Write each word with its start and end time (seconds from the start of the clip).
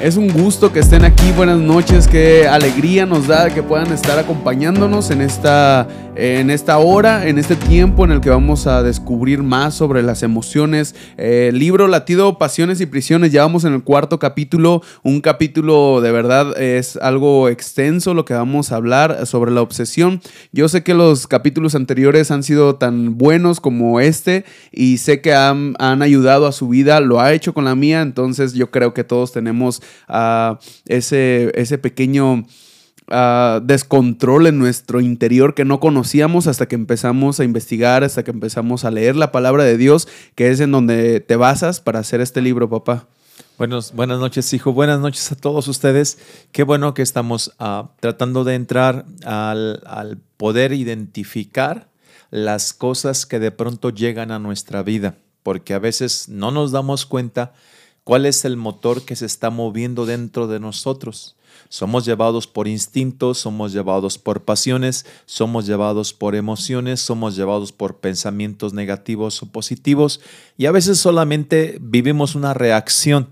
Es 0.00 0.16
un 0.16 0.28
gusto 0.28 0.72
que 0.72 0.78
estén 0.78 1.04
aquí. 1.04 1.32
Buenas 1.36 1.58
noches. 1.58 2.06
Qué 2.06 2.46
alegría 2.46 3.04
nos 3.04 3.26
da 3.26 3.52
que 3.52 3.64
puedan 3.64 3.92
estar 3.92 4.16
acompañándonos 4.16 5.10
en 5.10 5.20
esta, 5.20 5.88
en 6.14 6.50
esta 6.50 6.78
hora, 6.78 7.26
en 7.26 7.36
este 7.36 7.56
tiempo 7.56 8.04
en 8.04 8.12
el 8.12 8.20
que 8.20 8.30
vamos 8.30 8.68
a 8.68 8.84
descubrir 8.84 9.42
más 9.42 9.74
sobre 9.74 10.04
las 10.04 10.22
emociones. 10.22 10.94
Eh, 11.16 11.50
libro 11.52 11.88
Latido, 11.88 12.38
Pasiones 12.38 12.80
y 12.80 12.86
Prisiones. 12.86 13.32
Ya 13.32 13.42
vamos 13.42 13.64
en 13.64 13.74
el 13.74 13.82
cuarto 13.82 14.20
capítulo. 14.20 14.82
Un 15.02 15.20
capítulo 15.20 16.00
de 16.00 16.12
verdad 16.12 16.56
es 16.60 16.96
algo 16.96 17.48
extenso 17.48 18.14
lo 18.14 18.24
que 18.24 18.34
vamos 18.34 18.70
a 18.70 18.76
hablar 18.76 19.26
sobre 19.26 19.50
la 19.50 19.62
obsesión. 19.62 20.20
Yo 20.52 20.68
sé 20.68 20.84
que 20.84 20.94
los 20.94 21.26
capítulos 21.26 21.74
anteriores 21.74 22.30
han 22.30 22.44
sido 22.44 22.76
tan 22.76 23.18
buenos 23.18 23.58
como 23.58 23.98
este 23.98 24.44
y 24.70 24.98
sé 24.98 25.20
que 25.20 25.34
han, 25.34 25.74
han 25.80 26.02
ayudado 26.02 26.46
a 26.46 26.52
su 26.52 26.68
vida. 26.68 27.00
Lo 27.00 27.20
ha 27.20 27.32
hecho 27.32 27.52
con 27.52 27.64
la 27.64 27.74
mía. 27.74 28.00
Entonces 28.02 28.54
yo 28.54 28.70
creo 28.70 28.94
que 28.94 29.02
todos 29.02 29.32
tenemos 29.32 29.82
a 30.08 30.58
ese, 30.86 31.52
ese 31.54 31.78
pequeño 31.78 32.44
descontrol 33.62 34.46
en 34.46 34.58
nuestro 34.58 35.00
interior 35.00 35.54
que 35.54 35.64
no 35.64 35.80
conocíamos 35.80 36.46
hasta 36.46 36.66
que 36.66 36.74
empezamos 36.74 37.40
a 37.40 37.44
investigar, 37.44 38.04
hasta 38.04 38.22
que 38.22 38.30
empezamos 38.30 38.84
a 38.84 38.90
leer 38.90 39.16
la 39.16 39.32
palabra 39.32 39.64
de 39.64 39.78
Dios, 39.78 40.08
que 40.34 40.50
es 40.50 40.60
en 40.60 40.72
donde 40.72 41.20
te 41.20 41.36
basas 41.36 41.80
para 41.80 42.00
hacer 42.00 42.20
este 42.20 42.42
libro, 42.42 42.68
papá. 42.68 43.06
Buenos, 43.56 43.92
buenas 43.92 44.20
noches, 44.20 44.52
hijo. 44.52 44.72
Buenas 44.72 45.00
noches 45.00 45.32
a 45.32 45.36
todos 45.36 45.68
ustedes. 45.68 46.18
Qué 46.52 46.64
bueno 46.64 46.94
que 46.94 47.02
estamos 47.02 47.52
ah, 47.58 47.90
tratando 47.98 48.44
de 48.44 48.54
entrar 48.54 49.06
al, 49.24 49.82
al 49.86 50.18
poder 50.36 50.72
identificar 50.72 51.88
las 52.30 52.72
cosas 52.72 53.26
que 53.26 53.38
de 53.38 53.50
pronto 53.50 53.90
llegan 53.90 54.30
a 54.32 54.38
nuestra 54.38 54.82
vida, 54.82 55.16
porque 55.42 55.74
a 55.74 55.78
veces 55.78 56.28
no 56.28 56.50
nos 56.50 56.72
damos 56.72 57.06
cuenta 57.06 57.54
¿Cuál 58.08 58.24
es 58.24 58.46
el 58.46 58.56
motor 58.56 59.02
que 59.02 59.16
se 59.16 59.26
está 59.26 59.50
moviendo 59.50 60.06
dentro 60.06 60.46
de 60.46 60.60
nosotros? 60.60 61.36
Somos 61.68 62.06
llevados 62.06 62.46
por 62.46 62.66
instintos, 62.66 63.36
somos 63.36 63.74
llevados 63.74 64.16
por 64.16 64.46
pasiones, 64.46 65.04
somos 65.26 65.66
llevados 65.66 66.14
por 66.14 66.34
emociones, 66.34 67.00
somos 67.00 67.36
llevados 67.36 67.70
por 67.70 67.98
pensamientos 67.98 68.72
negativos 68.72 69.42
o 69.42 69.52
positivos 69.52 70.22
y 70.56 70.64
a 70.64 70.72
veces 70.72 70.98
solamente 70.98 71.76
vivimos 71.82 72.34
una 72.34 72.54
reacción 72.54 73.28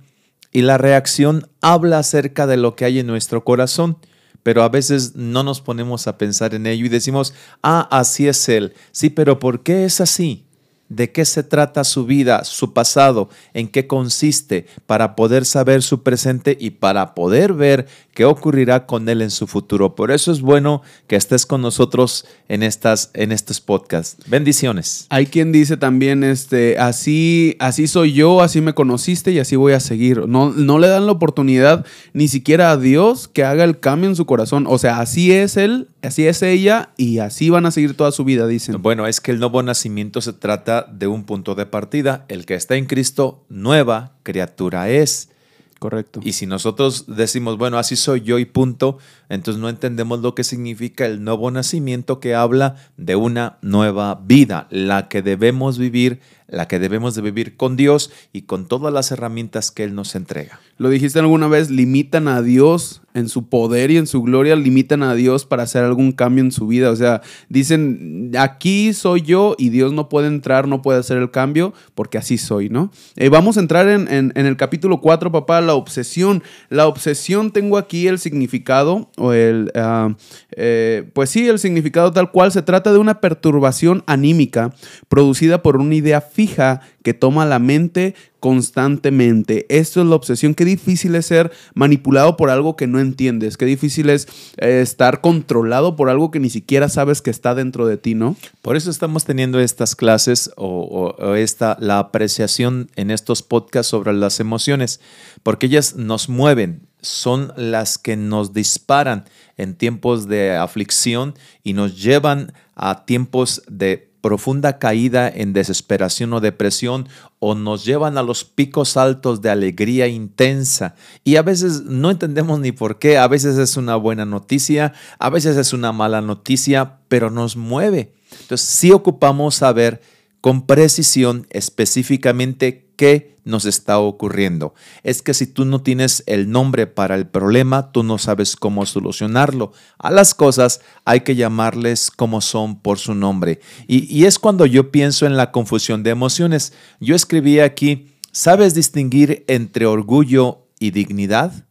y 0.53 0.61
la 0.61 0.77
reacción 0.77 1.49
habla 1.63 2.01
acerca 2.01 2.47
de 2.47 2.59
lo 2.59 2.77
que 2.77 2.85
hay 2.85 2.99
en 2.99 3.07
nuestro 3.07 3.45
corazón 3.45 3.97
pero 4.43 4.63
a 4.63 4.69
veces 4.69 5.17
no 5.17 5.43
nos 5.43 5.63
ponemos 5.63 6.07
a 6.07 6.19
pensar 6.19 6.55
en 6.55 6.69
ello 6.69 6.87
y 6.87 6.89
decimos, 6.89 7.35
ah, 7.65 7.89
así 7.91 8.29
es 8.29 8.49
él. 8.49 8.75
Sí, 8.93 9.11
pero 9.11 9.41
¿por 9.41 9.65
qué 9.65 9.85
es 9.85 10.01
así? 10.01 10.46
De 10.89 11.11
qué 11.11 11.25
se 11.25 11.43
trata 11.43 11.85
su 11.85 12.07
vida, 12.07 12.45
su 12.45 12.73
pasado, 12.73 13.29
en 13.55 13.69
qué 13.69 13.87
consiste, 13.87 14.67
para 14.87 15.17
poder 15.17 15.45
saber 15.45 15.83
su 15.83 16.03
presente 16.03 16.57
y 16.59 16.71
para 16.71 17.15
poder 17.15 17.53
ver 17.53 17.87
qué 18.15 18.25
ocurrirá 18.25 18.87
con 18.87 19.09
él 19.09 19.21
en 19.21 19.31
su 19.31 19.47
futuro. 19.47 19.95
Por 19.95 20.11
eso 20.11 20.33
es 20.33 20.41
bueno 20.41 20.83
que 21.07 21.17
estés 21.17 21.45
con 21.45 21.61
nosotros 21.61 22.27
en, 22.49 22.63
estas, 22.63 23.11
en 23.15 23.33
estos 23.33 23.61
podcasts. 23.61 24.17
Bendiciones. 24.29 25.07
Hay 25.11 25.27
quien 25.27 25.53
dice 25.53 25.77
también, 25.77 26.25
este, 26.25 26.79
así, 26.79 27.57
así 27.59 27.87
soy 27.87 28.13
yo, 28.13 28.41
así 28.41 28.61
me 28.61 28.75
conociste 28.75 29.33
y 29.33 29.39
así 29.39 29.57
voy 29.57 29.75
a 29.75 29.81
seguir. 29.81 30.27
No, 30.29 30.51
no 30.51 30.79
le 30.79 30.89
dan 30.89 31.07
la 31.07 31.13
oportunidad 31.13 31.85
ni 32.13 32.29
siquiera 32.29 32.71
a 32.71 32.77
Dios 32.77 33.29
que 33.29 33.45
haga 33.45 33.65
el 33.65 33.79
cambio 33.81 34.09
en 34.09 34.17
su 34.17 34.25
corazón. 34.25 34.67
O 34.69 34.79
sea, 34.79 35.01
así 35.01 35.33
es 35.33 35.57
él, 35.57 35.89
así 36.07 36.27
es 36.27 36.43
ella 36.43 36.91
y 36.97 37.19
así 37.19 37.51
van 37.51 37.67
a 37.67 37.71
seguir 37.71 37.97
toda 37.97 38.13
su 38.13 38.25
vida, 38.25 38.47
dicen. 38.47 38.81
Bueno, 38.81 39.07
es 39.07 39.21
que 39.21 39.31
el 39.31 39.39
nuevo 39.39 39.63
nacimiento 39.63 40.21
se 40.21 40.33
trata 40.33 40.87
de 40.91 41.07
un 41.07 41.25
punto 41.25 41.55
de 41.55 41.67
partida. 41.67 42.25
El 42.29 42.47
que 42.47 42.55
está 42.55 42.77
en 42.77 42.87
Cristo, 42.87 43.45
nueva 43.49 44.13
criatura 44.23 44.89
es. 44.89 45.31
Correcto. 45.79 46.21
Y 46.23 46.33
si 46.33 46.47
nosotros 46.47 47.05
decimos, 47.07 47.59
bueno, 47.59 47.79
así 47.79 47.97
soy 47.97 48.23
yo 48.23 48.39
y 48.39 48.47
punto, 48.47 48.99
entonces 49.29 49.61
no 49.61 49.69
entendemos 49.69 50.21
lo 50.21 50.35
que 50.35 50.45
significa 50.45 51.07
el 51.07 51.23
nuevo 51.23 51.51
nacimiento 51.51 52.21
que 52.21 52.35
habla 52.35 52.77
de 52.97 53.17
una 53.17 53.59
nueva 53.63 54.21
vida, 54.25 54.67
la 54.71 55.09
que 55.09 55.23
debemos 55.23 55.79
vivir, 55.79 56.21
la 56.49 56.69
que 56.69 56.79
debemos 56.79 57.15
de 57.15 57.23
vivir 57.23 57.57
con 57.57 57.77
Dios 57.77 58.11
y 58.33 58.43
con 58.43 58.67
todas 58.67 58.93
las 58.93 59.11
herramientas 59.11 59.71
que 59.71 59.85
Él 59.85 59.95
nos 59.95 60.15
entrega. 60.15 60.61
Lo 60.79 60.91
dijiste 60.91 61.19
alguna 61.19 61.49
vez, 61.49 61.71
limitan 61.71 62.29
a 62.29 62.43
Dios 62.43 63.03
en 63.15 63.31
su 63.31 63.49
poder 63.49 63.91
y 63.91 63.97
en 63.97 64.07
su 64.07 64.23
gloria, 64.23 64.55
limitan 64.57 65.03
a 65.03 65.15
Dios 65.15 65.47
para 65.47 65.63
hacer 65.63 65.83
algún 65.83 66.13
cambio 66.13 66.45
en 66.45 66.53
su 66.53 66.67
vida. 66.67 66.91
O 66.91 66.97
sea, 66.97 67.23
dicen, 67.49 68.31
aquí 68.39 68.93
soy 68.93 69.23
yo 69.23 69.57
y 69.59 69.71
Dios 69.71 69.95
no 69.95 70.11
puede 70.11 70.29
entrar, 70.29 70.69
no 70.69 70.83
puede 70.83 70.99
hacer 70.99 71.17
el 71.17 71.31
cambio 71.31 71.73
porque 71.95 72.19
así 72.19 72.37
soy, 72.37 72.69
¿no? 72.69 72.93
Eh, 73.17 73.31
vamos 73.31 73.57
a 73.57 73.61
entrar 73.61 73.89
en, 73.89 74.07
en, 74.11 74.47
el 74.47 74.57
capítulo 74.59 75.01
4, 75.01 75.33
papá, 75.33 75.63
la 75.63 75.75
obsesión. 75.75 76.43
La 76.69 76.87
obsesión, 76.87 77.53
tengo 77.53 77.79
aquí 77.79 78.07
el 78.07 78.19
significado 78.19 79.11
o 79.17 79.33
el, 79.33 79.71
ah, 79.75 80.15
eh, 80.57 81.09
pues 81.13 81.31
sí, 81.31 81.49
el 81.49 81.59
significado 81.59 82.13
tal 82.13 82.31
cual 82.31 82.53
se 82.53 82.63
trata 82.63 82.93
de 82.93 82.99
una 82.99 83.21
perturbación 83.21 84.05
anímica 84.07 84.73
producida 85.09 85.63
por 85.63 85.77
una 85.77 85.95
idea 85.95 86.21
fija 86.21 86.81
que 87.07 87.15
toma 87.15 87.47
la 87.47 87.61
mente 87.61 88.17
constantemente. 88.41 89.65
Esto 89.69 90.01
es 90.01 90.09
la 90.09 90.17
obsesión. 90.17 90.57
Qué 90.57 90.65
difícil 90.65 91.15
es 91.15 91.27
ser 91.27 91.53
manipulado 91.73 92.37
por 92.37 92.51
algo 92.51 92.75
que 92.75 92.89
no 92.89 92.99
entiendes. 92.99 93.57
Qué 93.57 93.65
difícil 93.65 94.11
es 94.11 94.27
eh, 94.57 94.81
estar 94.83 95.21
controlado 95.21 95.95
por 95.95 96.11
algo 96.11 96.33
que 96.33 96.41
ni 96.41 96.51
siquiera 96.51 96.89
sabes 96.89 97.23
que 97.23 97.31
está 97.31 97.55
dentro 97.55 97.87
de 97.87 97.97
ti, 97.97 98.17
¿no? 98.17 98.35
Por 98.61 98.75
eso 98.75 98.91
estamos 98.91 99.25
teniendo 99.25 99.61
estas 99.61 99.95
clases 99.95 100.51
o, 100.57 101.15
o 101.17 101.35
esta, 101.37 101.77
la 101.79 102.01
apreciación 102.01 102.91
en 102.97 103.13
estos 103.13 103.45
podcasts 103.45 103.89
sobre 103.89 104.13
las 104.13 104.41
emociones, 104.41 104.99
porque 105.45 105.67
ellas 105.67 105.95
nos 105.95 106.29
mueven, 106.29 106.89
son 107.03 107.53
las 107.57 107.99
que 107.99 108.17
nos 108.17 108.53
disparan 108.53 109.27
en 109.57 109.77
tiempos 109.77 110.27
de 110.27 110.57
aflicción 110.57 111.35
y 111.63 111.73
nos 111.73 112.03
llevan 112.03 112.53
a 112.75 113.05
tiempos 113.05 113.63
de 113.69 114.06
profunda 114.27 114.81
caída 114.81 115.29
en 115.29 115.53
desesperación 115.53 116.33
o 116.33 116.41
depresión 116.41 117.09
o 117.39 117.55
nos 117.55 117.85
llevan 117.85 118.19
a 118.19 118.25
los 118.25 118.43
picos 118.43 118.97
altos 118.97 119.41
de 119.41 119.51
alegría 119.51 120.09
intensa 120.09 120.97
y 121.23 121.37
a 121.37 121.43
veces 121.43 121.83
no 121.85 122.11
entendemos 122.11 122.59
ni 122.59 122.73
por 122.73 122.99
qué, 122.99 123.19
a 123.19 123.29
veces 123.29 123.57
es 123.57 123.77
una 123.77 123.95
buena 123.95 124.25
noticia, 124.25 124.95
a 125.21 125.31
veces 125.31 125.57
es 125.57 125.73
una 125.73 125.93
mala 125.93 126.23
noticia, 126.23 126.97
pero 127.07 127.31
nos 127.31 127.57
mueve. 127.57 128.15
Entonces 128.41 128.67
sí 128.67 128.91
ocupamos 128.91 129.55
saber 129.55 130.03
con 130.47 130.65
precisión 130.65 131.45
específicamente 131.51 132.93
qué 132.95 133.35
nos 133.43 133.65
está 133.65 133.99
ocurriendo. 133.99 134.75
Es 135.03 135.21
que 135.21 135.35
si 135.35 135.49
tú 135.49 135.65
no 135.65 135.83
tienes 135.83 136.23
el 136.27 136.53
nombre 136.53 136.87
para 136.87 137.17
el 137.17 137.27
problema, 137.27 137.91
tú 137.91 138.05
no 138.05 138.17
sabes 138.17 138.55
cómo 138.55 138.87
solucionarlo. 138.87 139.73
A 139.99 140.13
las 140.13 140.35
cosas 140.35 140.83
hay 141.05 141.23
que 141.23 141.35
llamarles 141.35 142.13
como 142.13 142.41
son 142.41 142.81
por 142.81 143.01
su 143.01 143.17
nombre. 143.17 143.59
Y, 143.89 144.25
es 144.25 144.39
cuando 144.39 144.67
yo 144.67 144.93
pienso 144.93 145.27
en 145.27 145.37
la 145.37 145.51
confusión 145.51 146.05
de 146.05 146.11
emociones. 146.11 146.73
Yo 147.01 147.17
escribí 147.17 147.59
aquí, 147.59 148.13
¿sabes 148.31 148.73
distinguir 148.73 149.45
entre 149.49 149.87
orgullo 149.87 150.69
y 150.79 150.93
dignidad? 150.93 151.67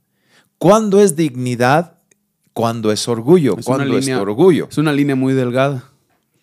¿Cuándo 0.57 0.99
es 0.99 1.15
dignidad? 1.15 1.99
¿Cuándo 2.51 2.91
es 2.91 3.07
orgullo? 3.07 3.55
¿Cuándo 3.55 3.97
es 3.97 4.09
orgullo? 4.09 4.67
Es 4.69 4.77
una 4.77 4.91
línea 4.91 5.15
muy 5.15 5.33
delgada 5.33 5.94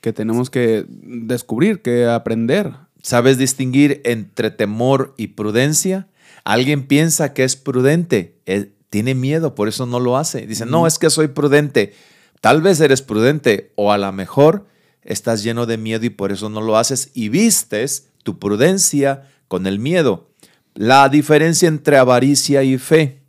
que 0.02 0.12
tenemos 0.12 0.50
que 0.50 0.84
descubrir, 0.88 1.80
que 1.80 2.06
aprender. 2.06 2.72
¿Sabes 3.02 3.38
distinguir 3.38 4.02
entre 4.04 4.50
temor 4.50 5.14
y 5.16 5.28
prudencia? 5.28 6.08
Alguien 6.44 6.86
piensa 6.86 7.32
que 7.32 7.44
es 7.44 7.56
prudente, 7.56 8.36
él 8.44 8.74
tiene 8.90 9.14
miedo, 9.14 9.54
por 9.54 9.68
eso 9.68 9.86
no 9.86 10.00
lo 10.00 10.18
hace. 10.18 10.46
Dice, 10.46 10.66
no, 10.66 10.86
es 10.86 10.98
que 10.98 11.08
soy 11.08 11.28
prudente. 11.28 11.94
Tal 12.40 12.60
vez 12.60 12.80
eres 12.80 13.00
prudente 13.00 13.72
o 13.76 13.92
a 13.92 13.98
lo 13.98 14.12
mejor 14.12 14.66
estás 15.02 15.44
lleno 15.44 15.66
de 15.66 15.78
miedo 15.78 16.04
y 16.04 16.10
por 16.10 16.32
eso 16.32 16.50
no 16.50 16.60
lo 16.60 16.76
haces 16.76 17.10
y 17.14 17.28
vistes 17.28 18.08
tu 18.24 18.40
prudencia 18.40 19.30
con 19.46 19.68
el 19.68 19.78
miedo. 19.78 20.28
La 20.74 21.08
diferencia 21.08 21.68
entre 21.68 21.96
avaricia 21.96 22.64
y 22.64 22.76
fe. 22.76 23.21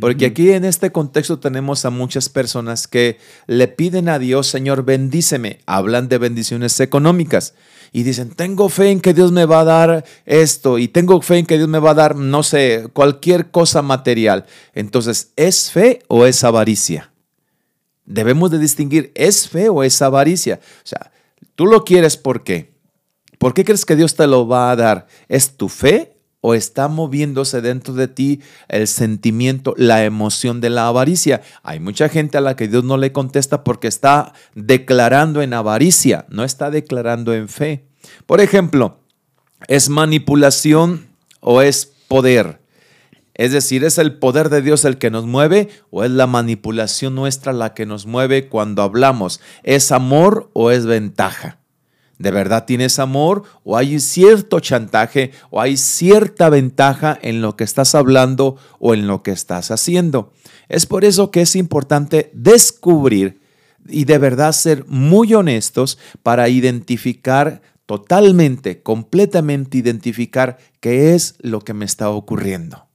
Porque 0.00 0.26
aquí 0.26 0.50
en 0.50 0.64
este 0.64 0.90
contexto 0.90 1.38
tenemos 1.38 1.84
a 1.84 1.90
muchas 1.90 2.28
personas 2.28 2.88
que 2.88 3.18
le 3.46 3.68
piden 3.68 4.08
a 4.08 4.18
Dios, 4.18 4.46
Señor, 4.46 4.84
bendíceme. 4.84 5.60
Hablan 5.66 6.08
de 6.08 6.18
bendiciones 6.18 6.78
económicas 6.80 7.54
y 7.92 8.02
dicen, 8.02 8.30
tengo 8.30 8.68
fe 8.68 8.90
en 8.90 9.00
que 9.00 9.14
Dios 9.14 9.32
me 9.32 9.44
va 9.44 9.60
a 9.60 9.64
dar 9.64 10.04
esto 10.24 10.78
y 10.78 10.88
tengo 10.88 11.20
fe 11.20 11.38
en 11.38 11.46
que 11.46 11.56
Dios 11.56 11.68
me 11.68 11.78
va 11.78 11.90
a 11.90 11.94
dar, 11.94 12.16
no 12.16 12.42
sé, 12.42 12.88
cualquier 12.92 13.50
cosa 13.50 13.82
material. 13.82 14.46
Entonces, 14.74 15.32
¿es 15.36 15.70
fe 15.70 16.00
o 16.08 16.26
es 16.26 16.42
avaricia? 16.42 17.12
Debemos 18.04 18.50
de 18.50 18.58
distinguir, 18.58 19.12
¿es 19.14 19.48
fe 19.48 19.68
o 19.68 19.82
es 19.82 20.00
avaricia? 20.00 20.60
O 20.62 20.86
sea, 20.86 21.10
tú 21.54 21.66
lo 21.66 21.84
quieres 21.84 22.16
¿por 22.16 22.44
qué? 22.44 22.74
¿Por 23.38 23.52
qué 23.52 23.64
crees 23.64 23.84
que 23.84 23.96
Dios 23.96 24.14
te 24.14 24.26
lo 24.26 24.48
va 24.48 24.70
a 24.70 24.76
dar? 24.76 25.06
¿Es 25.28 25.56
tu 25.56 25.68
fe 25.68 26.15
o 26.40 26.54
está 26.54 26.88
moviéndose 26.88 27.60
dentro 27.60 27.94
de 27.94 28.08
ti 28.08 28.40
el 28.68 28.86
sentimiento, 28.86 29.74
la 29.76 30.04
emoción 30.04 30.60
de 30.60 30.70
la 30.70 30.86
avaricia. 30.86 31.42
Hay 31.62 31.80
mucha 31.80 32.08
gente 32.08 32.38
a 32.38 32.40
la 32.40 32.56
que 32.56 32.68
Dios 32.68 32.84
no 32.84 32.96
le 32.96 33.12
contesta 33.12 33.64
porque 33.64 33.88
está 33.88 34.32
declarando 34.54 35.42
en 35.42 35.54
avaricia, 35.54 36.26
no 36.28 36.44
está 36.44 36.70
declarando 36.70 37.34
en 37.34 37.48
fe. 37.48 37.88
Por 38.26 38.40
ejemplo, 38.40 39.00
¿es 39.68 39.88
manipulación 39.88 41.06
o 41.40 41.62
es 41.62 41.86
poder? 42.08 42.60
Es 43.34 43.52
decir, 43.52 43.84
¿es 43.84 43.98
el 43.98 44.18
poder 44.18 44.48
de 44.48 44.62
Dios 44.62 44.84
el 44.84 44.96
que 44.96 45.10
nos 45.10 45.26
mueve 45.26 45.68
o 45.90 46.04
es 46.04 46.10
la 46.10 46.26
manipulación 46.26 47.14
nuestra 47.14 47.52
la 47.52 47.74
que 47.74 47.84
nos 47.84 48.06
mueve 48.06 48.48
cuando 48.48 48.82
hablamos? 48.82 49.40
¿Es 49.62 49.92
amor 49.92 50.50
o 50.54 50.70
es 50.70 50.86
ventaja? 50.86 51.58
¿De 52.18 52.30
verdad 52.30 52.64
tienes 52.64 52.98
amor 52.98 53.42
o 53.62 53.76
hay 53.76 54.00
cierto 54.00 54.60
chantaje 54.60 55.32
o 55.50 55.60
hay 55.60 55.76
cierta 55.76 56.48
ventaja 56.48 57.18
en 57.20 57.42
lo 57.42 57.56
que 57.56 57.64
estás 57.64 57.94
hablando 57.94 58.56
o 58.78 58.94
en 58.94 59.06
lo 59.06 59.22
que 59.22 59.32
estás 59.32 59.70
haciendo? 59.70 60.32
Es 60.68 60.86
por 60.86 61.04
eso 61.04 61.30
que 61.30 61.42
es 61.42 61.54
importante 61.56 62.30
descubrir 62.32 63.40
y 63.88 64.04
de 64.04 64.18
verdad 64.18 64.52
ser 64.52 64.84
muy 64.86 65.34
honestos 65.34 65.98
para 66.22 66.48
identificar 66.48 67.60
totalmente, 67.84 68.82
completamente 68.82 69.78
identificar 69.78 70.58
qué 70.80 71.14
es 71.14 71.36
lo 71.40 71.60
que 71.60 71.74
me 71.74 71.84
está 71.84 72.10
ocurriendo. 72.10 72.86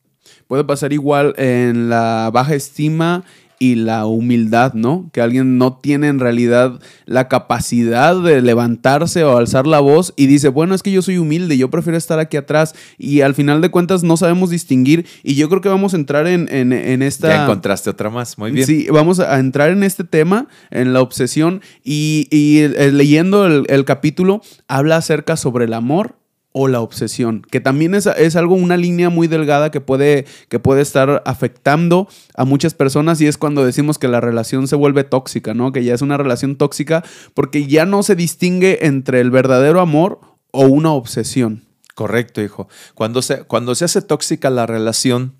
Puede 0.47 0.65
pasar 0.65 0.91
igual 0.91 1.33
en 1.37 1.87
la 1.87 2.29
baja 2.33 2.55
estima 2.55 3.23
y 3.61 3.75
la 3.75 4.07
humildad, 4.07 4.73
¿no? 4.73 5.07
Que 5.13 5.21
alguien 5.21 5.59
no 5.59 5.77
tiene 5.77 6.07
en 6.07 6.19
realidad 6.19 6.79
la 7.05 7.27
capacidad 7.27 8.19
de 8.19 8.41
levantarse 8.41 9.23
o 9.23 9.37
alzar 9.37 9.67
la 9.67 9.79
voz 9.79 10.15
y 10.15 10.25
dice, 10.25 10.47
bueno, 10.47 10.73
es 10.73 10.81
que 10.81 10.91
yo 10.91 11.03
soy 11.03 11.19
humilde, 11.19 11.59
yo 11.59 11.69
prefiero 11.69 11.95
estar 11.95 12.17
aquí 12.17 12.37
atrás 12.37 12.73
y 12.97 13.21
al 13.21 13.35
final 13.35 13.61
de 13.61 13.69
cuentas 13.69 14.01
no 14.01 14.17
sabemos 14.17 14.49
distinguir 14.49 15.05
y 15.21 15.35
yo 15.35 15.47
creo 15.47 15.61
que 15.61 15.69
vamos 15.69 15.93
a 15.93 15.97
entrar 15.97 16.25
en, 16.25 16.71
esta... 17.03 17.27
Ya 17.27 17.43
encontraste 17.43 17.91
otra 17.91 18.09
más, 18.09 18.39
muy 18.39 18.49
bien. 18.49 18.65
Sí, 18.65 18.87
vamos 18.91 19.19
a 19.19 19.37
entrar 19.37 19.69
en 19.69 19.83
este 19.83 20.05
tema, 20.05 20.47
en 20.71 20.93
la 20.93 21.01
obsesión 21.01 21.61
y, 21.83 22.27
eh, 22.31 22.91
leyendo 22.91 23.45
el 23.45 23.85
capítulo, 23.85 24.41
habla 24.67 24.95
acerca 24.95 25.37
sobre 25.37 25.65
el 25.65 25.73
amor 25.73 26.15
o 26.53 26.67
la 26.67 26.81
obsesión, 26.81 27.45
que 27.49 27.61
también 27.61 27.95
es, 27.95 28.05
es, 28.05 28.35
algo, 28.35 28.55
una 28.55 28.77
línea 28.77 29.09
muy 29.09 29.27
delgada 29.27 29.71
que 29.71 29.79
puede, 29.79 30.25
que 30.49 30.59
puede 30.59 30.81
estar 30.81 31.23
afectando 31.25 32.07
a 32.35 32.43
muchas 32.43 32.73
personas 32.73 33.21
y 33.21 33.27
es 33.27 33.37
cuando 33.37 33.65
decimos 33.65 33.97
que 33.97 34.07
la 34.07 34.19
relación 34.19 34.67
se 34.67 34.75
vuelve 34.75 35.03
tóxica, 35.03 35.53
¿no? 35.53 35.71
Que 35.71 35.83
ya 35.83 35.93
es 35.93 36.01
una 36.01 36.17
relación 36.17 36.57
tóxica 36.57 37.03
porque 37.33 37.67
ya 37.67 37.85
no 37.85 38.03
se 38.03 38.15
distingue 38.15 38.85
entre 38.85 39.21
el 39.21 39.31
verdadero 39.31 39.79
amor 39.79 40.19
o 40.51 40.63
una 40.63 40.91
obsesión. 40.91 41.63
Correcto, 41.95 42.41
hijo. 42.41 42.67
Cuando 42.95 43.21
se, 43.21 43.43
cuando 43.43 43.75
se 43.75 43.85
hace 43.85 44.01
tóxica 44.01 44.49
la 44.49 44.65
relación, 44.65 45.35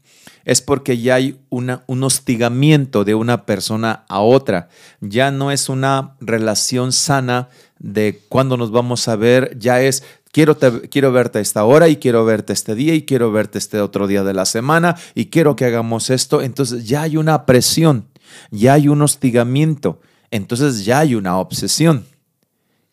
es 0.45 0.61
porque 0.61 0.97
ya 0.97 1.15
hay 1.15 1.39
una, 1.49 1.83
un 1.87 2.03
hostigamiento 2.03 3.03
de 3.03 3.15
una 3.15 3.45
persona 3.45 4.05
a 4.07 4.21
otra. 4.21 4.69
Ya 4.99 5.31
no 5.31 5.51
es 5.51 5.69
una 5.69 6.15
relación 6.19 6.91
sana 6.91 7.49
de 7.79 8.21
cuándo 8.29 8.57
nos 8.57 8.71
vamos 8.71 9.07
a 9.07 9.15
ver, 9.15 9.57
ya 9.57 9.81
es 9.81 10.03
Quiero, 10.31 10.57
quiero 10.89 11.11
verte 11.11 11.39
a 11.39 11.41
esta 11.41 11.65
hora 11.65 11.89
y 11.89 11.97
quiero 11.97 12.23
verte 12.23 12.53
este 12.53 12.73
día 12.73 12.93
y 12.95 13.03
quiero 13.03 13.31
verte 13.31 13.57
este 13.57 13.81
otro 13.81 14.07
día 14.07 14.23
de 14.23 14.33
la 14.33 14.45
semana 14.45 14.95
y 15.13 15.25
quiero 15.25 15.55
que 15.55 15.65
hagamos 15.65 16.09
esto. 16.09 16.41
Entonces 16.41 16.87
ya 16.87 17.01
hay 17.01 17.17
una 17.17 17.45
presión, 17.45 18.07
ya 18.49 18.73
hay 18.73 18.87
un 18.87 19.01
hostigamiento, 19.01 19.99
entonces 20.29 20.85
ya 20.85 20.99
hay 20.99 21.15
una 21.15 21.37
obsesión. 21.37 22.05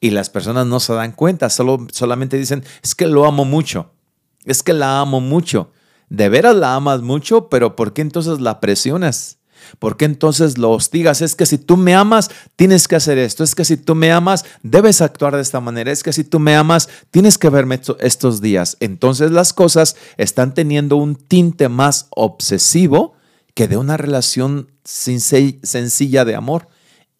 Y 0.01 0.11
las 0.11 0.31
personas 0.31 0.67
no 0.67 0.81
se 0.81 0.93
dan 0.95 1.13
cuenta, 1.13 1.49
solo, 1.51 1.87
solamente 1.93 2.37
dicen, 2.37 2.65
es 2.83 2.95
que 2.95 3.07
lo 3.07 3.25
amo 3.25 3.45
mucho, 3.45 3.93
es 4.45 4.63
que 4.63 4.73
la 4.73 5.01
amo 5.01 5.21
mucho. 5.21 5.73
De 6.09 6.29
veras 6.29 6.57
la 6.57 6.75
amas 6.75 7.03
mucho, 7.03 7.49
pero 7.49 7.77
¿por 7.77 7.93
qué 7.93 8.03
entonces 8.03 8.41
la 8.41 8.61
presionas? 8.61 9.38
¿Por 9.79 9.97
qué 9.97 10.05
entonces 10.05 10.59
lo 10.59 10.71
hostigas? 10.71 11.23
Es 11.23 11.35
que 11.35 11.47
si 11.47 11.59
tú 11.59 11.77
me 11.77 11.95
amas, 11.95 12.31
tienes 12.57 12.89
que 12.89 12.97
hacer 12.97 13.19
esto. 13.19 13.45
Es 13.45 13.55
que 13.55 13.65
si 13.65 13.77
tú 13.77 13.95
me 13.95 14.13
amas, 14.13 14.45
debes 14.63 15.01
actuar 15.01 15.37
de 15.37 15.43
esta 15.43 15.61
manera. 15.61 15.91
Es 15.91 16.03
que 16.03 16.13
si 16.13 16.25
tú 16.25 16.39
me 16.39 16.57
amas, 16.57 16.89
tienes 17.11 17.39
que 17.39 17.51
verme 17.51 17.81
estos 18.01 18.41
días. 18.41 18.77
Entonces 18.81 19.31
las 19.31 19.53
cosas 19.53 19.97
están 20.17 20.55
teniendo 20.55 20.97
un 20.97 21.17
tinte 21.17 21.69
más 21.69 22.07
obsesivo 22.11 23.15
que 23.55 23.69
de 23.69 23.77
una 23.77 23.97
relación 23.97 24.71
sencilla 24.85 26.25
de 26.25 26.35
amor. 26.35 26.69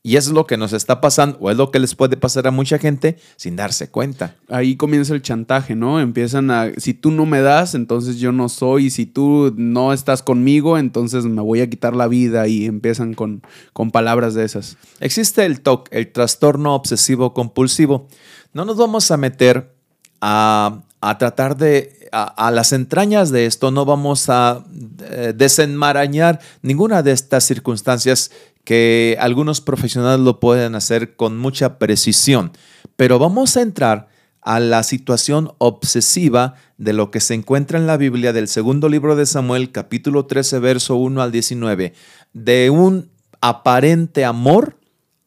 Y 0.09 0.17
es 0.17 0.29
lo 0.29 0.47
que 0.47 0.57
nos 0.57 0.73
está 0.73 1.03
pasando, 1.03 1.37
o 1.39 1.51
es 1.51 1.59
lo 1.59 1.71
que 1.71 1.79
les 1.79 1.95
puede 1.95 2.17
pasar 2.17 2.47
a 2.47 2.51
mucha 2.51 2.79
gente 2.79 3.19
sin 3.37 3.57
darse 3.57 3.91
cuenta. 3.91 4.37
Ahí 4.49 4.75
comienza 4.75 5.13
el 5.13 5.21
chantaje, 5.21 5.75
¿no? 5.75 6.01
Empiezan 6.01 6.51
a, 6.51 6.71
si 6.79 6.95
tú 6.95 7.11
no 7.11 7.27
me 7.27 7.43
das, 7.43 7.75
entonces 7.75 8.19
yo 8.19 8.33
no 8.33 8.49
soy, 8.49 8.87
y 8.87 8.91
si 8.91 9.05
tú 9.05 9.53
no 9.59 9.93
estás 9.93 10.23
conmigo, 10.23 10.79
entonces 10.79 11.27
me 11.27 11.43
voy 11.43 11.61
a 11.61 11.69
quitar 11.69 11.95
la 11.95 12.09
vida, 12.09 12.49
y 12.49 12.65
empiezan 12.65 13.13
con, 13.13 13.43
con 13.75 13.91
palabras 13.91 14.33
de 14.33 14.47
esas. 14.47 14.79
Existe 14.99 15.45
el 15.45 15.61
TOC, 15.61 15.89
el 15.91 16.11
trastorno 16.11 16.75
obsesivo 16.75 17.35
compulsivo. 17.35 18.09
No 18.55 18.65
nos 18.65 18.79
vamos 18.79 19.11
a 19.11 19.19
meter 19.19 19.75
a, 20.23 20.85
tratar 21.19 21.59
de, 21.59 22.09
a, 22.13 22.51
las 22.51 22.73
entrañas 22.73 23.31
de 23.31 23.45
esto, 23.45 23.71
no 23.71 23.85
vamos 23.85 24.31
a 24.31 24.65
eh, 25.03 25.35
desenmarañar 25.37 26.41
ninguna 26.63 27.03
de 27.03 27.13
estas 27.13 27.45
circunstancias 27.45 28.31
que 28.69 29.17
algunos 29.19 29.63
profesionales 29.63 30.21
lo 30.21 30.41
pueden 30.41 30.75
hacer 30.75 31.17
con 31.17 31.39
mucha 31.39 31.79
precisión, 31.79 32.53
pero 32.97 33.19
vamos 33.19 33.57
a 33.57 33.63
entrar 33.63 34.09
a 34.43 34.61
la 34.61 34.83
situación 34.83 35.53
obsesiva 35.57 36.53
de 36.77 36.93
lo 36.93 37.11
que 37.11 37.21
se 37.21 37.33
encuentra 37.33 37.79
en 37.79 37.87
la 37.87 37.97
Biblia 37.97 38.35
del 38.35 38.47
segundo 38.47 38.91
libro 38.91 39.17
de 39.17 39.25
Samuel, 39.25 39.73
capítulo 39.73 40.27
13, 40.27 40.59
verso 40.59 40.97
1 40.97 41.23
al 41.23 41.33
19, 41.33 41.95
de 42.35 42.69
un 42.69 43.11
aparente 43.41 44.27
amor 44.27 44.79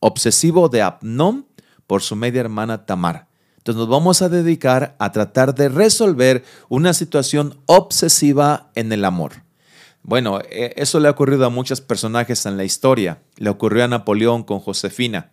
obsesivo 0.01 0.69
de 0.69 0.83
Abnón 0.83 1.47
por 1.87 2.03
su 2.03 2.15
media 2.15 2.41
hermana 2.41 2.85
Tamar. 2.85 3.27
Entonces 3.57 3.79
nos 3.79 3.89
vamos 3.89 4.21
a 4.21 4.29
dedicar 4.29 4.95
a 4.99 5.11
tratar 5.11 5.55
de 5.55 5.67
resolver 5.67 6.43
una 6.69 6.93
situación 6.93 7.57
obsesiva 7.65 8.69
en 8.75 8.91
el 8.91 9.03
amor. 9.03 9.41
Bueno, 10.03 10.39
e, 10.49 10.73
eso 10.77 10.99
le 10.99 11.07
ha 11.07 11.11
ocurrido 11.11 11.45
a 11.45 11.49
muchos 11.49 11.81
personajes 11.81 12.45
en 12.45 12.57
la 12.57 12.63
historia. 12.63 13.21
Le 13.37 13.49
ocurrió 13.49 13.83
a 13.83 13.87
Napoleón 13.87 14.43
con 14.43 14.59
Josefina. 14.59 15.31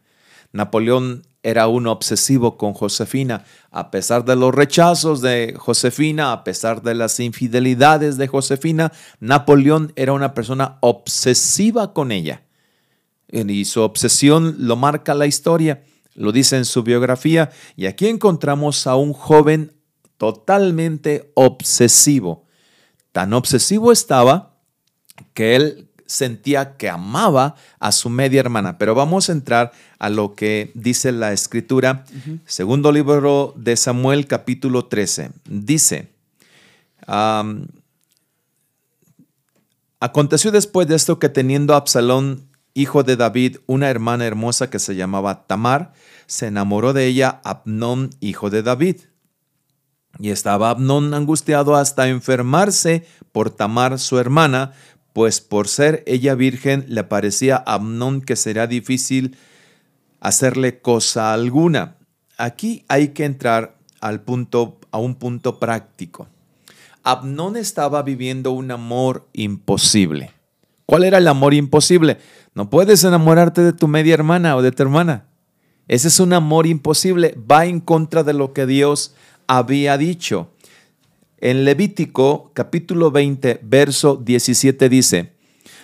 Napoleón 0.53 1.27
era 1.43 1.69
un 1.69 1.87
obsesivo 1.87 2.57
con 2.57 2.73
Josefina, 2.73 3.45
a 3.71 3.91
pesar 3.91 4.25
de 4.25 4.35
los 4.35 4.55
rechazos 4.55 5.21
de 5.21 5.55
Josefina, 5.57 6.33
a 6.33 6.43
pesar 6.43 6.83
de 6.83 6.95
las 6.95 7.21
infidelidades 7.21 8.17
de 8.17 8.27
Josefina, 8.27 8.93
Napoleón 9.21 9.93
era 9.95 10.13
una 10.13 10.35
persona 10.35 10.79
obsesiva 10.81 11.93
con 11.93 12.13
ella. 12.13 12.43
Y 13.31 13.65
su 13.67 13.83
obsesión 13.83 14.57
lo 14.59 14.77
marca 14.77 15.15
la 15.15 15.27
historia, 15.27 15.85
lo 16.15 16.33
dice 16.33 16.57
en 16.57 16.65
su 16.65 16.83
biografía, 16.83 17.51
y 17.77 17.87
aquí 17.87 18.09
encontramos 18.09 18.87
a 18.87 18.97
un 18.97 19.13
joven 19.13 19.75
totalmente 20.17 21.31
obsesivo. 21.35 22.47
Tan 23.13 23.33
obsesivo 23.33 23.93
estaba 23.93 24.48
que 25.35 25.57
él 25.57 25.89
sentía 26.09 26.77
que 26.77 26.89
amaba 26.89 27.55
a 27.79 27.93
su 27.93 28.09
media 28.09 28.41
hermana. 28.41 28.79
Pero 28.79 28.95
vamos 28.95 29.29
a 29.29 29.33
entrar 29.33 29.73
a 29.99 30.09
lo 30.09 30.35
que 30.35 30.73
dice 30.75 31.13
la 31.13 31.33
escritura. 31.33 32.05
Segundo 32.47 32.91
libro 32.91 33.53
de 33.57 33.77
Samuel, 33.77 34.27
capítulo 34.27 34.87
13. 34.87 35.31
Dice, 35.45 36.09
aconteció 40.01 40.51
después 40.51 40.89
de 40.89 40.97
esto 40.97 41.19
que 41.19 41.29
teniendo 41.29 41.75
Absalón, 41.75 42.49
hijo 42.73 43.03
de 43.03 43.17
David, 43.17 43.59
una 43.67 43.91
hermana 43.91 44.25
hermosa 44.25 44.71
que 44.71 44.79
se 44.79 44.97
llamaba 44.97 45.47
Tamar, 45.47 45.93
se 46.27 46.47
enamoró 46.47 46.93
de 46.95 47.07
ella 47.07 47.41
Abnón, 47.45 48.11
hijo 48.21 48.51
de 48.51 48.63
David. 48.63 48.97
Y 50.19 50.31
estaba 50.31 50.71
Abnón 50.71 51.13
angustiado 51.13 51.77
hasta 51.77 52.09
enfermarse 52.09 53.07
por 53.31 53.51
Tamar, 53.51 53.99
su 53.99 54.19
hermana, 54.19 54.73
pues 55.13 55.41
por 55.41 55.69
ser 55.69 56.03
ella 56.07 56.35
virgen 56.35 56.85
le 56.89 57.05
parecía 57.05 57.57
a 57.57 57.75
Amnón 57.75 58.21
que 58.21 58.37
será 58.37 58.67
difícil 58.67 59.37
hacerle 60.21 60.81
cosa 60.81 61.33
alguna. 61.33 61.97
Aquí 62.37 62.85
hay 62.89 63.09
que 63.09 63.25
entrar 63.25 63.77
al 64.01 64.21
punto, 64.21 64.79
a 64.91 64.99
un 64.99 65.17
punto 65.17 65.59
práctico. 65.59 66.29
Abnón 67.03 67.57
estaba 67.57 68.03
viviendo 68.03 68.53
un 68.53 68.71
amor 68.71 69.29
imposible. 69.33 70.31
¿Cuál 70.87 71.05
era 71.05 71.19
el 71.19 71.29
amor 71.29 71.55
imposible? 71.55 72.19
No 72.55 72.71
puedes 72.71 73.05
enamorarte 73.05 73.63
de 73.63 73.73
tu 73.73 73.89
media 73.89 74.15
hermana 74.15 74.57
o 74.57 74.63
de 74.63 74.73
tu 74.73 74.83
hermana. 74.83 75.27
Ese 75.87 76.09
es 76.09 76.21
un 76.21 76.33
amor 76.33 76.67
imposible. 76.67 77.37
Va 77.51 77.67
en 77.67 77.81
contra 77.81 78.23
de 78.23 78.35
lo 78.35 78.53
que 78.53 78.67
Dios 78.67 79.15
había 79.47 79.97
dicho. 79.97 80.51
En 81.41 81.65
Levítico 81.65 82.51
capítulo 82.53 83.13
20, 83.13 83.61
verso 83.63 84.17
17 84.17 84.89
dice, 84.89 85.35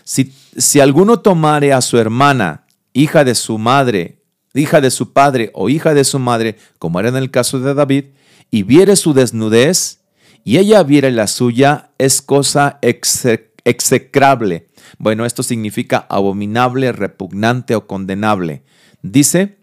si, 0.03 0.33
si 0.57 0.81
alguno 0.81 1.21
tomare 1.21 1.73
a 1.73 1.81
su 1.81 1.97
hermana, 1.97 2.67
hija 2.93 3.23
de 3.25 3.37
su 3.37 3.57
madre, 3.59 4.25
hija 4.53 4.81
de 4.81 4.91
su 4.91 5.13
padre 5.13 5.51
o 5.55 5.69
hija 5.69 5.95
de 5.95 6.03
su 6.03 6.19
madre, 6.19 6.57
como 6.81 6.99
era 6.99 7.09
en 7.09 7.17
el 7.17 7.31
caso 7.31 7.61
de 7.61 7.73
David, 7.73 8.07
y 8.51 8.65
viere 8.65 8.97
su 8.97 9.15
desnudez, 9.15 10.01
y 10.43 10.59
ella 10.59 10.83
viere 10.83 11.13
la 11.13 11.29
suya, 11.29 11.91
es 11.99 12.21
cosa 12.21 12.81
execrable. 12.83 14.69
Bueno, 14.99 15.25
esto 15.25 15.45
significa 15.45 16.05
abominable, 16.11 16.91
repugnante 16.91 17.77
o 17.77 17.87
condenable. 17.87 18.65
Dice 19.03 19.59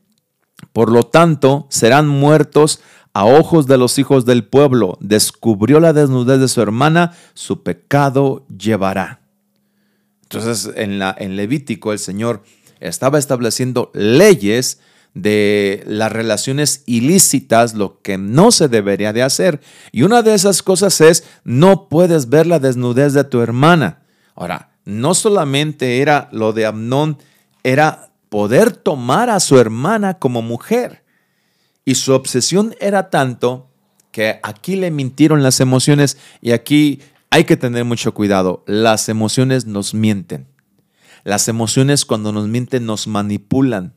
Por 0.72 0.90
lo 0.90 1.04
tanto, 1.04 1.68
serán 1.70 2.08
muertos 2.08 2.82
a 3.14 3.26
ojos 3.26 3.68
de 3.68 3.78
los 3.78 4.00
hijos 4.00 4.26
del 4.26 4.44
pueblo. 4.44 4.98
Descubrió 5.02 5.80
la 5.80 5.94
desnudez 5.94 6.40
de 6.40 6.48
su 6.48 6.62
hermana, 6.62 7.14
su 7.34 7.64
pecado 7.64 8.46
llevará. 8.48 9.22
Entonces, 10.24 10.72
en, 10.76 11.00
la, 11.00 11.16
en 11.18 11.36
Levítico, 11.36 11.92
el 11.92 12.00
Señor 12.00 12.44
estaba 12.80 13.20
estableciendo 13.20 13.92
leyes 13.94 14.80
de 15.14 15.84
las 15.86 16.12
relaciones 16.12 16.84
ilícitas, 16.86 17.74
lo 17.74 18.02
que 18.02 18.18
no 18.18 18.52
se 18.52 18.70
debería 18.70 19.12
de 19.12 19.24
hacer. 19.24 19.60
Y 19.92 20.04
una 20.04 20.22
de 20.22 20.34
esas 20.34 20.64
cosas 20.64 21.02
es, 21.02 21.26
no 21.44 21.90
puedes 21.90 22.30
ver 22.30 22.48
la 22.48 22.60
desnudez 22.60 23.14
de 23.14 23.26
tu 23.26 23.42
hermana. 23.42 24.04
Ahora, 24.36 24.70
no 24.86 25.14
solamente 25.14 26.02
era 26.02 26.30
lo 26.32 26.54
de 26.54 26.66
Amnón, 26.66 27.18
era 27.64 28.12
poder 28.30 28.72
tomar 28.72 29.30
a 29.30 29.40
su 29.40 29.60
hermana 29.60 30.18
como 30.18 30.42
mujer. 30.42 31.01
Y 31.86 31.96
su 31.96 32.14
obsesión 32.14 32.76
era 32.80 33.10
tanto 33.10 33.70
que 34.12 34.40
aquí 34.44 34.76
le 34.76 34.92
mintieron 34.92 35.42
las 35.42 35.60
emociones 35.60 36.18
y 36.42 36.52
aquí 36.52 37.02
hay 37.30 37.46
que 37.46 37.58
tener 37.58 37.86
mucho 37.86 38.14
cuidado. 38.14 38.64
Las 38.68 39.10
emociones 39.10 39.66
nos 39.66 39.94
mienten. 39.94 40.48
Las 41.24 41.48
emociones 41.48 42.06
cuando 42.06 42.32
nos 42.32 42.48
mienten 42.48 42.86
nos 42.86 43.08
manipulan. 43.08 43.94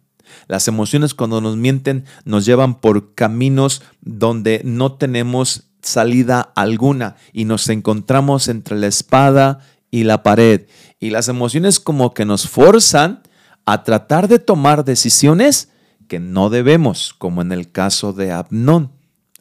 Las 0.46 0.68
emociones 0.68 1.14
cuando 1.14 1.40
nos 1.40 1.56
mienten 1.56 2.04
nos 2.24 2.46
llevan 2.46 2.80
por 2.80 3.14
caminos 3.14 3.82
donde 4.00 4.62
no 4.64 4.92
tenemos 4.92 5.68
salida 5.82 6.52
alguna 6.54 7.16
y 7.32 7.44
nos 7.44 7.68
encontramos 7.68 8.48
entre 8.48 8.78
la 8.78 8.86
espada 8.86 9.60
y 9.90 10.04
la 10.04 10.22
pared. 10.22 10.66
Y 10.98 11.10
las 11.10 11.28
emociones 11.28 11.80
como 11.80 12.14
que 12.14 12.24
nos 12.24 12.48
forzan 12.48 13.22
a 13.66 13.82
tratar 13.82 14.28
de 14.28 14.38
tomar 14.38 14.84
decisiones 14.84 15.68
que 16.06 16.20
no 16.20 16.50
debemos, 16.50 17.14
como 17.16 17.42
en 17.42 17.52
el 17.52 17.70
caso 17.70 18.12
de 18.12 18.32
Abnón. 18.32 18.92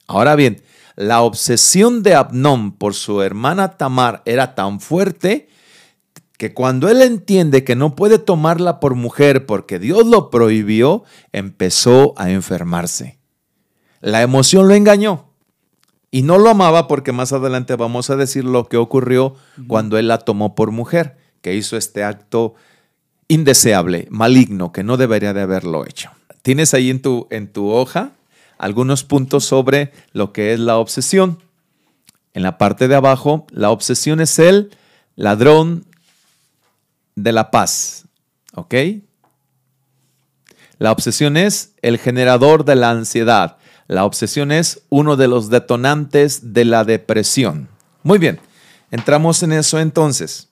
Ahora 0.08 0.36
bien, 0.36 0.62
la 0.96 1.22
obsesión 1.22 2.04
de 2.04 2.16
Abnón 2.16 2.72
por 2.72 2.94
su 2.94 3.22
hermana 3.22 3.78
Tamar 3.78 4.22
era 4.26 4.56
tan 4.56 4.80
fuerte 4.80 5.50
que 6.38 6.54
cuando 6.54 6.90
él 6.90 7.02
entiende 7.02 7.64
que 7.64 7.76
no 7.76 7.96
puede 7.96 8.20
tomarla 8.20 8.80
por 8.80 8.96
mujer 8.96 9.46
porque 9.46 9.80
Dios 9.80 10.06
lo 10.06 10.30
prohibió, 10.30 11.04
empezó 11.32 12.14
a 12.18 12.32
enfermarse. 12.32 13.20
La 14.02 14.22
emoción 14.22 14.68
lo 14.68 14.74
engañó 14.74 15.30
y 16.12 16.24
no 16.24 16.38
lo 16.38 16.50
amaba 16.50 16.88
porque 16.88 17.12
más 17.12 17.34
adelante 17.34 17.76
vamos 17.76 18.10
a 18.10 18.16
decir 18.16 18.44
lo 18.44 18.68
que 18.68 18.78
ocurrió 18.78 19.36
cuando 19.68 19.98
él 19.98 20.10
la 20.10 20.20
tomó 20.20 20.54
por 20.54 20.72
mujer, 20.72 21.18
que 21.42 21.56
hizo 21.56 21.78
este 21.78 22.04
acto 22.04 22.56
indeseable, 23.28 24.08
maligno, 24.12 24.72
que 24.72 24.84
no 24.84 24.98
debería 24.98 25.34
de 25.34 25.42
haberlo 25.42 25.86
hecho. 25.86 26.12
Tienes 26.44 26.74
ahí 26.74 26.90
en 26.92 27.02
tu, 27.02 27.28
en 27.32 27.52
tu 27.52 27.70
hoja 27.70 28.12
algunos 28.60 29.04
puntos 29.04 29.46
sobre 29.46 29.92
lo 30.12 30.32
que 30.32 30.54
es 30.54 30.60
la 30.60 30.78
obsesión. 30.78 31.40
En 32.34 32.44
la 32.44 32.58
parte 32.58 32.88
de 32.88 32.96
abajo, 32.96 33.48
la 33.50 33.72
obsesión 33.72 34.22
es 34.22 34.38
el 34.40 34.72
ladrón 35.16 35.86
de 37.16 37.32
la 37.32 37.50
paz. 37.50 38.06
¿Ok? 38.56 38.76
La 40.80 40.92
obsesión 40.92 41.38
es 41.38 41.74
el 41.82 41.98
generador 41.98 42.66
de 42.66 42.76
la 42.76 42.92
ansiedad. 42.92 43.58
La 43.88 44.06
obsesión 44.06 44.52
es 44.52 44.82
uno 44.90 45.16
de 45.16 45.28
los 45.28 45.50
detonantes 45.50 46.54
de 46.54 46.66
la 46.66 46.84
depresión. 46.84 47.70
Muy 48.02 48.18
bien, 48.18 48.40
entramos 48.92 49.44
en 49.44 49.54
eso 49.54 49.80
entonces. 49.80 50.50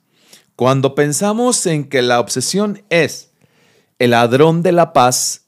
Cuando 0.56 0.96
pensamos 0.96 1.66
en 1.66 1.86
que 1.86 2.02
la 2.02 2.20
obsesión 2.20 2.84
es 2.90 3.32
el 4.00 4.12
ladrón 4.12 4.62
de 4.62 4.72
la 4.72 4.94
paz, 4.94 5.41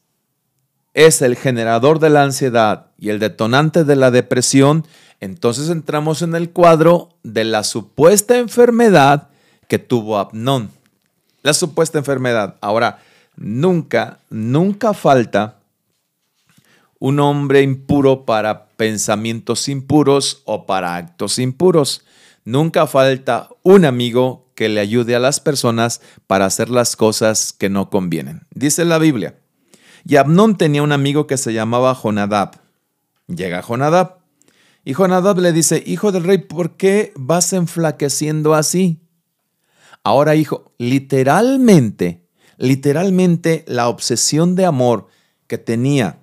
es 0.93 1.21
el 1.21 1.35
generador 1.35 1.99
de 1.99 2.09
la 2.09 2.23
ansiedad 2.23 2.87
y 2.97 3.09
el 3.09 3.19
detonante 3.19 3.83
de 3.83 3.95
la 3.95 4.11
depresión, 4.11 4.85
entonces 5.19 5.69
entramos 5.69 6.21
en 6.21 6.35
el 6.35 6.49
cuadro 6.49 7.09
de 7.23 7.43
la 7.43 7.63
supuesta 7.63 8.37
enfermedad 8.37 9.29
que 9.67 9.79
tuvo 9.79 10.17
Abnón 10.17 10.69
la 11.43 11.53
supuesta 11.53 11.99
enfermedad. 11.99 12.55
Ahora, 12.61 12.99
nunca, 13.35 14.19
nunca 14.29 14.93
falta 14.93 15.59
un 16.97 17.19
hombre 17.19 17.61
impuro 17.61 18.25
para 18.25 18.67
pensamientos 18.77 19.67
impuros 19.67 20.41
o 20.45 20.65
para 20.65 20.95
actos 20.95 21.37
impuros. 21.37 22.05
Nunca 22.45 22.87
falta 22.87 23.49
un 23.61 23.85
amigo 23.85 24.47
que 24.55 24.69
le 24.69 24.79
ayude 24.79 25.15
a 25.15 25.19
las 25.19 25.39
personas 25.39 26.01
para 26.27 26.45
hacer 26.45 26.69
las 26.69 26.95
cosas 26.95 27.51
que 27.51 27.69
no 27.69 27.89
convienen. 27.89 28.47
Dice 28.51 28.85
la 28.85 28.97
Biblia. 28.97 29.35
Y 30.05 30.17
Abnón 30.17 30.57
tenía 30.57 30.83
un 30.83 30.91
amigo 30.91 31.27
que 31.27 31.37
se 31.37 31.53
llamaba 31.53 31.95
Jonadab. 31.95 32.59
Llega 33.27 33.61
Jonadab. 33.61 34.19
Y 34.83 34.93
Jonadab 34.93 35.39
le 35.39 35.53
dice, 35.53 35.81
hijo 35.85 36.11
del 36.11 36.25
rey, 36.25 36.39
¿por 36.39 36.75
qué 36.75 37.13
vas 37.15 37.53
enflaqueciendo 37.53 38.53
así? 38.53 38.99
Ahora, 40.03 40.35
hijo, 40.35 40.73
literalmente, 40.77 42.27
literalmente 42.57 43.63
la 43.67 43.87
obsesión 43.87 44.55
de 44.55 44.65
amor 44.65 45.07
que 45.47 45.57
tenía 45.57 46.19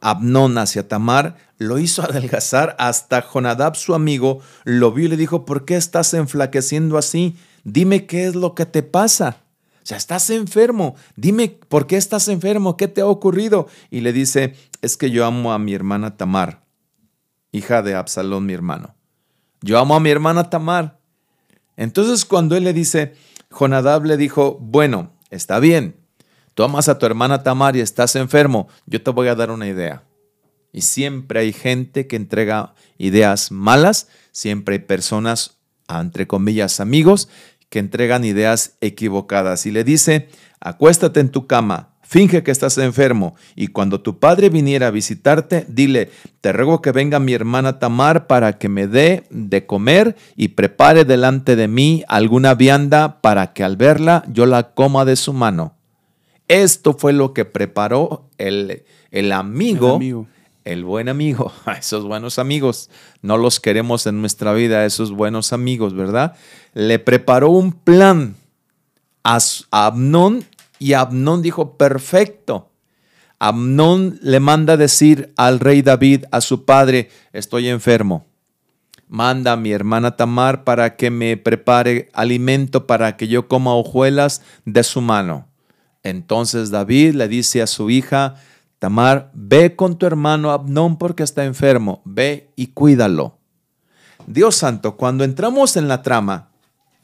Abnón 0.00 0.58
hacia 0.58 0.86
Tamar 0.86 1.36
lo 1.56 1.78
hizo 1.78 2.02
adelgazar 2.04 2.76
hasta 2.78 3.22
Jonadab, 3.22 3.76
su 3.76 3.94
amigo, 3.94 4.40
lo 4.64 4.92
vio 4.92 5.06
y 5.06 5.08
le 5.08 5.16
dijo, 5.16 5.46
¿por 5.46 5.64
qué 5.64 5.76
estás 5.76 6.12
enflaqueciendo 6.12 6.98
así? 6.98 7.36
Dime 7.64 8.04
qué 8.04 8.26
es 8.26 8.34
lo 8.34 8.54
que 8.54 8.66
te 8.66 8.82
pasa. 8.82 9.43
Sea, 9.84 9.98
estás 9.98 10.30
enfermo. 10.30 10.96
Dime 11.14 11.60
por 11.68 11.86
qué 11.86 11.96
estás 11.96 12.28
enfermo, 12.28 12.76
qué 12.76 12.88
te 12.88 13.02
ha 13.02 13.06
ocurrido. 13.06 13.68
Y 13.90 14.00
le 14.00 14.12
dice, 14.12 14.56
es 14.82 14.96
que 14.96 15.10
yo 15.10 15.24
amo 15.26 15.52
a 15.52 15.58
mi 15.58 15.74
hermana 15.74 16.16
Tamar, 16.16 16.64
hija 17.52 17.82
de 17.82 17.94
Absalón, 17.94 18.46
mi 18.46 18.54
hermano. 18.54 18.94
Yo 19.60 19.78
amo 19.78 19.94
a 19.94 20.00
mi 20.00 20.10
hermana 20.10 20.50
Tamar. 20.50 20.98
Entonces 21.76 22.24
cuando 22.24 22.56
él 22.56 22.64
le 22.64 22.72
dice, 22.72 23.14
Jonadab 23.50 24.04
le 24.06 24.16
dijo, 24.16 24.58
bueno, 24.58 25.12
está 25.30 25.58
bien, 25.60 25.96
tú 26.54 26.62
amas 26.62 26.88
a 26.88 26.98
tu 26.98 27.04
hermana 27.04 27.42
Tamar 27.42 27.76
y 27.76 27.80
estás 27.80 28.16
enfermo, 28.16 28.68
yo 28.86 29.02
te 29.02 29.10
voy 29.10 29.28
a 29.28 29.34
dar 29.34 29.50
una 29.50 29.68
idea. 29.68 30.02
Y 30.72 30.80
siempre 30.80 31.40
hay 31.40 31.52
gente 31.52 32.06
que 32.06 32.16
entrega 32.16 32.74
ideas 32.98 33.52
malas, 33.52 34.08
siempre 34.32 34.76
hay 34.76 34.80
personas, 34.80 35.58
entre 35.88 36.26
comillas, 36.26 36.80
amigos, 36.80 37.28
que 37.74 37.80
entregan 37.80 38.24
ideas 38.24 38.76
equivocadas. 38.80 39.66
Y 39.66 39.72
le 39.72 39.82
dice, 39.82 40.28
acuéstate 40.60 41.18
en 41.18 41.30
tu 41.30 41.48
cama, 41.48 41.90
Finge 42.06 42.44
que 42.44 42.52
estás 42.52 42.78
enfermo 42.78 43.34
y 43.56 43.68
cuando 43.68 44.00
tu 44.00 44.20
padre 44.20 44.48
viniera 44.48 44.86
a 44.88 44.90
visitarte, 44.92 45.64
dile, 45.66 46.10
te 46.40 46.52
ruego 46.52 46.80
que 46.80 46.92
venga 46.92 47.18
mi 47.18 47.32
hermana 47.32 47.80
Tamar 47.80 48.28
para 48.28 48.58
que 48.58 48.68
me 48.68 48.86
dé 48.86 49.24
de 49.30 49.66
comer 49.66 50.14
y 50.36 50.48
prepare 50.48 51.04
delante 51.04 51.56
de 51.56 51.66
mí 51.66 52.04
alguna 52.06 52.54
vianda 52.54 53.20
para 53.20 53.52
que 53.54 53.64
al 53.64 53.76
verla 53.76 54.22
yo 54.28 54.46
la 54.46 54.74
coma 54.74 55.04
de 55.04 55.16
su 55.16 55.32
mano. 55.32 55.74
Esto 56.46 56.92
fue 56.92 57.12
lo 57.12 57.32
que 57.32 57.44
preparó 57.44 58.28
el, 58.38 58.84
el 59.10 59.32
amigo, 59.32 59.88
el, 59.88 59.94
amigo. 59.94 60.26
el 60.64 60.84
buen 60.84 61.08
amigo, 61.08 61.52
esos 61.76 62.04
buenos 62.04 62.38
amigos. 62.38 62.90
No 63.22 63.38
los 63.38 63.58
queremos 63.58 64.06
en 64.06 64.20
nuestra 64.20 64.52
vida, 64.52 64.84
esos 64.84 65.10
buenos 65.10 65.52
amigos, 65.52 65.94
¿verdad? 65.94 66.36
Le 66.74 66.98
preparó 66.98 67.50
un 67.50 67.72
plan 67.72 68.36
a 69.22 69.38
Abnón 69.70 70.44
y 70.78 70.92
Abnón 70.92 71.40
dijo, 71.40 71.76
perfecto. 71.78 72.70
Abnón 73.38 74.18
le 74.22 74.40
manda 74.40 74.76
decir 74.76 75.32
al 75.36 75.60
rey 75.60 75.82
David, 75.82 76.24
a 76.30 76.40
su 76.40 76.64
padre, 76.64 77.10
estoy 77.32 77.68
enfermo. 77.68 78.26
Manda 79.08 79.52
a 79.52 79.56
mi 79.56 79.70
hermana 79.70 80.16
Tamar 80.16 80.64
para 80.64 80.96
que 80.96 81.10
me 81.10 81.36
prepare 81.36 82.10
alimento 82.12 82.86
para 82.86 83.16
que 83.16 83.28
yo 83.28 83.48
coma 83.48 83.74
hojuelas 83.74 84.42
de 84.64 84.82
su 84.82 85.00
mano. 85.00 85.46
Entonces 86.02 86.70
David 86.70 87.14
le 87.14 87.28
dice 87.28 87.62
a 87.62 87.66
su 87.66 87.90
hija, 87.90 88.34
Tamar, 88.78 89.30
ve 89.32 89.76
con 89.76 89.96
tu 89.96 90.06
hermano 90.06 90.50
Abnón 90.50 90.98
porque 90.98 91.22
está 91.22 91.44
enfermo, 91.44 92.02
ve 92.04 92.50
y 92.56 92.68
cuídalo. 92.68 93.38
Dios 94.26 94.56
santo, 94.56 94.96
cuando 94.96 95.22
entramos 95.22 95.76
en 95.76 95.86
la 95.86 96.02
trama 96.02 96.50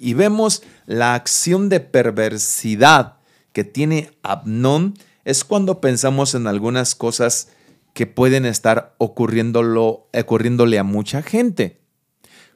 y 0.00 0.14
vemos 0.14 0.62
la 0.87 1.14
acción 1.14 1.69
de 1.69 1.80
perversidad 1.80 3.19
que 3.52 3.64
tiene 3.64 4.11
Abnón 4.23 4.95
es 5.25 5.45
cuando 5.45 5.80
pensamos 5.80 6.35
en 6.35 6.47
algunas 6.47 6.95
cosas 6.95 7.49
que 7.92 8.07
pueden 8.07 8.47
estar 8.47 8.95
ocurriéndole 8.99 10.78
a 10.78 10.85
mucha 10.85 11.23
gente. 11.23 11.80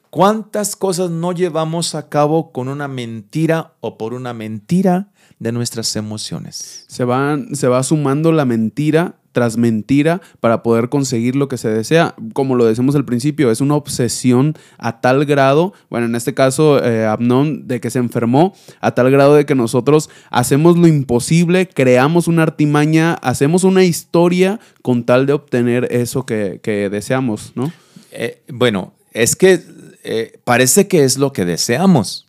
¿Cuántas 0.09 0.75
cosas 0.75 1.11
no 1.11 1.33
llevamos 1.33 1.93
a 1.93 2.09
cabo 2.09 2.51
con 2.51 2.67
una 2.67 2.87
mentira 2.87 3.73
o 3.81 3.97
por 3.97 4.13
una 4.13 4.33
mentira 4.33 5.11
de 5.39 5.51
nuestras 5.51 5.95
emociones? 5.95 6.85
Se, 6.87 7.05
se 7.53 7.67
va 7.67 7.83
sumando 7.83 8.31
la 8.31 8.45
mentira 8.45 9.19
tras 9.35 9.57
mentira 9.57 10.21
para 10.39 10.63
poder 10.63 10.87
conseguir 10.87 11.35
lo 11.35 11.49
que 11.49 11.57
se 11.57 11.67
desea. 11.67 12.15
Como 12.31 12.55
lo 12.55 12.63
decimos 12.63 12.95
al 12.95 13.03
principio, 13.03 13.51
es 13.51 13.59
una 13.59 13.75
obsesión 13.75 14.57
a 14.77 15.01
tal 15.01 15.25
grado, 15.25 15.73
bueno, 15.89 16.05
en 16.05 16.15
este 16.15 16.33
caso, 16.33 16.81
eh, 16.81 17.05
Abnón, 17.05 17.67
de 17.67 17.81
que 17.81 17.89
se 17.89 17.99
enfermó, 17.99 18.55
a 18.79 18.95
tal 18.95 19.11
grado 19.11 19.35
de 19.35 19.45
que 19.45 19.53
nosotros 19.53 20.09
hacemos 20.29 20.77
lo 20.77 20.87
imposible, 20.87 21.67
creamos 21.67 22.29
una 22.29 22.43
artimaña, 22.43 23.15
hacemos 23.15 23.65
una 23.65 23.83
historia 23.83 24.61
con 24.81 25.03
tal 25.03 25.25
de 25.25 25.33
obtener 25.33 25.89
eso 25.91 26.25
que, 26.25 26.61
deseamos, 26.89 27.51
¿no? 27.55 27.73
Eh, 28.11 28.41
bueno, 28.47 28.93
es 29.11 29.35
que 29.35 29.61
eh, 30.05 30.39
parece 30.45 30.87
que 30.87 31.03
es 31.03 31.17
lo 31.17 31.33
que 31.33 31.43
deseamos. 31.43 32.25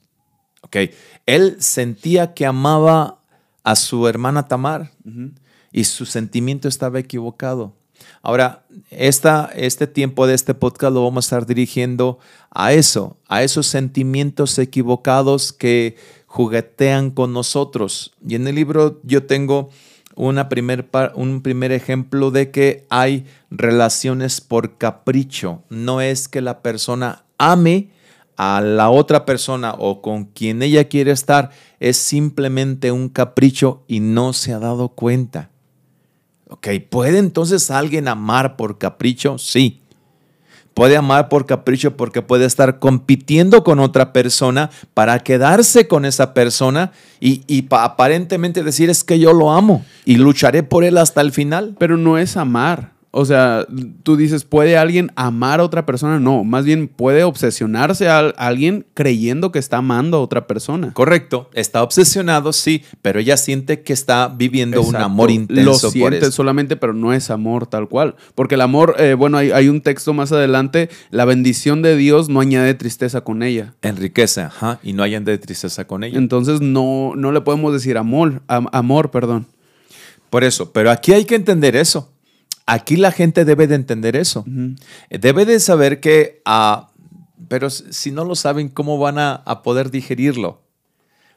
Ok, 0.63 0.77
él 1.27 1.55
sentía 1.61 2.35
que 2.35 2.47
amaba 2.47 3.21
a 3.63 3.77
su 3.77 4.09
hermana 4.09 4.49
Tamar 4.49 4.91
y 5.77 5.85
su 5.85 6.07
sentimiento 6.07 6.69
estaba 6.69 6.99
equivocado. 6.99 7.75
Ahora, 8.23 8.65
esta, 8.91 9.51
este 9.55 9.87
tiempo 9.87 10.27
de 10.27 10.33
este 10.33 10.55
podcast 10.55 10.95
lo 10.95 11.05
vamos 11.05 11.27
a 11.27 11.27
estar 11.27 11.47
dirigiendo 11.47 12.19
a 12.51 12.73
eso, 12.73 13.19
a 13.29 13.43
esos 13.43 13.67
sentimientos 13.67 14.59
equivocados 14.59 15.53
que 15.53 15.97
juguetean 16.27 17.11
con 17.11 17.35
nosotros. 17.35 18.15
Y 18.27 18.37
en 18.37 18.49
el 18.49 18.55
libro 18.55 19.03
yo 19.03 19.27
tengo 19.27 19.69
una 20.15 20.49
primer, 20.49 20.89
un 21.15 21.43
primer 21.43 21.73
ejemplo 21.73 22.31
de 22.31 22.51
que 22.51 22.87
hay 22.89 23.27
relaciones 23.51 24.41
por 24.41 24.79
capricho. 24.79 25.63
No 25.69 26.01
es 26.01 26.27
que 26.27 26.41
la 26.41 26.63
persona 26.63 27.25
ame 27.37 27.91
a 28.39 28.63
la 28.63 28.89
otra 28.89 29.27
persona 29.27 29.75
o 29.79 30.01
con 30.01 30.25
quien 30.25 30.63
ella 30.63 30.89
quiere 30.89 31.11
estar, 31.11 31.51
es 31.81 31.99
simplemente 31.99 32.93
un 32.93 33.11
capricho 33.11 33.85
y 33.87 34.01
no 34.01 34.33
se 34.33 34.55
ha 34.55 34.59
dado 34.59 34.89
cuenta. 34.89 35.51
Ok, 36.49 36.69
¿puede 36.89 37.19
entonces 37.19 37.71
alguien 37.71 38.09
amar 38.09 38.57
por 38.57 38.79
capricho? 38.79 39.39
Sí. 39.39 39.81
Puede 40.75 40.97
amar 40.97 41.29
por 41.31 41.47
capricho 41.47 41.97
porque 41.97 42.21
puede 42.21 42.45
estar 42.45 42.79
compitiendo 42.79 43.65
con 43.65 43.81
otra 43.81 44.13
persona 44.13 44.71
para 44.93 45.21
quedarse 45.21 45.89
con 45.89 46.05
esa 46.05 46.35
persona 46.35 46.93
y, 47.19 47.43
y 47.47 47.67
aparentemente 47.71 48.63
decir 48.63 48.91
es 48.91 49.03
que 49.03 49.19
yo 49.19 49.33
lo 49.33 49.53
amo 49.53 49.85
y 50.05 50.17
lucharé 50.17 50.63
por 50.63 50.85
él 50.85 50.99
hasta 50.99 51.23
el 51.23 51.33
final. 51.33 51.75
Pero 51.79 51.97
no 51.97 52.19
es 52.19 52.37
amar. 52.37 52.96
O 53.11 53.25
sea, 53.25 53.67
tú 54.03 54.17
dices, 54.17 54.45
¿puede 54.45 54.77
alguien 54.77 55.11
amar 55.17 55.61
a 55.61 55.65
otra 55.65 55.87
persona? 55.87 56.21
No, 56.21 56.45
más 56.45 56.67
bien 56.67 56.87
puede 56.87 57.25
obsesionarse 57.25 58.09
a 58.09 58.19
alguien 58.19 58.85
creyendo 58.93 59.53
que 59.53 59.59
está 59.59 59.79
amando 59.79 60.19
a 60.19 60.21
otra 60.21 60.47
persona. 60.47 60.93
Correcto, 60.93 61.49
está 61.55 61.83
obsesionado, 61.83 62.53
sí, 62.53 62.85
pero 63.01 63.19
ella 63.19 63.39
siente 63.39 63.81
que 63.81 63.95
está 63.95 64.29
viviendo 64.29 64.83
un 64.83 64.97
amor 64.97 65.31
intenso. 65.31 65.87
Lo 65.87 65.91
siente 65.91 66.31
solamente, 66.31 66.77
pero 66.77 66.93
no 66.93 67.15
es 67.15 67.31
amor 67.31 67.67
tal 67.67 67.89
cual. 67.89 68.17
Porque 68.35 68.57
el 68.57 68.61
amor, 68.61 68.97
eh, 68.99 69.15
bueno, 69.15 69.39
hay, 69.39 69.69
un 69.69 69.81
texto 69.81 70.13
más 70.13 70.33
adelante, 70.33 70.91
la 71.11 71.25
bendición 71.25 71.81
de 71.81 71.97
Dios 71.97 72.29
no 72.29 72.41
añade 72.41 72.75
tristeza 72.75 73.23
con 73.23 73.43
ella. 73.43 73.75
Enriquece, 73.81 74.43
ajá, 74.43 74.79
y 74.83 74.93
no 74.93 75.03
añade 75.03 75.39
tristeza 75.39 75.87
con 75.87 76.05
ella. 76.05 76.19
Entonces 76.19 76.61
no, 76.61 77.15
no 77.17 77.33
le 77.33 77.41
podemos 77.41 77.73
decir 77.73 77.97
amor, 77.97 78.43
amor, 78.47 79.11
perdón. 79.11 79.47
Por 80.29 80.45
eso, 80.45 80.73
pero 80.73 80.91
aquí 80.91 81.13
hay 81.13 81.25
que 81.25 81.35
entender 81.35 81.77
eso. 81.77 82.13
Aquí 82.67 82.97
la 82.97 83.13
gente 83.13 83.45
debe 83.45 83.69
de 83.69 83.77
entender 83.77 84.17
eso. 84.17 84.45
Debe 85.09 85.47
de 85.47 85.61
saber 85.61 86.01
que, 86.01 86.43
ah, 86.45 86.91
pero 87.49 87.71
si 87.71 88.11
no 88.11 88.25
lo 88.25 88.35
saben, 88.35 88.69
¿cómo 88.69 88.99
van 88.99 89.19
a, 89.19 89.63
poder 89.63 89.91
digerirlo? 89.91 90.63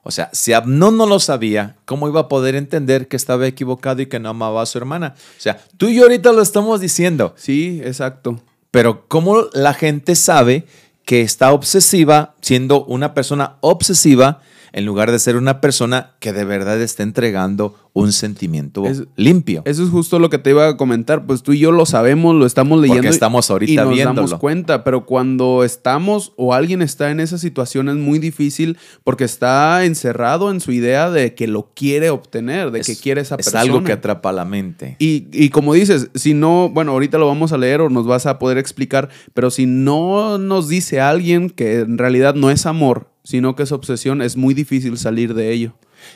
O 0.02 0.12
sea, 0.12 0.30
si 0.34 0.54
Abnón 0.54 0.98
no 0.98 1.06
lo 1.06 1.20
sabía, 1.20 1.76
¿cómo 1.86 2.08
iba 2.08 2.22
a 2.22 2.28
poder 2.30 2.56
entender 2.56 3.08
que 3.08 3.16
estaba 3.16 3.46
equivocado 3.46 4.02
y 4.02 4.08
que 4.08 4.20
no 4.20 4.30
amaba 4.30 4.64
a 4.64 4.66
su 4.66 4.80
hermana? 4.80 5.14
O 5.38 5.42
sea, 5.42 5.62
tú 5.78 5.88
y 5.88 5.96
yo 5.96 6.04
ahorita 6.04 6.32
lo 6.32 6.42
estamos 6.42 6.82
diciendo. 6.82 7.36
Sí, 7.38 7.80
exacto. 7.84 8.42
Pero 8.72 9.08
¿cómo 9.08 9.48
la 9.54 9.74
gente 9.74 10.16
sabe 10.16 10.66
que 11.06 11.22
está 11.22 11.52
obsesiva, 11.52 12.36
siendo 12.42 12.86
una 12.86 13.14
persona 13.14 13.58
obsesiva, 13.62 14.42
en 14.72 14.86
lugar 14.86 15.12
de 15.12 15.20
ser 15.20 15.36
una 15.36 15.62
persona 15.62 16.12
que 16.20 16.34
de 16.34 16.46
verdad 16.46 16.80
está 16.82 17.04
entregando 17.04 17.76
un 17.94 18.12
sentimiento 18.12 18.84
limpio. 19.16 19.62
Eso 19.66 19.84
es 19.84 19.90
justo 19.90 20.20
lo 20.20 20.30
que 20.30 20.38
te 20.38 20.52
iba 20.52 20.68
a 20.68 20.78
comentar. 20.78 21.26
Pues 21.26 21.44
tú 21.44 21.54
y 21.54 21.60
yo 21.60 21.72
lo 21.72 21.86
sabemos, 21.86 22.36
lo 22.36 22.46
estamos 22.46 22.80
leyendo. 22.80 23.02
Porque 23.02 23.10
estamos 23.10 23.50
ahorita 23.50 23.72
y 23.72 23.76
nos 23.76 23.98
damos 23.98 24.34
cuenta, 24.36 24.84
pero 24.84 25.06
cuando 25.06 25.64
estamos 25.64 26.34
o 26.36 26.54
alguien 26.54 26.82
está 26.82 27.12
en 27.12 27.20
esa 27.20 27.38
situación 27.38 27.90
es 27.90 27.96
muy 27.96 28.20
difícil 28.20 28.78
porque 29.04 29.24
está 29.24 29.86
encerrado 29.86 30.52
en 30.52 30.60
su 30.60 30.72
idea 30.72 31.10
de 31.10 31.34
que 31.34 31.48
lo 31.48 31.72
quiere 31.74 32.10
obtener, 32.10 32.72
de 32.72 32.82
que 32.82 32.96
quiere 32.96 33.22
esa 33.22 33.38
persona. 33.38 33.62
Es 33.62 33.70
algo 33.70 33.84
que 33.84 33.94
atrapa 33.94 34.32
la 34.32 34.46
mente. 34.46 34.96
Y, 35.00 35.28
y 35.32 35.50
como 35.50 35.74
dices, 35.74 36.10
si 36.16 36.34
no, 36.34 36.70
bueno, 36.70 36.92
ahorita 36.92 37.18
lo 37.18 37.28
vamos 37.28 37.52
a 37.52 37.58
leer 37.58 37.82
o 37.82 37.90
nos 37.90 38.06
vas 38.06 38.26
a 38.26 38.40
poder 38.40 38.58
explicar, 38.58 39.10
pero 39.34 39.52
si 39.52 39.66
no 39.66 40.38
nos 40.38 40.68
dice 40.68 41.02
alguien 41.02 41.50
que 41.50 41.80
en 41.80 41.98
realidad 41.98 42.36
no 42.36 42.52
es 42.52 42.66
amor, 42.66 43.10
sino 43.24 43.56
que 43.56 43.64
es 43.64 43.72
obsesión, 43.72 44.22
es 44.22 44.38
muy 44.38 44.54
difícil 44.54 44.98
salir 44.98 45.34
de 45.34 45.52
ello. 45.52 45.76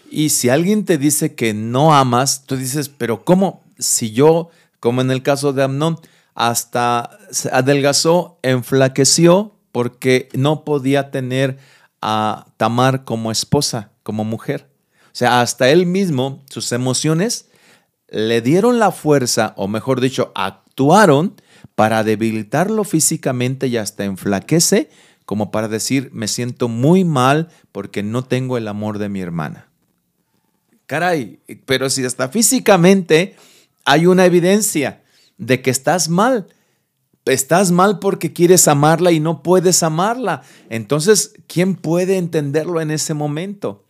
Y 0.09 0.29
si 0.29 0.49
alguien 0.49 0.85
te 0.85 0.97
dice 0.97 1.35
que 1.35 1.53
no 1.53 1.93
amas, 1.93 2.45
tú 2.45 2.55
dices, 2.55 2.89
pero 2.89 3.23
¿cómo? 3.25 3.63
Si 3.77 4.11
yo, 4.11 4.49
como 4.79 5.01
en 5.01 5.11
el 5.11 5.23
caso 5.23 5.53
de 5.53 5.63
Amnón, 5.63 5.99
hasta 6.35 7.17
adelgazó, 7.51 8.39
enflaqueció 8.43 9.55
porque 9.71 10.29
no 10.33 10.63
podía 10.63 11.11
tener 11.11 11.57
a 12.01 12.47
Tamar 12.57 13.03
como 13.05 13.31
esposa, 13.31 13.91
como 14.03 14.23
mujer. 14.23 14.69
O 15.07 15.15
sea, 15.15 15.41
hasta 15.41 15.69
él 15.69 15.85
mismo, 15.85 16.43
sus 16.49 16.71
emociones 16.71 17.47
le 18.09 18.41
dieron 18.41 18.79
la 18.79 18.91
fuerza, 18.91 19.53
o 19.57 19.67
mejor 19.67 20.01
dicho, 20.01 20.31
actuaron 20.35 21.35
para 21.75 22.03
debilitarlo 22.03 22.83
físicamente 22.83 23.67
y 23.67 23.77
hasta 23.77 24.03
enflaquece 24.03 24.89
como 25.25 25.51
para 25.51 25.67
decir, 25.67 26.09
me 26.13 26.27
siento 26.27 26.67
muy 26.67 27.05
mal 27.05 27.49
porque 27.71 28.03
no 28.03 28.23
tengo 28.23 28.57
el 28.57 28.67
amor 28.67 28.97
de 28.97 29.09
mi 29.09 29.21
hermana. 29.21 29.69
Caray, 30.85 31.39
pero 31.65 31.89
si 31.89 32.05
hasta 32.05 32.29
físicamente 32.29 33.35
hay 33.85 34.05
una 34.05 34.25
evidencia 34.25 35.01
de 35.37 35.61
que 35.61 35.69
estás 35.69 36.09
mal, 36.09 36.47
estás 37.25 37.71
mal 37.71 37.99
porque 37.99 38.33
quieres 38.33 38.67
amarla 38.67 39.11
y 39.11 39.19
no 39.19 39.43
puedes 39.43 39.83
amarla. 39.83 40.43
Entonces, 40.69 41.33
¿quién 41.47 41.75
puede 41.75 42.17
entenderlo 42.17 42.81
en 42.81 42.91
ese 42.91 43.13
momento? 43.13 43.85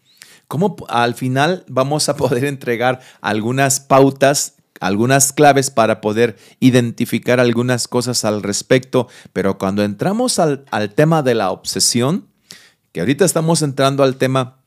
¿Cómo 0.47 0.75
al 0.87 1.15
final 1.15 1.65
vamos 1.67 2.09
a 2.09 2.15
poder 2.15 2.45
entregar 2.45 2.99
algunas 3.21 3.79
pautas 3.79 4.55
algunas 4.83 5.31
claves 5.31 5.71
para 5.71 6.01
poder 6.01 6.35
identificar 6.59 7.39
algunas 7.39 7.87
cosas 7.87 8.25
al 8.25 8.43
respecto, 8.43 9.07
pero 9.31 9.57
cuando 9.57 9.83
entramos 9.83 10.39
al, 10.39 10.65
tema 10.93 11.23
de 11.23 11.35
la 11.35 11.51
obsesión, 11.51 12.27
que 12.91 12.99
ahorita 12.99 13.23
estamos 13.23 13.61
entrando 13.61 14.03
al 14.03 14.17
tema 14.17 14.62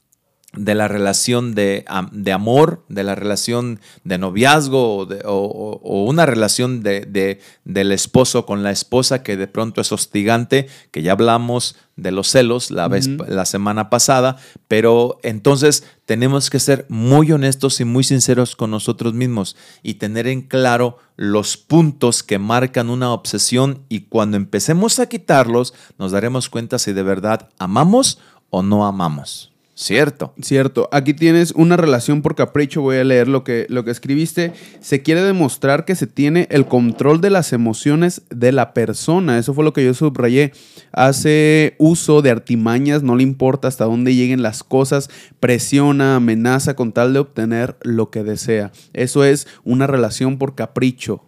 de 0.57 0.75
la 0.75 0.89
relación 0.89 1.55
de, 1.55 1.85
de, 2.13 2.33
amor, 2.33 2.83
de 2.89 3.05
la 3.05 3.15
relación 3.15 3.81
de 4.05 4.19
noviazgo 4.19 5.07
o, 5.25 6.05
una 6.07 6.27
relación 6.27 6.83
de, 6.83 7.41
del 7.65 7.93
esposo 7.93 8.47
con 8.47 8.63
la 8.63 8.71
esposa 8.71 9.23
que 9.23 9.37
de 9.37 9.47
pronto 9.47 9.81
es 9.81 9.93
hostigante, 9.93 10.69
que 10.91 11.03
ya 11.03 11.13
hablamos 11.13 11.77
de 11.97 12.11
los 12.11 12.29
celos 12.29 12.71
la, 12.71 12.89
vez, 12.89 13.09
la 13.29 13.47
semana 13.47 13.89
pasada, 13.89 14.37
pero 14.69 15.19
entonces 15.23 15.85
tenemos 16.05 16.51
que 16.51 16.61
ser 16.61 16.87
muy 16.89 17.33
honestos 17.33 17.81
y 17.81 17.85
muy 17.85 18.05
sinceros 18.05 18.57
con 18.57 18.71
nosotros 18.71 19.15
mismos 19.15 19.57
y 19.83 19.95
tener 19.95 20.27
en 20.27 20.43
claro 20.43 20.99
los 21.17 21.57
puntos 21.57 22.23
que 22.23 22.39
marcan 22.39 22.91
una 22.91 23.13
obsesión 23.13 23.83
y 23.89 24.01
cuando 24.01 24.37
empecemos 24.37 24.99
a 24.99 25.09
quitarlos 25.09 25.75
nos 25.99 26.13
daremos 26.13 26.51
cuenta 26.51 26.79
si 26.79 26.93
de 26.93 27.03
verdad 27.03 27.49
amamos 27.59 28.19
o 28.51 28.63
no 28.63 28.87
amamos. 28.87 29.56
Cierto. 29.79 30.33
Cierto. 30.41 30.89
Aquí 30.91 31.13
tienes 31.13 31.53
una 31.53 31.77
relación 31.77 32.23
por 32.23 32.35
capricho. 32.35 32.81
Voy 32.81 32.97
a 32.97 33.05
leer 33.05 33.29
lo 33.29 33.45
que, 33.45 33.67
lo 33.69 33.85
que 33.85 33.91
escribiste. 33.91 34.55
Se 34.81 35.03
quiere 35.03 35.21
demostrar 35.21 35.85
que 35.85 35.95
se 35.95 36.07
tiene 36.07 36.49
el 36.51 36.67
control 36.67 37.21
de 37.21 37.29
las 37.29 37.53
emociones 37.53 38.23
de 38.31 38.53
la 38.53 38.73
persona. 38.73 39.39
Eso 39.39 39.53
fue 39.53 39.65
lo 39.65 39.75
que 39.75 39.85
yo 39.85 39.93
subrayé. 39.93 40.53
Hace 40.93 41.75
uso 41.77 42.23
de 42.23 42.31
artimañas, 42.31 43.03
no 43.03 43.17
le 43.17 43.23
importa 43.23 43.69
hasta 43.69 43.85
dónde 43.85 44.15
lleguen 44.15 44.41
las 44.41 44.65
cosas. 44.65 45.11
Presiona, 45.41 46.17
amenaza 46.17 46.75
con 46.75 46.93
tal 46.93 47.13
de 47.13 47.19
obtener 47.19 47.77
lo 47.83 48.09
que 48.09 48.25
desea. 48.25 48.73
Eso 48.95 49.25
es 49.25 49.47
una 49.63 49.87
relación 49.87 50.39
por 50.39 50.55
capricho. 50.55 51.23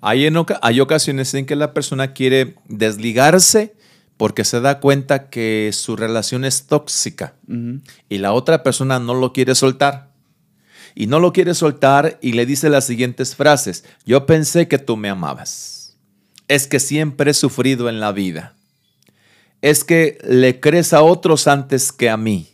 Hay, 0.00 0.26
hay 0.62 0.80
ocasiones 0.80 1.34
en 1.34 1.44
que 1.44 1.56
la 1.56 1.74
persona 1.74 2.14
quiere 2.14 2.54
desligarse 2.68 3.74
porque 4.22 4.44
se 4.44 4.60
da 4.60 4.78
cuenta 4.78 5.30
que 5.30 5.70
su 5.72 5.96
relación 5.96 6.44
es 6.44 6.68
tóxica 6.68 7.34
y 8.08 8.18
la 8.18 8.32
otra 8.32 8.62
persona 8.62 9.00
no 9.00 9.14
lo 9.14 9.32
quiere 9.32 9.56
soltar. 9.56 10.12
Y 10.94 11.08
no 11.08 11.18
lo 11.18 11.32
quiere 11.32 11.54
soltar 11.54 12.20
y 12.22 12.34
le 12.34 12.46
dice 12.46 12.70
las 12.70 12.84
siguientes 12.84 13.34
frases. 13.34 13.82
Yo 14.06 14.24
pensé 14.24 14.68
que 14.68 14.78
tú 14.78 14.96
me 14.96 15.08
amabas. 15.08 15.96
Es 16.46 16.68
que 16.68 16.78
siempre 16.78 17.32
he 17.32 17.34
sufrido 17.34 17.88
en 17.88 17.98
la 17.98 18.12
vida. 18.12 18.54
Es 19.60 19.82
que 19.82 20.18
le 20.22 20.60
crees 20.60 20.92
a 20.92 21.02
otros 21.02 21.48
antes 21.48 21.90
que 21.90 22.08
a 22.08 22.16
mí. 22.16 22.48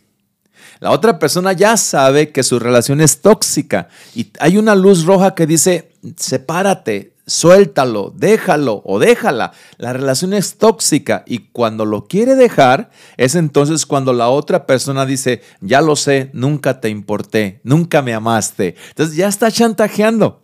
La 0.79 0.89
otra 0.89 1.19
persona 1.19 1.53
ya 1.53 1.77
sabe 1.77 2.31
que 2.31 2.41
su 2.41 2.57
relación 2.57 2.99
es 2.99 3.21
tóxica 3.21 3.89
y 4.15 4.31
hay 4.39 4.57
una 4.57 4.73
luz 4.73 5.05
roja 5.05 5.35
que 5.35 5.45
dice, 5.45 5.91
sepárate, 6.17 7.13
suéltalo, 7.29 8.11
déjalo 8.15 8.81
o 8.85 8.99
déjala. 8.99 9.53
La 9.77 9.93
relación 9.93 10.33
es 10.33 10.57
tóxica 10.57 11.23
y 11.25 11.49
cuando 11.51 11.85
lo 11.85 12.07
quiere 12.07 12.35
dejar 12.35 12.89
es 13.17 13.35
entonces 13.35 13.85
cuando 13.85 14.13
la 14.13 14.29
otra 14.29 14.65
persona 14.65 15.05
dice, 15.05 15.41
ya 15.61 15.81
lo 15.81 15.95
sé, 15.95 16.29
nunca 16.33 16.81
te 16.81 16.89
importé, 16.89 17.61
nunca 17.63 18.01
me 18.01 18.13
amaste. 18.13 18.75
Entonces 18.89 19.15
ya 19.15 19.27
está 19.27 19.51
chantajeando. 19.51 20.41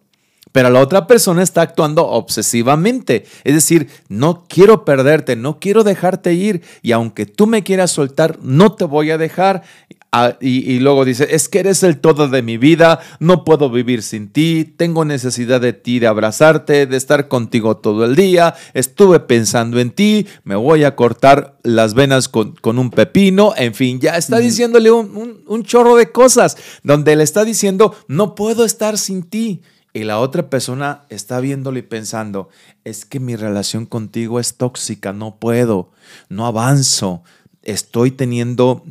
Pero 0.51 0.69
la 0.69 0.79
otra 0.79 1.05
persona 1.05 1.43
está 1.43 1.63
actuando 1.63 2.07
obsesivamente. 2.07 3.25
Es 3.43 3.55
decir, 3.55 3.89
no 4.07 4.45
quiero 4.47 4.85
perderte, 4.85 5.35
no 5.35 5.59
quiero 5.59 5.83
dejarte 5.83 6.33
ir. 6.33 6.61
Y 6.81 6.93
aunque 6.93 7.25
tú 7.25 7.45
me 7.45 7.61
quieras 7.61 7.91
soltar, 7.91 8.39
no 8.41 8.71
te 8.71 8.85
voy 8.85 9.11
a 9.11 9.17
dejar. 9.17 9.63
Ah, 10.11 10.37
y, 10.39 10.79
luego 10.79 11.03
dice, 11.03 11.27
es 11.31 11.49
que 11.49 11.59
eres 11.59 11.83
el 11.83 11.99
todo 11.99 12.29
de 12.29 12.41
mi 12.41 12.57
vida, 12.57 13.01
no 13.19 13.43
puedo 13.43 13.69
vivir 13.69 14.01
sin 14.01 14.29
ti, 14.29 14.63
tengo 14.63 15.03
necesidad 15.03 15.59
de 15.59 15.73
ti, 15.73 15.99
de 15.99 16.07
abrazarte, 16.07 16.85
de 16.85 16.95
estar 16.95 17.27
contigo 17.27 17.75
todo 17.75 18.05
el 18.05 18.15
día, 18.15 18.55
estuve 18.73 19.19
pensando 19.19 19.77
en 19.77 19.91
ti, 19.91 20.25
me 20.45 20.55
voy 20.55 20.85
a 20.85 20.95
cortar 20.95 21.57
las 21.63 21.95
venas 21.95 22.29
con, 22.29 22.55
un 22.63 22.91
pepino, 22.91 23.53
en 23.57 23.73
fin, 23.73 23.99
ya 23.99 24.15
está 24.15 24.37
diciéndole 24.37 24.89
un, 24.89 25.43
un 25.45 25.63
chorro 25.63 25.97
de 25.97 26.09
cosas, 26.09 26.55
donde 26.81 27.17
le 27.17 27.23
está 27.23 27.43
diciendo, 27.43 27.93
no 28.07 28.35
puedo 28.35 28.63
estar 28.63 28.97
sin 28.97 29.23
ti. 29.23 29.63
Y 29.91 30.03
la 30.03 30.19
otra 30.19 30.49
persona 30.49 31.03
está 31.09 31.39
viéndole 31.39 31.79
y 31.79 31.83
pensando, 31.83 32.49
es 32.83 33.05
que 33.05 33.19
mi 33.19 33.35
relación 33.35 33.85
contigo 33.85 34.39
es 34.39 34.55
tóxica, 34.55 35.13
no 35.13 35.37
puedo, 35.39 35.89
no 36.29 36.45
avanzo, 36.45 37.23
estoy 37.63 38.11
teniendo 38.11 38.83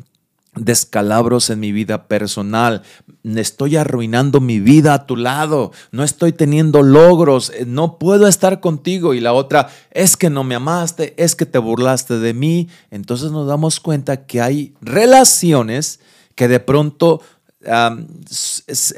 descalabros 0.57 1.51
en 1.51 1.61
mi 1.61 1.73
vida 1.73 2.07
personal, 2.07 2.83
estoy 3.25 3.77
arruinando 3.77 4.40
mi 4.40 4.61
vida 4.61 4.95
a 4.95 5.07
tu 5.07 5.17
lado, 5.17 5.73
no 5.90 6.05
estoy 6.05 6.33
teniendo 6.33 6.83
logros, 6.83 7.51
eh, 7.51 7.64
no 7.67 7.99
puedo 7.99 8.29
estar 8.29 8.61
contigo. 8.61 9.14
Y 9.14 9.21
la 9.21 9.33
otra 9.33 9.69
es 9.90 10.17
que 10.17 10.31
no 10.31 10.45
me 10.45 10.55
amaste, 10.55 11.14
es 11.23 11.35
que 11.35 11.47
te 11.47 11.59
burlaste 11.59 12.19
de 12.19 12.35
mí, 12.35 12.69
entonces 12.90 13.31
nos 13.31 13.47
damos 13.47 13.81
cuenta 13.81 14.27
que 14.27 14.40
hay 14.40 14.75
relaciones 14.81 16.01
que 16.35 16.49
de 16.49 16.61
pronto 16.61 17.21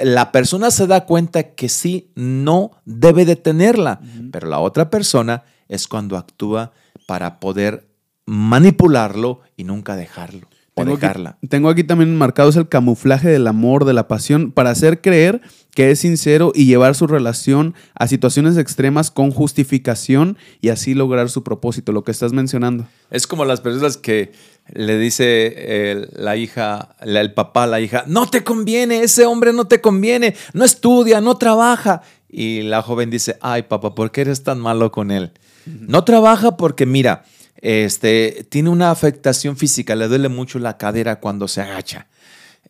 la 0.03 0.33
persona 0.33 0.73
se 0.73 0.88
da 0.88 1.07
cuenta 1.07 1.55
que 1.55 1.69
sí, 1.69 2.11
no 2.16 2.73
debe 2.85 3.25
de 3.25 3.37
tenerla, 3.37 4.01
pero 4.33 4.49
la 4.49 4.59
otra 4.59 4.90
persona 4.90 5.45
es 5.69 5.87
cuando 5.87 6.16
actúa 6.16 6.73
para 7.07 7.38
poder 7.38 7.87
manipularlo 8.25 9.42
y 9.57 9.62
nunca 9.62 9.95
dejarlo 9.95 10.49
tengo 10.85 10.95
Aquí, 10.95 11.49
tengo 11.49 11.69
aquí 11.71 11.85
también 11.85 12.17
marcados 12.17 12.57
el 12.57 12.69
camuflaje 12.69 13.29
del 13.29 13.47
amor, 13.47 13.85
de 13.87 13.95
la 13.95 14.09
pasión, 14.09 14.53
para 14.53 14.71
hacer 14.71 15.01
creer 15.01 15.41
que 15.75 15.91
es 15.91 16.01
sincero 16.01 16.53
y 16.55 16.67
llevar 16.67 16.95
su 16.95 17.07
relación 17.07 17.75
a 17.95 18.07
situaciones 18.09 18.57
extremas 18.57 19.11
con 19.11 19.31
justificación 19.31 20.39
y 20.61 20.69
así 20.69 20.95
lograr 20.95 21.29
su 21.29 21.43
propósito, 21.43 21.93
lo 21.93 22.05
que 22.05 22.12
estás 22.12 22.33
mencionando. 22.33 22.87
Es 23.11 23.27
como 23.27 23.45
las 23.45 23.61
personas 23.61 23.97
que 23.97 24.33
le 24.73 24.99
dice 24.99 26.09
la 26.15 26.37
hija, 26.37 26.97
el 27.01 27.33
papá 27.35 27.65
a 27.65 27.67
la 27.67 27.81
hija, 27.81 28.05
no 28.07 28.29
te 28.29 28.43
conviene, 28.45 29.03
ese 29.03 29.27
hombre 29.27 29.53
no 29.53 29.67
te 29.67 29.81
conviene, 29.81 30.35
no 30.55 30.65
estudia, 30.65 31.21
no 31.21 31.37
trabaja. 31.37 32.03
Y 32.29 32.62
la 32.62 32.83
joven 32.83 33.11
dice, 33.11 33.39
ay 33.41 33.62
papá, 33.62 33.95
¿por 33.95 34.11
qué 34.11 34.23
eres 34.23 34.43
tan 34.43 34.59
malo 34.59 34.91
con 34.91 35.11
él? 35.11 35.33
No 35.67 36.05
trabaja 36.05 36.57
porque 36.57 36.87
mira, 36.87 37.25
este, 37.59 38.47
tiene 38.49 38.71
una 38.71 38.90
afectación 38.90 39.57
física, 39.57 39.95
le 39.95 40.09
duele 40.09 40.29
mucho 40.29 40.59
la 40.59 40.77
cadera 40.77 41.21
cuando 41.21 41.49
se 41.49 41.62
agacha. 41.62 42.07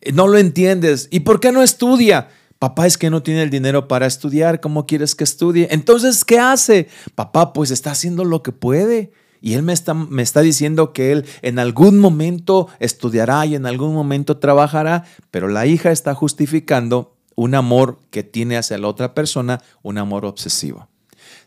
Eh, 0.01 0.11
no 0.11 0.27
lo 0.27 0.37
entiendes. 0.37 1.07
¿Y 1.11 1.21
por 1.21 1.39
qué 1.39 1.51
no 1.51 1.63
estudia? 1.63 2.29
Papá 2.59 2.87
es 2.87 2.97
que 2.97 3.09
no 3.09 3.21
tiene 3.21 3.43
el 3.43 3.49
dinero 3.49 3.87
para 3.87 4.07
estudiar, 4.07 4.59
¿cómo 4.59 4.87
quieres 4.87 5.13
que 5.13 5.23
estudie? 5.23 5.67
Entonces, 5.69 6.25
¿qué 6.25 6.39
hace? 6.39 6.87
Papá, 7.13 7.53
pues 7.53 7.69
está 7.69 7.91
haciendo 7.91 8.25
lo 8.25 8.41
que 8.41 8.51
puede. 8.51 9.11
Y 9.41 9.53
él 9.53 9.61
me 9.61 9.73
está, 9.73 9.93
me 9.93 10.23
está 10.23 10.41
diciendo 10.41 10.91
que 10.91 11.11
él 11.11 11.25
en 11.43 11.59
algún 11.59 11.99
momento 11.99 12.69
estudiará 12.79 13.45
y 13.45 13.53
en 13.53 13.67
algún 13.67 13.93
momento 13.93 14.37
trabajará, 14.37 15.03
pero 15.29 15.47
la 15.47 15.67
hija 15.67 15.91
está 15.91 16.15
justificando 16.15 17.15
un 17.35 17.53
amor 17.53 17.99
que 18.09 18.23
tiene 18.23 18.57
hacia 18.57 18.79
la 18.79 18.87
otra 18.87 19.13
persona, 19.13 19.61
un 19.83 19.99
amor 19.99 20.25
obsesivo. 20.25 20.89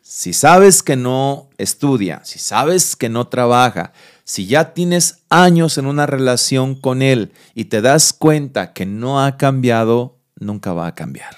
Si 0.02 0.32
sabes 0.32 0.82
que 0.82 0.96
no 0.96 1.48
estudia, 1.58 2.20
si 2.24 2.38
sabes 2.38 2.96
que 2.96 3.08
no 3.08 3.28
trabaja, 3.28 3.92
si 4.24 4.46
ya 4.46 4.74
tienes 4.74 5.24
años 5.28 5.78
en 5.78 5.86
una 5.86 6.06
relación 6.06 6.74
con 6.74 7.02
él 7.02 7.32
y 7.54 7.66
te 7.66 7.80
das 7.80 8.12
cuenta 8.12 8.72
que 8.72 8.86
no 8.86 9.24
ha 9.24 9.36
cambiado, 9.36 10.18
nunca 10.38 10.72
va 10.72 10.86
a 10.86 10.94
cambiar. 10.94 11.36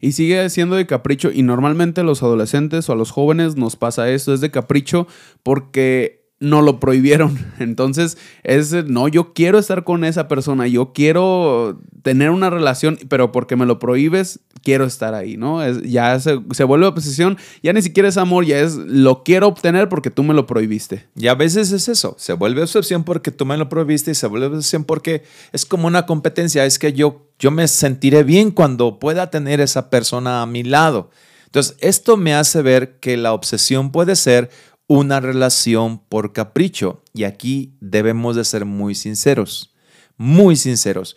Y 0.00 0.12
sigue 0.12 0.48
siendo 0.50 0.76
de 0.76 0.86
capricho 0.86 1.30
y 1.32 1.42
normalmente 1.42 2.02
a 2.02 2.04
los 2.04 2.22
adolescentes 2.22 2.88
o 2.88 2.92
a 2.92 2.96
los 2.96 3.10
jóvenes 3.10 3.56
nos 3.56 3.76
pasa 3.76 4.10
esto, 4.10 4.34
es 4.34 4.40
de 4.40 4.50
capricho 4.50 5.06
porque 5.42 6.23
no 6.44 6.62
lo 6.62 6.78
prohibieron. 6.78 7.38
Entonces, 7.58 8.16
es, 8.42 8.72
no, 8.86 9.08
yo 9.08 9.32
quiero 9.32 9.58
estar 9.58 9.84
con 9.84 10.04
esa 10.04 10.28
persona, 10.28 10.66
yo 10.66 10.92
quiero 10.92 11.80
tener 12.02 12.30
una 12.30 12.50
relación, 12.50 12.98
pero 13.08 13.32
porque 13.32 13.56
me 13.56 13.66
lo 13.66 13.78
prohíbes, 13.78 14.40
quiero 14.62 14.84
estar 14.84 15.14
ahí, 15.14 15.36
¿no? 15.36 15.62
Es, 15.62 15.82
ya 15.82 16.18
se, 16.20 16.34
vuelve 16.64 16.86
obsesión, 16.86 17.38
ya 17.62 17.72
ni 17.72 17.82
siquiera 17.82 18.08
es 18.08 18.16
amor, 18.16 18.44
ya 18.44 18.60
es 18.60 18.74
lo 18.74 19.22
quiero 19.22 19.48
obtener 19.48 19.88
porque 19.88 20.10
tú 20.10 20.22
me 20.22 20.34
lo 20.34 20.46
prohibiste. 20.46 21.06
Y 21.16 21.28
a 21.28 21.34
veces 21.34 21.72
es 21.72 21.88
eso, 21.88 22.14
se 22.18 22.32
vuelve 22.32 22.62
obsesión 22.62 23.04
porque 23.04 23.30
tú 23.30 23.46
me 23.46 23.56
lo 23.56 23.68
prohibiste 23.68 24.10
y 24.10 24.14
se 24.14 24.26
vuelve 24.26 24.46
obsesión 24.46 24.84
porque 24.84 25.22
es 25.52 25.64
como 25.66 25.86
una 25.86 26.06
competencia, 26.06 26.64
es 26.64 26.78
que 26.78 26.92
yo, 26.92 27.26
yo 27.38 27.50
me 27.50 27.68
sentiré 27.68 28.22
bien 28.22 28.50
cuando 28.50 28.98
pueda 28.98 29.30
tener 29.30 29.60
esa 29.60 29.90
persona 29.90 30.42
a 30.42 30.46
mi 30.46 30.62
lado. 30.62 31.10
Entonces, 31.46 31.76
esto 31.78 32.16
me 32.16 32.34
hace 32.34 32.62
ver 32.62 32.98
que 32.98 33.16
la 33.16 33.32
obsesión 33.32 33.92
puede 33.92 34.16
ser 34.16 34.50
una 34.86 35.20
relación 35.20 35.98
por 35.98 36.32
capricho. 36.32 37.02
Y 37.12 37.24
aquí 37.24 37.76
debemos 37.80 38.36
de 38.36 38.44
ser 38.44 38.64
muy 38.64 38.94
sinceros, 38.94 39.74
muy 40.16 40.56
sinceros. 40.56 41.16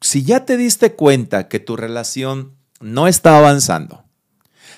Si 0.00 0.22
ya 0.22 0.44
te 0.44 0.56
diste 0.56 0.94
cuenta 0.94 1.48
que 1.48 1.60
tu 1.60 1.76
relación 1.76 2.56
no 2.80 3.06
está 3.06 3.36
avanzando, 3.36 4.04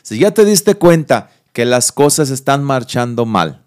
si 0.02 0.18
ya 0.18 0.32
te 0.32 0.44
diste 0.44 0.74
cuenta 0.74 1.30
que 1.52 1.64
las 1.64 1.92
cosas 1.92 2.30
están 2.30 2.64
marchando 2.64 3.24
mal, 3.24 3.64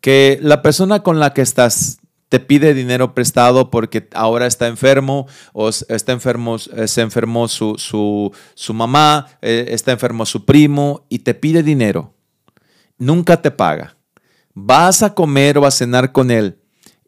que 0.00 0.38
la 0.40 0.62
persona 0.62 1.02
con 1.02 1.18
la 1.18 1.32
que 1.34 1.42
estás 1.42 1.98
te 2.28 2.40
pide 2.40 2.74
dinero 2.74 3.14
prestado 3.14 3.70
porque 3.70 4.06
ahora 4.12 4.46
está 4.46 4.66
enfermo 4.66 5.26
o 5.52 5.70
está 5.70 6.12
enfermo, 6.12 6.58
se 6.58 7.00
enfermó 7.00 7.48
su, 7.48 7.76
su, 7.78 8.32
su 8.54 8.74
mamá, 8.74 9.26
eh, 9.40 9.66
está 9.70 9.92
enfermo 9.92 10.26
su 10.26 10.44
primo 10.44 11.06
y 11.08 11.20
te 11.20 11.34
pide 11.34 11.62
dinero 11.62 12.17
nunca 12.98 13.40
te 13.40 13.50
paga. 13.50 13.96
Vas 14.54 15.02
a 15.02 15.14
comer 15.14 15.58
o 15.58 15.66
a 15.66 15.70
cenar 15.70 16.12
con 16.12 16.30
él. 16.30 16.58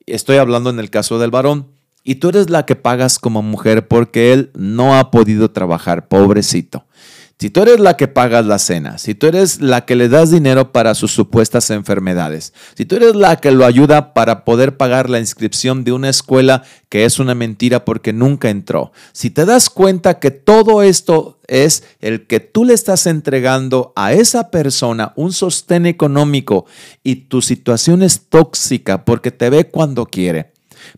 Estoy 0.07 0.37
hablando 0.39 0.71
en 0.71 0.79
el 0.79 0.91
caso 0.91 1.19
del 1.19 1.31
varón. 1.31 1.69
Y 2.03 2.17
tú 2.17 2.31
eres 2.31 2.49
la 2.49 2.65
que 2.65 2.77
pagas 2.77 3.19
como 3.19 3.43
mujer 3.43 3.87
porque 3.87 4.33
él 4.33 4.51
no 4.55 4.97
ha 4.97 5.11
podido 5.11 5.51
trabajar, 5.51 6.09
pobrecito. 6.09 6.87
Si 7.41 7.49
tú 7.49 7.63
eres 7.63 7.81
la 7.81 7.97
que 7.97 8.07
pagas 8.07 8.45
la 8.45 8.59
cena, 8.59 8.99
si 8.99 9.15
tú 9.15 9.27
eres 9.27 9.63
la 9.63 9.87
que 9.87 9.97
le 9.97 10.11
das 10.11 10.31
dinero 10.31 10.73
para 10.73 10.95
sus 10.95 11.11
supuestas 11.13 11.71
enfermedades, 11.71 12.53
si 12.75 12.85
tú 12.85 12.97
eres 12.97 13.17
la 13.17 13.37
que 13.37 13.51
lo 13.51 13.65
ayuda 13.65 14.13
para 14.13 14.45
poder 14.45 14.77
pagar 14.77 15.09
la 15.09 15.21
inscripción 15.21 15.83
de 15.83 15.93
una 15.93 16.11
escuela 16.11 16.65
que 16.91 17.07
es 17.07 17.19
una 17.19 17.35
mentira 17.35 17.87
porque 17.87 18.13
nunca 18.13 18.51
entró, 18.51 18.93
si 19.13 19.31
te 19.31 19.47
das 19.47 19.71
cuenta 19.71 20.19
que 20.19 20.31
todo 20.31 20.83
esto 20.83 21.41
es 21.47 21.83
el 22.01 22.27
que 22.27 22.41
tú 22.41 22.67
le 22.67 22.75
estás 22.75 23.07
entregando 23.07 23.95
a 23.97 24.13
esa 24.13 24.51
persona 24.51 25.15
un 25.17 25.33
sostén 25.33 25.87
económico 25.87 26.67
y 27.03 27.17
tu 27.31 27.41
situación 27.41 28.03
es 28.03 28.29
tóxica 28.29 29.07
porque 29.07 29.31
te 29.31 29.49
ve 29.49 29.71
cuando 29.71 30.05
quiere, 30.05 30.53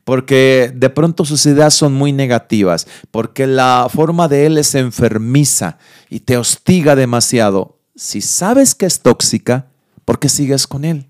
porque 0.04 0.72
de 0.74 0.90
pronto 0.90 1.24
sus 1.24 1.44
ideas 1.46 1.74
son 1.74 1.92
muy 1.94 2.12
negativas, 2.12 2.86
porque 3.10 3.46
la 3.46 3.88
forma 3.92 4.28
de 4.28 4.46
él 4.46 4.58
es 4.58 4.74
enfermiza 4.74 5.78
y 6.08 6.20
te 6.20 6.36
hostiga 6.36 6.96
demasiado. 6.96 7.78
Si 7.94 8.20
sabes 8.20 8.74
que 8.74 8.86
es 8.86 9.00
tóxica, 9.00 9.66
¿por 10.04 10.18
qué 10.18 10.28
sigues 10.28 10.66
con 10.66 10.84
él? 10.84 11.08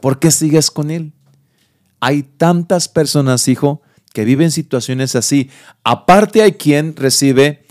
¿Por 0.00 0.18
qué 0.18 0.30
sigues 0.30 0.70
con 0.70 0.90
él? 0.90 1.12
Hay 2.00 2.22
tantas 2.22 2.88
personas, 2.88 3.48
hijo, 3.48 3.82
que 4.12 4.24
viven 4.24 4.50
situaciones 4.50 5.14
así. 5.14 5.50
Aparte 5.84 6.42
hay 6.42 6.52
quien 6.52 6.94
recibe 6.96 7.64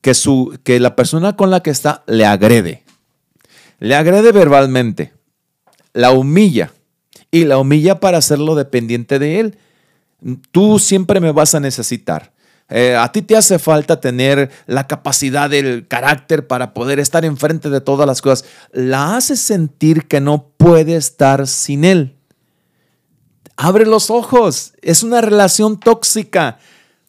que, 0.00 0.14
su, 0.14 0.58
que 0.62 0.78
la 0.80 0.94
persona 0.96 1.36
con 1.36 1.50
la 1.50 1.60
que 1.60 1.70
está 1.70 2.04
le 2.06 2.24
agrede. 2.24 2.84
Le 3.80 3.94
agrede 3.94 4.32
verbalmente, 4.32 5.12
la 5.92 6.10
humilla 6.10 6.72
y 7.30 7.44
la 7.44 7.58
humilla 7.58 8.00
para 8.00 8.18
hacerlo 8.18 8.54
dependiente 8.54 9.18
de 9.18 9.40
él. 9.40 9.58
Tú 10.50 10.78
siempre 10.78 11.20
me 11.20 11.32
vas 11.32 11.54
a 11.54 11.60
necesitar. 11.60 12.32
Eh, 12.70 12.96
a 12.96 13.10
ti 13.12 13.22
te 13.22 13.36
hace 13.36 13.58
falta 13.58 14.00
tener 14.00 14.50
la 14.66 14.86
capacidad 14.86 15.48
del 15.48 15.88
carácter 15.88 16.46
para 16.46 16.74
poder 16.74 17.00
estar 17.00 17.24
enfrente 17.24 17.70
de 17.70 17.80
todas 17.80 18.06
las 18.06 18.20
cosas. 18.20 18.46
La 18.72 19.16
hace 19.16 19.36
sentir 19.36 20.06
que 20.06 20.20
no 20.20 20.48
puede 20.56 20.96
estar 20.96 21.46
sin 21.46 21.84
él. 21.84 22.16
Abre 23.56 23.86
los 23.86 24.10
ojos. 24.10 24.74
Es 24.82 25.02
una 25.02 25.20
relación 25.20 25.80
tóxica. 25.80 26.58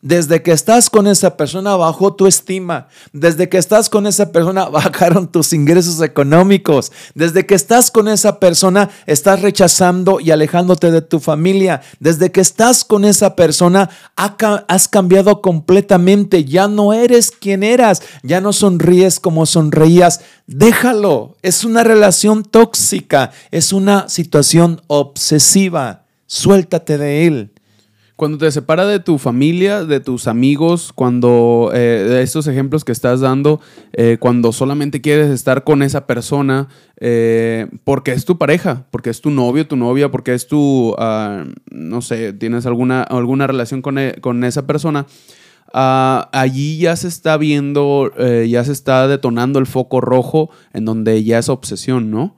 Desde 0.02 0.42
que 0.42 0.54
estás 0.54 0.90
con 0.90 1.08
esa 1.08 1.36
persona 1.36 1.76
bajó 1.76 2.14
tu 2.14 2.26
estima. 2.26 2.88
Desde 3.12 3.50
que 3.50 3.58
estás 3.58 3.90
con 3.90 4.08
esa 4.08 4.32
persona 4.32 4.66
bajaron 4.70 5.28
tus 5.28 5.52
ingresos 5.52 6.02
económicos. 6.02 6.94
Desde 7.16 7.46
que 7.46 7.54
estás 7.56 7.92
con 7.92 8.08
esa 8.08 8.40
persona 8.40 8.90
estás 9.08 9.42
rechazando 9.42 10.22
y 10.22 10.32
alejándote 10.32 10.92
de 10.92 11.02
tu 11.02 11.20
familia. 11.20 11.82
Desde 12.00 12.32
que 12.32 12.40
estás 12.40 12.86
con 12.86 13.04
esa 13.04 13.36
persona 13.36 13.90
has 14.16 14.88
cambiado 14.88 15.42
completamente. 15.42 16.46
Ya 16.46 16.70
no 16.70 16.94
eres 16.94 17.32
quien 17.32 17.62
eras. 17.62 18.02
Ya 18.24 18.40
no 18.40 18.54
sonríes 18.54 19.20
como 19.20 19.46
sonreías. 19.46 20.22
Déjalo. 20.48 21.36
Es 21.42 21.66
una 21.66 21.84
relación 21.84 22.46
tóxica. 22.46 23.32
Es 23.52 23.74
una 23.74 24.08
situación 24.08 24.82
obsesiva. 24.88 26.06
Suéltate 26.26 26.98
de 26.98 27.28
él. 27.28 27.52
Cuando 28.20 28.38
te 28.38 28.52
separa 28.52 28.86
de 28.86 29.00
tu 29.00 29.18
familia, 29.18 29.86
de 29.86 30.02
tus 30.02 30.28
amigos, 30.28 30.92
cuando 30.94 31.72
eh, 31.74 31.78
de 32.06 32.22
estos 32.22 32.48
ejemplos 32.48 32.84
que 32.84 32.92
estás 32.92 33.22
dando, 33.22 33.62
eh, 33.94 34.18
cuando 34.20 34.52
solamente 34.52 35.00
quieres 35.00 35.30
estar 35.30 35.64
con 35.64 35.82
esa 35.84 36.06
persona, 36.06 36.68
eh, 36.98 37.68
porque 37.86 38.12
es 38.12 38.26
tu 38.26 38.38
pareja, 38.38 38.86
porque 38.92 39.10
es 39.10 39.22
tu 39.22 39.32
novio, 39.32 39.68
tu 39.68 39.78
novia, 39.78 40.12
porque 40.12 40.34
es 40.34 40.48
tu, 40.48 40.96
ah, 40.98 41.46
no 41.72 42.02
sé, 42.02 42.34
tienes 42.34 42.66
alguna, 42.66 43.04
alguna 43.04 43.48
relación 43.48 43.82
con, 43.82 43.98
e, 43.98 44.16
con 44.20 44.44
esa 44.44 44.68
persona, 44.68 45.08
ah, 45.74 46.28
allí 46.34 46.78
ya 46.78 46.98
se 46.98 47.08
está 47.08 47.38
viendo, 47.38 48.12
ya 48.46 48.66
se 48.66 48.74
está 48.74 49.08
detonando 49.08 49.60
el 49.60 49.66
foco 49.66 50.02
rojo 50.02 50.50
en 50.74 50.84
donde 50.84 51.24
ya 51.24 51.40
es 51.40 51.48
obsesión, 51.48 52.12
¿no? 52.12 52.36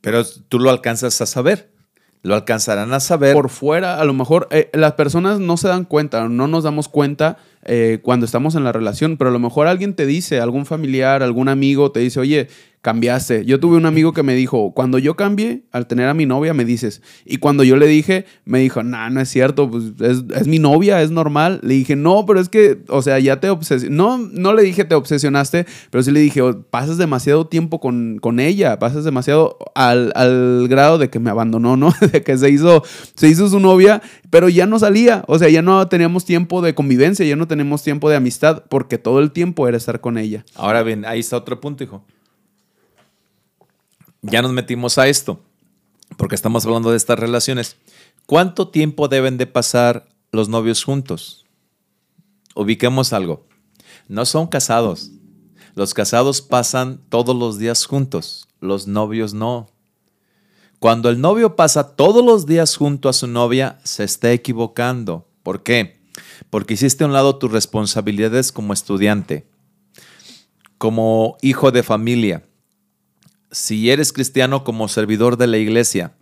Pero 0.00 0.24
tú 0.48 0.58
lo 0.58 0.70
alcanzas 0.70 1.20
a 1.20 1.26
saber 1.26 1.77
lo 2.22 2.34
alcanzarán 2.34 2.92
a 2.92 3.00
saber. 3.00 3.34
Por 3.34 3.48
fuera, 3.48 4.00
a 4.00 4.04
lo 4.04 4.12
mejor 4.12 4.48
eh, 4.50 4.70
las 4.72 4.92
personas 4.94 5.40
no 5.40 5.56
se 5.56 5.68
dan 5.68 5.84
cuenta, 5.84 6.28
no 6.28 6.48
nos 6.48 6.64
damos 6.64 6.88
cuenta 6.88 7.36
eh, 7.64 8.00
cuando 8.02 8.26
estamos 8.26 8.54
en 8.54 8.64
la 8.64 8.72
relación, 8.72 9.16
pero 9.16 9.30
a 9.30 9.32
lo 9.32 9.38
mejor 9.38 9.66
alguien 9.66 9.94
te 9.94 10.06
dice, 10.06 10.40
algún 10.40 10.66
familiar, 10.66 11.22
algún 11.22 11.48
amigo 11.48 11.92
te 11.92 12.00
dice, 12.00 12.20
oye, 12.20 12.48
cambiaste. 12.80 13.44
Yo 13.44 13.58
tuve 13.60 13.76
un 13.76 13.86
amigo 13.86 14.12
que 14.12 14.22
me 14.22 14.34
dijo, 14.34 14.72
cuando 14.72 14.98
yo 14.98 15.16
cambie, 15.16 15.64
al 15.72 15.86
tener 15.86 16.08
a 16.08 16.14
mi 16.14 16.26
novia, 16.26 16.54
me 16.54 16.64
dices. 16.64 17.02
Y 17.24 17.38
cuando 17.38 17.64
yo 17.64 17.76
le 17.76 17.86
dije, 17.86 18.24
me 18.44 18.60
dijo, 18.60 18.82
no, 18.82 19.10
no 19.10 19.20
es 19.20 19.28
cierto, 19.28 19.70
pues 19.70 19.84
es, 20.00 20.46
mi 20.46 20.58
novia, 20.58 21.02
es 21.02 21.10
normal. 21.10 21.60
Le 21.62 21.74
dije, 21.74 21.96
no, 21.96 22.24
pero 22.26 22.40
es 22.40 22.48
que, 22.48 22.82
o 22.88 23.02
sea, 23.02 23.18
ya 23.18 23.40
te 23.40 23.50
obsesionaste. 23.50 23.94
No, 23.94 24.18
no 24.18 24.52
le 24.52 24.62
dije 24.62 24.84
te 24.84 24.94
obsesionaste, 24.94 25.66
pero 25.90 26.02
sí 26.02 26.10
le 26.12 26.20
dije, 26.20 26.40
oh, 26.40 26.62
pasas 26.62 26.98
demasiado 26.98 27.46
tiempo 27.46 27.80
con, 27.80 28.18
con 28.20 28.40
ella, 28.40 28.78
pasas 28.78 29.04
demasiado 29.04 29.58
al, 29.74 30.12
al, 30.14 30.66
grado 30.68 30.98
de 30.98 31.10
que 31.10 31.18
me 31.18 31.30
abandonó, 31.30 31.76
¿no? 31.76 31.92
de 32.12 32.22
que 32.22 32.38
se 32.38 32.50
hizo, 32.50 32.84
se 33.14 33.28
hizo 33.28 33.48
su 33.48 33.60
novia, 33.60 34.02
pero 34.30 34.48
ya 34.48 34.66
no 34.66 34.78
salía. 34.78 35.24
O 35.26 35.38
sea, 35.38 35.48
ya 35.48 35.62
no 35.62 35.88
teníamos 35.88 36.24
tiempo 36.24 36.62
de 36.62 36.74
convivencia, 36.74 37.26
ya 37.26 37.36
no 37.36 37.48
tenemos 37.48 37.82
tiempo 37.82 38.08
de 38.08 38.16
amistad, 38.16 38.64
porque 38.68 38.98
todo 38.98 39.18
el 39.18 39.32
tiempo 39.32 39.66
era 39.66 39.76
estar 39.76 40.00
con 40.00 40.16
ella. 40.16 40.44
Ahora 40.54 40.82
bien, 40.82 41.04
ahí 41.04 41.20
está 41.20 41.36
otro 41.36 41.60
punto, 41.60 41.82
hijo 41.82 42.04
ya 44.22 44.42
nos 44.42 44.52
metimos 44.52 44.98
a 44.98 45.08
esto, 45.08 45.40
porque 46.16 46.34
estamos 46.34 46.64
hablando 46.64 46.90
de 46.90 46.96
estas 46.96 47.18
relaciones. 47.18 47.76
¿Cuánto 48.26 48.68
tiempo 48.68 49.08
deben 49.08 49.38
de 49.38 49.46
pasar 49.46 50.08
los 50.32 50.48
novios 50.48 50.84
juntos? 50.84 51.46
Ubiquemos 52.54 53.12
algo. 53.12 53.46
No 54.08 54.24
son 54.26 54.46
casados. 54.46 55.10
Los 55.74 55.94
casados 55.94 56.42
pasan 56.42 57.00
todos 57.08 57.36
los 57.36 57.58
días 57.58 57.86
juntos, 57.86 58.48
los 58.60 58.88
novios 58.88 59.32
no. 59.32 59.68
Cuando 60.80 61.08
el 61.08 61.20
novio 61.20 61.54
pasa 61.56 61.94
todos 61.94 62.24
los 62.24 62.46
días 62.46 62.76
junto 62.76 63.08
a 63.08 63.12
su 63.12 63.26
novia, 63.28 63.78
se 63.84 64.04
está 64.04 64.32
equivocando. 64.32 65.28
¿Por 65.42 65.62
qué? 65.62 66.00
Porque 66.50 66.74
hiciste 66.74 67.04
a 67.04 67.06
un 67.06 67.12
lado 67.12 67.36
tus 67.36 67.52
responsabilidades 67.52 68.50
como 68.50 68.72
estudiante, 68.72 69.48
como 70.78 71.36
hijo 71.42 71.70
de 71.70 71.82
familia, 71.82 72.47
si 73.50 73.90
eres 73.90 74.12
cristiano 74.12 74.64
como 74.64 74.88
servidor 74.88 75.36
de 75.36 75.46
la 75.46 75.58
iglesia, 75.58 76.14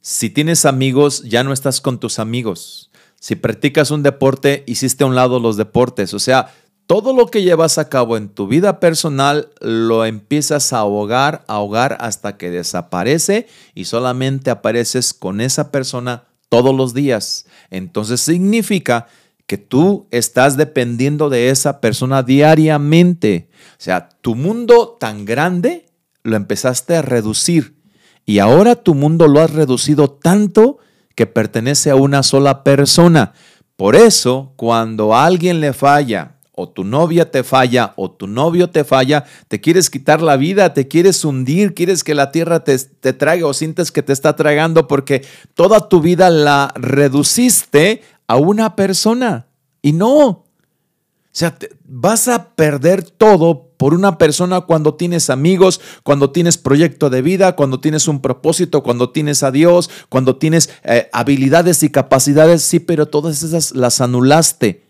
si 0.00 0.28
tienes 0.28 0.66
amigos, 0.66 1.22
ya 1.22 1.44
no 1.44 1.52
estás 1.52 1.80
con 1.80 1.98
tus 1.98 2.18
amigos. 2.18 2.90
Si 3.18 3.36
practicas 3.36 3.90
un 3.90 4.02
deporte, 4.02 4.62
hiciste 4.66 5.04
a 5.04 5.06
un 5.06 5.14
lado 5.14 5.40
los 5.40 5.56
deportes. 5.56 6.12
O 6.12 6.18
sea, 6.18 6.52
todo 6.86 7.14
lo 7.14 7.28
que 7.28 7.42
llevas 7.42 7.78
a 7.78 7.88
cabo 7.88 8.18
en 8.18 8.28
tu 8.28 8.46
vida 8.46 8.78
personal 8.80 9.48
lo 9.60 10.04
empiezas 10.04 10.74
a 10.74 10.80
ahogar, 10.80 11.42
a 11.48 11.54
ahogar 11.54 11.96
hasta 12.00 12.36
que 12.36 12.50
desaparece 12.50 13.46
y 13.74 13.86
solamente 13.86 14.50
apareces 14.50 15.14
con 15.14 15.40
esa 15.40 15.72
persona 15.72 16.24
todos 16.50 16.74
los 16.74 16.92
días. 16.92 17.46
Entonces 17.70 18.20
significa 18.20 19.06
que 19.46 19.56
tú 19.56 20.06
estás 20.10 20.58
dependiendo 20.58 21.30
de 21.30 21.48
esa 21.48 21.80
persona 21.80 22.22
diariamente. 22.22 23.48
O 23.72 23.82
sea, 23.82 24.10
tu 24.20 24.34
mundo 24.34 24.98
tan 25.00 25.24
grande 25.24 25.86
lo 26.24 26.36
empezaste 26.36 26.96
a 26.96 27.02
reducir 27.02 27.76
y 28.26 28.38
ahora 28.38 28.74
tu 28.76 28.94
mundo 28.94 29.28
lo 29.28 29.40
has 29.40 29.52
reducido 29.52 30.10
tanto 30.10 30.78
que 31.14 31.26
pertenece 31.26 31.90
a 31.90 31.96
una 31.96 32.22
sola 32.22 32.64
persona. 32.64 33.34
Por 33.76 33.94
eso, 33.94 34.52
cuando 34.56 35.14
alguien 35.14 35.60
le 35.60 35.72
falla, 35.72 36.38
o 36.52 36.68
tu 36.68 36.84
novia 36.84 37.30
te 37.30 37.42
falla, 37.42 37.92
o 37.96 38.10
tu 38.10 38.26
novio 38.26 38.70
te 38.70 38.84
falla, 38.84 39.24
te 39.48 39.60
quieres 39.60 39.90
quitar 39.90 40.22
la 40.22 40.36
vida, 40.36 40.72
te 40.72 40.88
quieres 40.88 41.24
hundir, 41.24 41.74
quieres 41.74 42.04
que 42.04 42.14
la 42.14 42.30
tierra 42.30 42.64
te, 42.64 42.78
te 42.78 43.12
traiga 43.12 43.46
o 43.46 43.52
sientes 43.52 43.92
que 43.92 44.02
te 44.02 44.12
está 44.12 44.36
tragando 44.36 44.86
porque 44.86 45.26
toda 45.54 45.88
tu 45.88 46.00
vida 46.00 46.30
la 46.30 46.72
reduciste 46.76 48.02
a 48.26 48.36
una 48.36 48.76
persona. 48.76 49.48
Y 49.82 49.92
no, 49.92 50.44
o 51.34 51.36
sea, 51.36 51.58
vas 51.84 52.28
a 52.28 52.54
perder 52.54 53.02
todo 53.02 53.73
por 53.84 53.92
una 53.92 54.16
persona 54.16 54.62
cuando 54.62 54.94
tienes 54.94 55.28
amigos, 55.28 55.78
cuando 56.04 56.30
tienes 56.30 56.56
proyecto 56.56 57.10
de 57.10 57.20
vida, 57.20 57.54
cuando 57.54 57.80
tienes 57.80 58.08
un 58.08 58.22
propósito, 58.22 58.82
cuando 58.82 59.10
tienes 59.10 59.42
a 59.42 59.50
Dios, 59.50 59.90
cuando 60.08 60.36
tienes 60.36 60.70
eh, 60.84 61.10
habilidades 61.12 61.82
y 61.82 61.90
capacidades, 61.90 62.62
sí, 62.62 62.80
pero 62.80 63.08
todas 63.08 63.42
esas 63.42 63.72
las 63.72 64.00
anulaste 64.00 64.83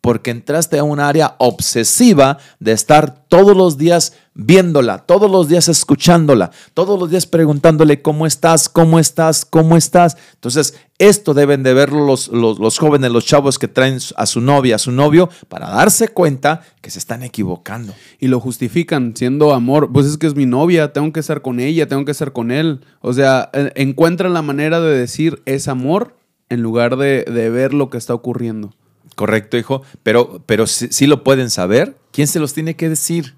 porque 0.00 0.30
entraste 0.30 0.78
a 0.78 0.84
un 0.84 1.00
área 1.00 1.34
obsesiva 1.38 2.38
de 2.58 2.72
estar 2.72 3.24
todos 3.28 3.56
los 3.56 3.76
días 3.76 4.14
viéndola, 4.34 4.98
todos 4.98 5.30
los 5.30 5.48
días 5.48 5.68
escuchándola, 5.68 6.50
todos 6.72 6.98
los 6.98 7.10
días 7.10 7.26
preguntándole 7.26 8.00
cómo 8.00 8.26
estás, 8.26 8.68
cómo 8.68 8.98
estás, 8.98 9.44
cómo 9.44 9.76
estás. 9.76 10.16
Entonces, 10.34 10.74
esto 10.98 11.34
deben 11.34 11.62
de 11.62 11.74
verlo 11.74 12.06
los, 12.06 12.28
los, 12.28 12.78
jóvenes, 12.78 13.10
los 13.10 13.26
chavos 13.26 13.58
que 13.58 13.68
traen 13.68 13.98
a 14.16 14.26
su 14.26 14.40
novia, 14.40 14.76
a 14.76 14.78
su 14.78 14.92
novio, 14.92 15.28
para 15.48 15.68
darse 15.68 16.08
cuenta 16.08 16.62
que 16.80 16.90
se 16.90 16.98
están 16.98 17.22
equivocando. 17.22 17.92
Y 18.18 18.28
lo 18.28 18.40
justifican 18.40 19.14
siendo 19.14 19.52
amor. 19.52 19.92
Pues 19.92 20.06
es 20.06 20.16
que 20.16 20.26
es 20.26 20.34
mi 20.34 20.46
novia, 20.46 20.92
tengo 20.92 21.12
que 21.12 21.20
estar 21.20 21.42
con 21.42 21.60
ella, 21.60 21.88
tengo 21.88 22.04
que 22.04 22.12
estar 22.12 22.32
con 22.32 22.50
él. 22.50 22.80
O 23.00 23.12
sea, 23.12 23.50
encuentran 23.74 24.32
la 24.32 24.42
manera 24.42 24.80
de 24.80 24.96
decir 24.96 25.42
es 25.44 25.68
amor 25.68 26.16
en 26.48 26.62
lugar 26.62 26.96
de, 26.96 27.24
de 27.24 27.50
ver 27.50 27.74
lo 27.74 27.90
que 27.90 27.98
está 27.98 28.14
ocurriendo. 28.14 28.74
Correcto, 29.20 29.58
hijo, 29.58 29.82
pero, 30.02 30.42
pero 30.46 30.66
si, 30.66 31.06
lo 31.06 31.22
pueden 31.22 31.50
saber, 31.50 31.94
¿quién 32.10 32.26
se 32.26 32.40
los 32.40 32.54
tiene 32.54 32.74
que 32.74 32.88
decir? 32.88 33.34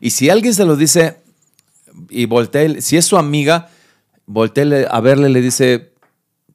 Y 0.00 0.10
si 0.10 0.28
alguien 0.28 0.52
se 0.54 0.64
los 0.64 0.76
dice 0.76 1.18
y 2.08 2.24
voltea, 2.24 2.80
si 2.80 2.96
es 2.96 3.04
su 3.04 3.16
amiga, 3.16 3.70
voltea 4.26 4.88
a 4.90 5.00
verle 5.00 5.28
le 5.28 5.40
dice, 5.40 5.92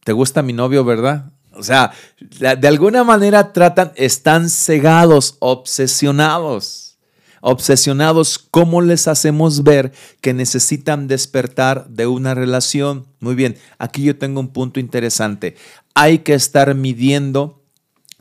¿te 0.03 0.11
gusta 0.11 0.41
mi 0.41 0.51
novio, 0.51 0.83
verdad? 0.83 1.31
O 1.53 1.63
sea, 1.63 1.93
de 2.19 2.67
alguna 2.67 3.05
manera 3.05 3.53
tratan, 3.53 3.93
están 3.95 4.49
cegados, 4.49 5.37
obsesionados, 5.39 6.97
obsesionados. 7.39 8.37
¿Cómo 8.39 8.81
les 8.81 9.07
hacemos 9.07 9.63
ver 9.63 9.93
que 10.19 10.33
necesitan 10.33 11.07
despertar 11.07 11.87
de 11.87 12.07
una 12.07 12.33
relación? 12.33 13.07
Muy 13.21 13.35
bien, 13.35 13.55
aquí 13.77 14.03
yo 14.03 14.17
tengo 14.17 14.41
un 14.41 14.49
punto 14.49 14.81
interesante. 14.81 15.55
Hay 15.93 16.19
que 16.19 16.33
estar 16.33 16.75
midiendo 16.75 17.61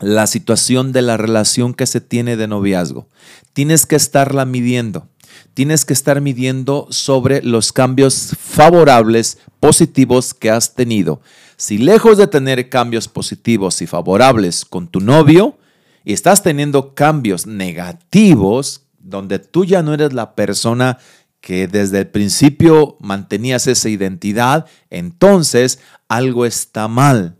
la 0.04 0.26
situación 0.26 0.92
de 0.92 1.02
la 1.02 1.16
relación 1.16 1.74
que 1.74 1.86
se 1.86 2.00
tiene 2.00 2.36
de 2.36 2.46
noviazgo. 2.46 3.08
Tienes 3.52 3.86
que 3.86 3.96
estarla 3.96 4.44
midiendo. 4.44 5.08
Tienes 5.54 5.84
que 5.84 5.92
estar 5.92 6.20
midiendo 6.20 6.86
sobre 6.90 7.42
los 7.42 7.72
cambios 7.72 8.36
favorables, 8.38 9.38
positivos 9.60 10.34
que 10.34 10.50
has 10.50 10.74
tenido. 10.74 11.20
Si 11.56 11.78
lejos 11.78 12.18
de 12.18 12.26
tener 12.26 12.68
cambios 12.68 13.08
positivos 13.08 13.80
y 13.80 13.86
favorables 13.86 14.64
con 14.64 14.88
tu 14.88 15.00
novio, 15.00 15.56
y 16.04 16.12
estás 16.12 16.42
teniendo 16.42 16.94
cambios 16.94 17.46
negativos, 17.46 18.82
donde 18.98 19.38
tú 19.38 19.64
ya 19.64 19.82
no 19.82 19.94
eres 19.94 20.12
la 20.12 20.34
persona 20.34 20.98
que 21.40 21.66
desde 21.66 22.00
el 22.00 22.06
principio 22.08 22.96
mantenías 23.00 23.66
esa 23.66 23.88
identidad, 23.88 24.66
entonces 24.90 25.78
algo 26.08 26.46
está 26.46 26.88
mal. 26.88 27.36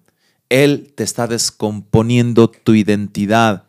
Él 0.55 0.93
te 0.95 1.03
está 1.03 1.27
descomponiendo 1.27 2.49
tu 2.49 2.75
identidad. 2.75 3.65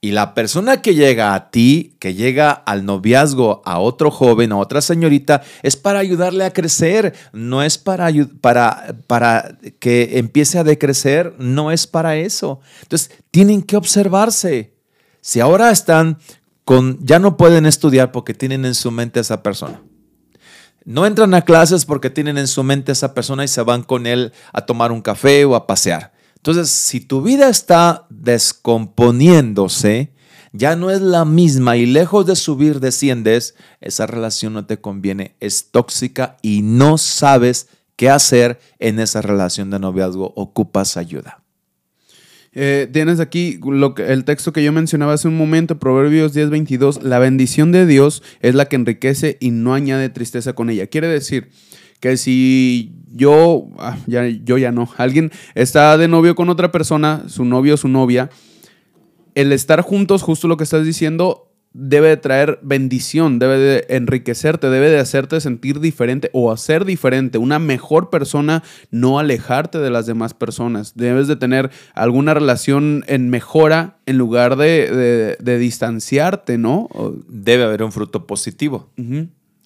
Y 0.00 0.12
la 0.12 0.32
persona 0.32 0.80
que 0.80 0.94
llega 0.94 1.34
a 1.34 1.50
ti, 1.50 1.96
que 1.98 2.14
llega 2.14 2.50
al 2.50 2.86
noviazgo 2.86 3.60
a 3.66 3.78
otro 3.78 4.10
joven, 4.10 4.50
a 4.50 4.56
otra 4.56 4.80
señorita, 4.80 5.42
es 5.62 5.76
para 5.76 5.98
ayudarle 5.98 6.44
a 6.44 6.54
crecer, 6.54 7.14
no 7.34 7.62
es 7.62 7.76
para, 7.76 8.10
para, 8.40 8.96
para 9.06 9.58
que 9.78 10.18
empiece 10.18 10.58
a 10.58 10.64
decrecer, 10.64 11.34
no 11.38 11.70
es 11.70 11.86
para 11.86 12.16
eso. 12.16 12.60
Entonces, 12.84 13.10
tienen 13.30 13.62
que 13.62 13.76
observarse. 13.76 14.72
Si 15.20 15.40
ahora 15.40 15.70
están 15.70 16.16
con, 16.64 17.04
ya 17.04 17.18
no 17.18 17.36
pueden 17.36 17.66
estudiar 17.66 18.12
porque 18.12 18.32
tienen 18.32 18.64
en 18.64 18.74
su 18.74 18.90
mente 18.90 19.18
a 19.18 19.22
esa 19.22 19.42
persona. 19.42 19.82
No 20.86 21.04
entran 21.04 21.34
a 21.34 21.42
clases 21.42 21.84
porque 21.84 22.08
tienen 22.08 22.38
en 22.38 22.46
su 22.46 22.64
mente 22.64 22.92
a 22.92 22.94
esa 22.94 23.12
persona 23.12 23.44
y 23.44 23.48
se 23.48 23.60
van 23.60 23.82
con 23.82 24.06
él 24.06 24.32
a 24.54 24.64
tomar 24.64 24.90
un 24.90 25.02
café 25.02 25.44
o 25.44 25.54
a 25.54 25.66
pasear. 25.66 26.18
Entonces, 26.40 26.70
si 26.70 27.00
tu 27.00 27.20
vida 27.20 27.50
está 27.50 28.06
descomponiéndose, 28.08 30.14
ya 30.52 30.74
no 30.74 30.90
es 30.90 31.02
la 31.02 31.26
misma 31.26 31.76
y 31.76 31.84
lejos 31.84 32.24
de 32.24 32.34
subir 32.34 32.80
desciendes, 32.80 33.54
esa 33.82 34.06
relación 34.06 34.54
no 34.54 34.64
te 34.64 34.80
conviene, 34.80 35.36
es 35.40 35.70
tóxica 35.70 36.38
y 36.40 36.62
no 36.62 36.96
sabes 36.96 37.68
qué 37.94 38.08
hacer 38.08 38.58
en 38.78 39.00
esa 39.00 39.20
relación 39.20 39.68
de 39.68 39.80
noviazgo, 39.80 40.32
ocupas 40.34 40.96
ayuda. 40.96 41.42
Eh, 42.52 42.88
tienes 42.90 43.20
aquí 43.20 43.60
el 43.98 44.24
texto 44.24 44.54
que 44.54 44.64
yo 44.64 44.72
mencionaba 44.72 45.12
hace 45.12 45.28
un 45.28 45.36
momento, 45.36 45.78
Proverbios 45.78 46.34
10:22, 46.34 47.02
la 47.02 47.18
bendición 47.18 47.70
de 47.70 47.84
Dios 47.84 48.22
es 48.40 48.54
la 48.54 48.64
que 48.64 48.76
enriquece 48.76 49.36
y 49.40 49.50
no 49.50 49.74
añade 49.74 50.08
tristeza 50.08 50.54
con 50.54 50.70
ella. 50.70 50.86
Quiere 50.86 51.06
decir, 51.06 51.50
que 52.00 52.16
si 52.16 52.92
yo, 53.12 53.68
ah, 53.78 53.96
ya, 54.06 54.26
yo 54.26 54.58
ya 54.58 54.72
no, 54.72 54.88
alguien 54.96 55.30
está 55.54 55.96
de 55.98 56.08
novio 56.08 56.34
con 56.34 56.48
otra 56.48 56.72
persona, 56.72 57.24
su 57.28 57.44
novio 57.44 57.74
o 57.74 57.76
su 57.76 57.88
novia, 57.88 58.30
el 59.34 59.52
estar 59.52 59.82
juntos, 59.82 60.22
justo 60.22 60.48
lo 60.48 60.56
que 60.56 60.64
estás 60.64 60.84
diciendo, 60.84 61.50
debe 61.72 62.08
de 62.08 62.16
traer 62.16 62.58
bendición, 62.62 63.38
debe 63.38 63.58
de 63.58 63.86
enriquecerte, 63.90 64.70
debe 64.70 64.90
de 64.90 64.98
hacerte 64.98 65.40
sentir 65.40 65.78
diferente 65.80 66.30
o 66.32 66.50
hacer 66.50 66.84
diferente, 66.84 67.38
una 67.38 67.58
mejor 67.58 68.10
persona, 68.10 68.62
no 68.90 69.18
alejarte 69.18 69.78
de 69.78 69.90
las 69.90 70.06
demás 70.06 70.34
personas. 70.34 70.94
Debes 70.96 71.28
de 71.28 71.36
tener 71.36 71.70
alguna 71.94 72.34
relación 72.34 73.04
en 73.06 73.30
mejora 73.30 73.98
en 74.06 74.18
lugar 74.18 74.56
de, 74.56 75.36
distanciarte, 75.40 76.58
¿no? 76.58 76.88
Debe 77.28 77.64
haber 77.64 77.84
un 77.84 77.92
fruto 77.92 78.26
positivo. 78.26 78.90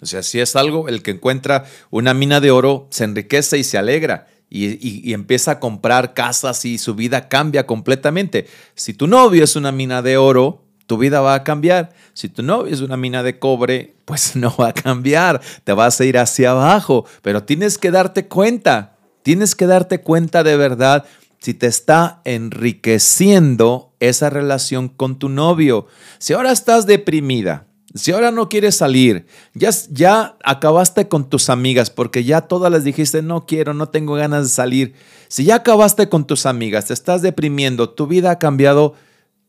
O 0.05 0.07
sea, 0.07 0.23
si 0.23 0.39
es 0.39 0.55
algo, 0.55 0.87
el 0.87 1.03
que 1.03 1.13
encuentra 1.13 1.65
una 1.91 2.13
mina 2.13 2.39
de 2.39 2.51
oro 2.51 2.89
se 2.91 3.05
enriquece 3.05 3.57
y 3.57 3.65
se 3.65 3.79
alegra. 3.79 4.27
Y, 4.51 5.15
empieza 5.15 5.53
a 5.53 5.61
comprar 5.61 6.13
casas 6.13 6.67
y 6.67 6.77
su 6.77 6.95
vida 6.95 7.31
cambia 7.31 7.67
completamente. 7.67 8.47
Si 8.75 8.93
tu 8.93 9.07
novio 9.07 9.43
es 9.43 9.57
una 9.57 9.73
mina 9.73 10.03
de 10.03 10.19
oro, 10.19 10.63
tu 10.87 10.99
vida 10.99 11.23
va 11.23 11.33
a 11.33 11.43
cambiar. 11.43 11.95
Si 12.13 12.29
tu 12.29 12.43
novio 12.43 12.71
es 12.71 12.83
una 12.83 12.99
mina 12.99 13.23
de 13.23 13.39
cobre, 13.39 13.97
pues 14.05 14.37
no 14.37 14.55
va 14.55 14.69
a 14.69 14.75
cambiar. 14.75 15.41
Te 15.65 15.73
vas 15.73 15.99
a 15.99 16.05
ir 16.05 16.19
hacia 16.19 16.51
abajo. 16.51 17.07
Pero 17.23 17.45
tienes 17.45 17.79
que 17.79 17.91
darte 17.91 18.29
cuenta. 18.29 18.99
Tienes 19.23 19.55
que 19.55 19.67
darte 19.67 20.03
cuenta 20.03 20.45
de 20.45 20.59
verdad 20.59 21.07
si 21.39 21.55
te 21.55 21.67
está 21.67 22.21
enriqueciendo 22.27 23.95
esa 24.01 24.29
relación 24.29 24.91
con 24.91 25.19
tu 25.19 25.31
novio. 25.31 25.87
Si 26.19 26.35
ahora 26.35 26.53
estás 26.53 26.85
deprimida, 26.85 27.69
si 27.95 28.11
ahora 28.11 28.33
no 28.33 28.49
quieres 28.49 28.77
salir, 28.77 29.27
ya, 29.55 29.71
ya 29.91 30.37
acabaste 30.45 31.07
con 31.07 31.31
tus 31.31 31.49
amigas 31.49 31.91
porque 31.91 32.25
ya 32.25 32.43
todas 32.43 32.73
les 32.73 32.83
dijiste, 32.83 33.23
no 33.23 33.47
quiero, 33.47 33.73
no 33.73 33.89
tengo 33.89 34.15
ganas 34.15 34.45
de 34.45 34.49
salir. 34.49 34.95
Si 35.29 35.45
ya 35.45 35.57
acabaste 35.57 36.09
con 36.09 36.27
tus 36.27 36.45
amigas, 36.45 36.87
te 36.87 36.95
estás 36.95 37.23
deprimiendo, 37.23 37.91
tu 37.91 38.09
vida 38.09 38.33
ha 38.33 38.39
cambiado 38.41 38.95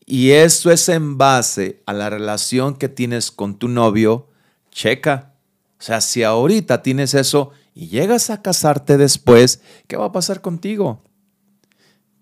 y 0.06 0.32
eso 0.32 0.72
es 0.72 0.88
en 0.90 1.18
base 1.18 1.82
a 1.88 1.94
la 1.94 2.12
relación 2.12 2.76
que 2.76 2.88
tienes 2.88 3.32
con 3.32 3.58
tu 3.58 3.68
novio, 3.68 4.30
checa. 4.70 5.34
O 5.80 5.84
sea, 5.84 6.00
si 6.00 6.22
ahorita 6.22 6.84
tienes 6.84 7.16
eso 7.16 7.50
y 7.74 7.88
llegas 7.88 8.30
a 8.30 8.44
casarte 8.44 8.98
después, 8.98 9.62
¿qué 9.88 9.98
va 9.98 10.06
a 10.06 10.12
pasar 10.12 10.42
contigo? 10.42 11.02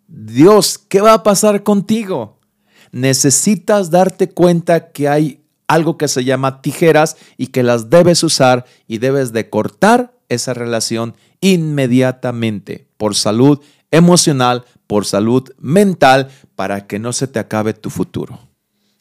Dios, 0.08 0.78
¿qué 0.78 1.02
va 1.02 1.14
a 1.14 1.24
pasar 1.24 1.64
contigo? 1.64 2.40
Necesitas 2.94 3.90
darte 3.90 4.30
cuenta 4.30 4.92
que 4.92 5.10
hay 5.10 5.43
algo 5.74 5.98
que 5.98 6.08
se 6.08 6.24
llama 6.24 6.62
tijeras 6.62 7.18
y 7.38 7.48
que 7.48 7.64
las 7.64 7.90
debes 7.90 8.24
usar 8.24 8.66
y 8.88 9.00
debes 9.00 9.34
de 9.34 9.50
cortar 9.50 10.14
esa 10.30 10.54
relación 10.54 11.16
inmediatamente 11.42 12.88
por 12.98 13.16
salud 13.16 13.60
emocional, 13.92 14.64
por 14.88 15.06
salud 15.06 15.50
mental, 15.60 16.30
para 16.56 16.88
que 16.88 17.00
no 17.00 17.12
se 17.12 17.28
te 17.28 17.40
acabe 17.40 17.74
tu 17.74 17.90
futuro. 17.90 18.40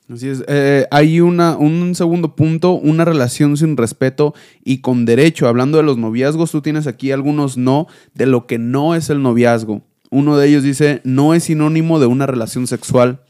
Así 0.08 0.28
es. 0.28 0.44
Eh, 0.48 0.86
hay 0.90 1.20
una, 1.20 1.56
un 1.56 1.94
segundo 1.94 2.34
punto, 2.36 2.72
una 2.72 3.04
relación 3.04 3.56
sin 3.56 3.76
respeto 3.76 4.34
y 4.64 4.78
con 4.78 5.04
derecho. 5.04 5.48
Hablando 5.48 5.78
de 5.78 5.84
los 5.84 5.96
noviazgos, 5.96 6.50
tú 6.50 6.60
tienes 6.60 6.86
aquí 6.86 7.12
algunos 7.12 7.56
no 7.56 7.86
de 8.14 8.26
lo 8.26 8.46
que 8.46 8.58
no 8.58 8.94
es 8.94 9.08
el 9.10 9.22
noviazgo. 9.22 9.82
Uno 10.10 10.36
de 10.36 10.48
ellos 10.48 10.62
dice, 10.62 11.00
no 11.04 11.32
es 11.32 11.44
sinónimo 11.44 12.00
de 12.00 12.06
una 12.06 12.26
relación 12.26 12.66
sexual 12.66 13.20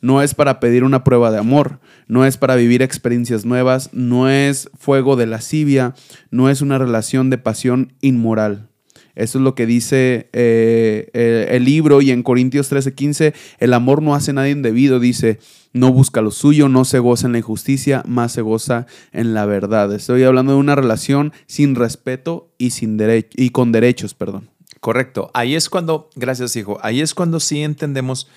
no 0.00 0.22
es 0.22 0.34
para 0.34 0.60
pedir 0.60 0.84
una 0.84 1.04
prueba 1.04 1.30
de 1.30 1.38
amor, 1.38 1.80
no 2.06 2.24
es 2.24 2.36
para 2.36 2.56
vivir 2.56 2.82
experiencias 2.82 3.44
nuevas, 3.44 3.90
no 3.92 4.28
es 4.28 4.70
fuego 4.78 5.16
de 5.16 5.26
lascivia, 5.26 5.94
no 6.30 6.50
es 6.50 6.60
una 6.60 6.78
relación 6.78 7.30
de 7.30 7.38
pasión 7.38 7.92
inmoral. 8.00 8.68
Eso 9.16 9.38
es 9.38 9.44
lo 9.44 9.54
que 9.54 9.64
dice 9.64 10.28
eh, 10.34 11.48
el 11.50 11.64
libro 11.64 12.02
y 12.02 12.10
en 12.10 12.22
Corintios 12.22 12.70
13:15, 12.70 13.34
el 13.58 13.72
amor 13.72 14.02
no 14.02 14.14
hace 14.14 14.34
nadie 14.34 14.50
indebido, 14.50 15.00
dice, 15.00 15.38
no 15.72 15.90
busca 15.90 16.20
lo 16.20 16.30
suyo, 16.30 16.68
no 16.68 16.84
se 16.84 16.98
goza 16.98 17.26
en 17.26 17.32
la 17.32 17.38
injusticia, 17.38 18.02
más 18.06 18.32
se 18.32 18.42
goza 18.42 18.86
en 19.12 19.32
la 19.32 19.46
verdad. 19.46 19.92
Estoy 19.94 20.22
hablando 20.24 20.52
de 20.52 20.58
una 20.58 20.74
relación 20.74 21.32
sin 21.46 21.74
respeto 21.74 22.52
y, 22.58 22.70
sin 22.70 22.98
y 23.34 23.50
con 23.50 23.72
derechos, 23.72 24.14
perdón. 24.14 24.50
Correcto. 24.80 25.30
Ahí 25.32 25.54
es 25.54 25.70
cuando, 25.70 26.10
gracias 26.14 26.54
hijo, 26.54 26.78
ahí 26.82 27.00
es 27.00 27.14
cuando 27.14 27.40
sí 27.40 27.62
entendemos 27.62 28.28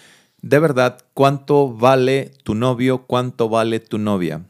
de 0.41 0.59
verdad 0.59 0.99
cuánto 1.13 1.73
vale 1.73 2.31
tu 2.43 2.55
novio, 2.55 3.05
cuánto 3.05 3.49
vale 3.49 3.79
tu 3.79 3.97
novia. 3.97 4.41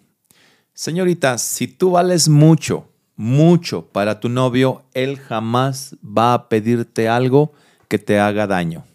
Señorita, 0.73 1.37
si 1.37 1.67
tú 1.67 1.91
vales 1.91 2.29
mucho, 2.29 2.87
mucho 3.15 3.85
para 3.85 4.19
tu 4.19 4.29
novio, 4.29 4.83
él 4.93 5.19
jamás 5.19 5.95
va 6.01 6.33
a 6.33 6.49
pedirte 6.49 7.09
algo 7.09 7.51
que 7.87 7.99
te 7.99 8.19
haga 8.19 8.47
daño. 8.47 8.85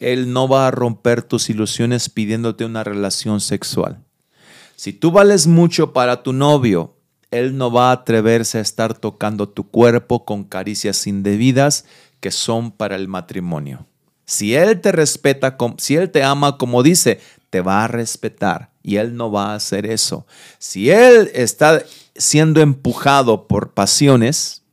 Él 0.00 0.32
no 0.32 0.48
va 0.48 0.66
a 0.66 0.70
romper 0.70 1.22
tus 1.22 1.50
ilusiones 1.50 2.08
pidiéndote 2.08 2.64
una 2.64 2.84
relación 2.84 3.40
sexual. 3.40 4.04
Si 4.76 4.92
tú 4.92 5.10
vales 5.10 5.46
mucho 5.46 5.92
para 5.92 6.22
tu 6.22 6.32
novio, 6.32 6.94
él 7.30 7.56
no 7.56 7.70
va 7.70 7.90
a 7.90 7.92
atreverse 7.92 8.58
a 8.58 8.62
estar 8.62 8.96
tocando 8.96 9.48
tu 9.48 9.68
cuerpo 9.68 10.24
con 10.24 10.44
caricias 10.44 11.06
indebidas 11.06 11.84
que 12.20 12.30
son 12.30 12.70
para 12.70 12.96
el 12.96 13.08
matrimonio. 13.08 13.87
Si 14.28 14.54
Él 14.54 14.82
te 14.82 14.92
respeta, 14.92 15.56
si 15.78 15.96
Él 15.96 16.10
te 16.10 16.22
ama 16.22 16.58
como 16.58 16.82
dice, 16.82 17.18
te 17.48 17.62
va 17.62 17.84
a 17.84 17.88
respetar 17.88 18.68
y 18.82 18.96
Él 18.96 19.16
no 19.16 19.32
va 19.32 19.52
a 19.52 19.54
hacer 19.54 19.86
eso. 19.86 20.26
Si 20.58 20.90
Él 20.90 21.30
está 21.32 21.82
siendo 22.14 22.60
empujado 22.60 23.48
por 23.48 23.72
pasiones, 23.72 24.64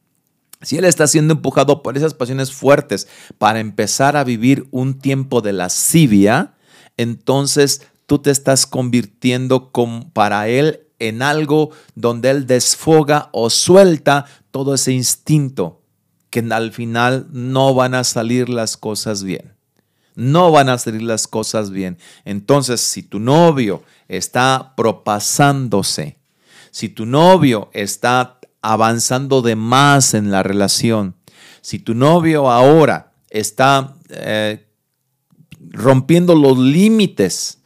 si 0.61 0.77
Él 0.77 0.83
está 0.83 1.07
siendo 1.07 1.35
empujado 1.35 1.83
por 1.83 1.95
esas 1.95 2.13
pasiones 2.13 2.51
fuertes 2.51 3.07
para 3.37 3.61
empezar 3.61 4.17
a 4.17 4.25
vivir 4.25 4.67
un 4.71 4.99
tiempo 4.99 5.39
de 5.39 5.53
lascivia, 5.53 6.55
entonces 6.97 7.83
tú 8.07 8.19
te 8.19 8.31
estás 8.31 8.67
convirtiendo 8.67 9.71
para 10.11 10.49
Él 10.49 10.81
en 10.99 11.21
algo 11.21 11.71
donde 11.95 12.29
Él 12.29 12.45
desfoga 12.45 13.29
o 13.31 13.49
suelta 13.49 14.25
todo 14.51 14.73
ese 14.73 14.91
instinto 14.91 15.84
que 16.35 16.45
al 16.51 16.73
final 16.73 17.27
no 17.31 17.73
van 17.73 17.95
a 17.95 18.03
salir 18.03 18.49
las 18.49 18.75
cosas 18.75 19.23
bien. 19.23 19.53
No 20.15 20.51
van 20.51 20.67
a 20.67 20.77
salir 20.77 21.01
las 21.01 21.29
cosas 21.29 21.71
bien. 21.71 21.97
Entonces, 22.25 22.81
si 22.81 23.03
tu 23.03 23.19
novio 23.19 23.83
está 24.09 24.73
propasándose, 24.75 26.17
si 26.71 26.89
tu 26.89 27.05
novio 27.05 27.69
está 27.71 28.41
avanzando 28.61 29.41
de 29.41 29.55
más 29.55 30.13
en 30.13 30.29
la 30.29 30.43
relación, 30.43 31.15
si 31.61 31.79
tu 31.79 31.95
novio 31.95 32.51
ahora 32.51 33.13
está 33.29 33.95
eh, 34.09 34.67
rompiendo 35.71 36.35
los 36.35 36.57
límites 36.57 37.59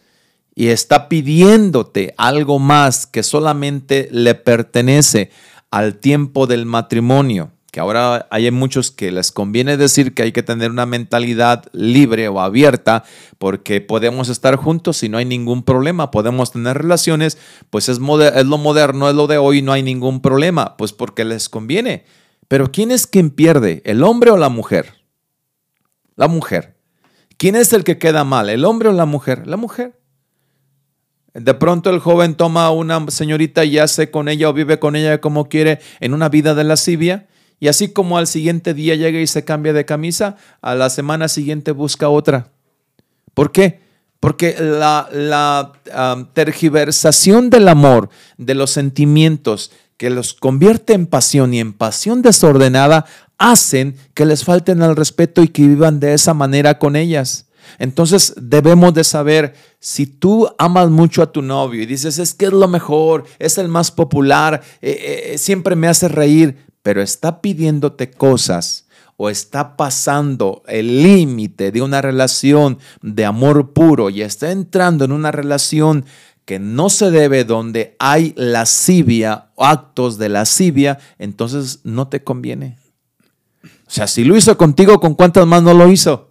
y 0.53 0.67
está 0.67 1.09
pidiéndote 1.09 2.13
algo 2.17 2.59
más 2.59 3.07
que 3.07 3.23
solamente 3.23 4.09
le 4.11 4.35
pertenece 4.35 5.31
al 5.71 5.95
tiempo 5.95 6.45
del 6.45 6.67
matrimonio, 6.67 7.51
que 7.71 7.79
ahora 7.79 8.27
hay 8.31 8.49
muchos 8.51 8.91
que 8.91 9.11
les 9.11 9.31
conviene 9.31 9.77
decir 9.77 10.13
que 10.13 10.23
hay 10.23 10.31
que 10.31 10.43
tener 10.43 10.71
una 10.71 10.85
mentalidad 10.85 11.65
libre 11.71 12.27
o 12.27 12.39
abierta 12.39 13.03
porque 13.37 13.81
podemos 13.81 14.29
estar 14.29 14.55
juntos 14.55 15.03
y 15.03 15.09
no 15.09 15.17
hay 15.17 15.25
ningún 15.25 15.63
problema, 15.63 16.11
podemos 16.11 16.51
tener 16.51 16.77
relaciones, 16.77 17.37
pues 17.69 17.89
es, 17.89 17.99
lo 17.99 18.57
moderno, 18.57 19.09
es 19.09 19.15
lo 19.15 19.27
de 19.27 19.37
hoy, 19.37 19.61
no 19.61 19.71
hay 19.71 19.83
ningún 19.83 20.21
problema, 20.21 20.77
pues 20.77 20.93
porque 20.93 21.25
les 21.25 21.49
conviene. 21.49 22.05
Pero 22.47 22.71
¿quién 22.71 22.91
es 22.91 23.05
quien 23.05 23.29
pierde, 23.29 23.81
el 23.85 24.03
hombre 24.03 24.31
o 24.31 24.37
la 24.37 24.49
mujer? 24.49 24.95
La 26.15 26.27
mujer. 26.27 26.75
¿Quién 27.37 27.55
es 27.55 27.71
el 27.71 27.83
que 27.83 27.99
queda 27.99 28.23
mal, 28.23 28.49
el 28.49 28.65
hombre 28.65 28.89
o 28.89 28.93
la 28.93 29.05
mujer? 29.05 29.45
La 29.47 29.57
mujer. 29.57 29.99
De 31.33 31.53
pronto 31.53 31.91
el 31.91 31.99
joven 31.99 32.35
toma 32.35 32.65
a 32.65 32.71
una 32.71 33.05
señorita 33.09 33.63
y 33.63 33.77
hace 33.77 34.09
con 34.09 34.27
ella 34.27 34.49
o 34.49 34.53
vive 34.53 34.79
con 34.79 34.95
ella 34.95 35.21
como 35.21 35.47
quiere 35.47 35.79
en 35.99 36.13
una 36.13 36.27
vida 36.27 36.55
de 36.55 36.63
lascivia. 36.63 37.27
Y 37.59 37.67
así 37.67 37.89
como 37.89 38.17
al 38.17 38.27
siguiente 38.27 38.73
día 38.73 38.95
llega 38.95 39.19
y 39.19 39.27
se 39.27 39.43
cambia 39.43 39.73
de 39.73 39.85
camisa, 39.85 40.37
a 40.61 40.75
la 40.75 40.89
semana 40.89 41.27
siguiente 41.27 41.71
busca 41.71 42.09
otra. 42.09 42.51
¿Por 43.33 43.51
qué? 43.51 43.81
Porque 44.19 44.55
la, 44.59 45.71
tergiversación 46.33 47.49
del 47.49 47.67
amor, 47.67 48.09
de 48.37 48.55
los 48.55 48.71
sentimientos, 48.71 49.71
que 49.97 50.09
los 50.09 50.33
convierte 50.33 50.93
en 50.93 51.07
pasión 51.07 51.53
y 51.53 51.59
en 51.59 51.73
pasión 51.73 52.21
desordenada, 52.21 53.05
hacen 53.37 53.95
que 54.13 54.25
les 54.25 54.43
falten 54.43 54.81
al 54.81 54.95
respeto 54.95 55.41
y 55.41 55.49
que 55.49 55.67
vivan 55.67 55.99
de 55.99 56.13
esa 56.13 56.33
manera 56.33 56.79
con 56.79 56.95
ellas. 56.95 57.47
Entonces 57.77 58.33
debemos 58.37 58.93
de 58.93 59.03
saber, 59.03 59.53
si 59.79 60.05
tú 60.05 60.49
amas 60.57 60.89
mucho 60.89 61.21
a 61.21 61.31
tu 61.31 61.41
novio 61.41 61.81
y 61.81 61.85
dices, 61.85 62.17
es 62.17 62.33
que 62.33 62.45
es 62.45 62.53
lo 62.53 62.67
mejor, 62.67 63.25
es 63.37 63.57
el 63.57 63.67
más 63.67 63.91
popular, 63.91 64.61
eh, 64.81 65.31
eh, 65.33 65.37
siempre 65.37 65.75
me 65.75 65.87
hace 65.87 66.07
reír, 66.07 66.57
pero 66.81 67.01
está 67.01 67.41
pidiéndote 67.41 68.11
cosas 68.11 68.87
o 69.17 69.29
está 69.29 69.75
pasando 69.75 70.63
el 70.67 71.03
límite 71.03 71.71
de 71.71 71.81
una 71.81 72.01
relación 72.01 72.79
de 73.01 73.25
amor 73.25 73.73
puro 73.73 74.09
y 74.09 74.21
está 74.21 74.51
entrando 74.51 75.03
en 75.03 75.11
una 75.11 75.31
relación 75.31 76.05
que 76.45 76.57
no 76.57 76.89
se 76.89 77.11
debe 77.11 77.43
donde 77.43 77.95
hay 77.99 78.33
lascivia 78.35 79.49
o 79.55 79.65
actos 79.65 80.17
de 80.17 80.29
lascivia, 80.29 80.97
entonces 81.19 81.81
no 81.83 82.07
te 82.07 82.23
conviene. 82.23 82.77
O 83.61 83.91
sea, 83.91 84.07
si 84.07 84.23
lo 84.23 84.35
hizo 84.35 84.57
contigo, 84.57 84.99
¿con 84.99 85.15
cuántas 85.15 85.45
más 85.45 85.61
no 85.63 85.73
lo 85.73 85.91
hizo? 85.91 86.29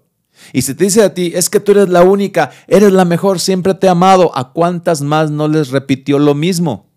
Y 0.52 0.62
si 0.62 0.74
te 0.74 0.84
dice 0.84 1.02
a 1.02 1.14
ti, 1.14 1.32
es 1.34 1.50
que 1.50 1.60
tú 1.60 1.72
eres 1.72 1.88
la 1.88 2.02
única, 2.02 2.50
eres 2.66 2.92
la 2.92 3.04
mejor, 3.04 3.38
siempre 3.38 3.74
te 3.74 3.86
he 3.86 3.90
amado, 3.90 4.36
¿a 4.36 4.52
cuántas 4.52 5.02
más 5.02 5.30
no 5.30 5.46
les 5.46 5.68
repitió 5.68 6.18
lo 6.18 6.34
mismo? 6.34 6.87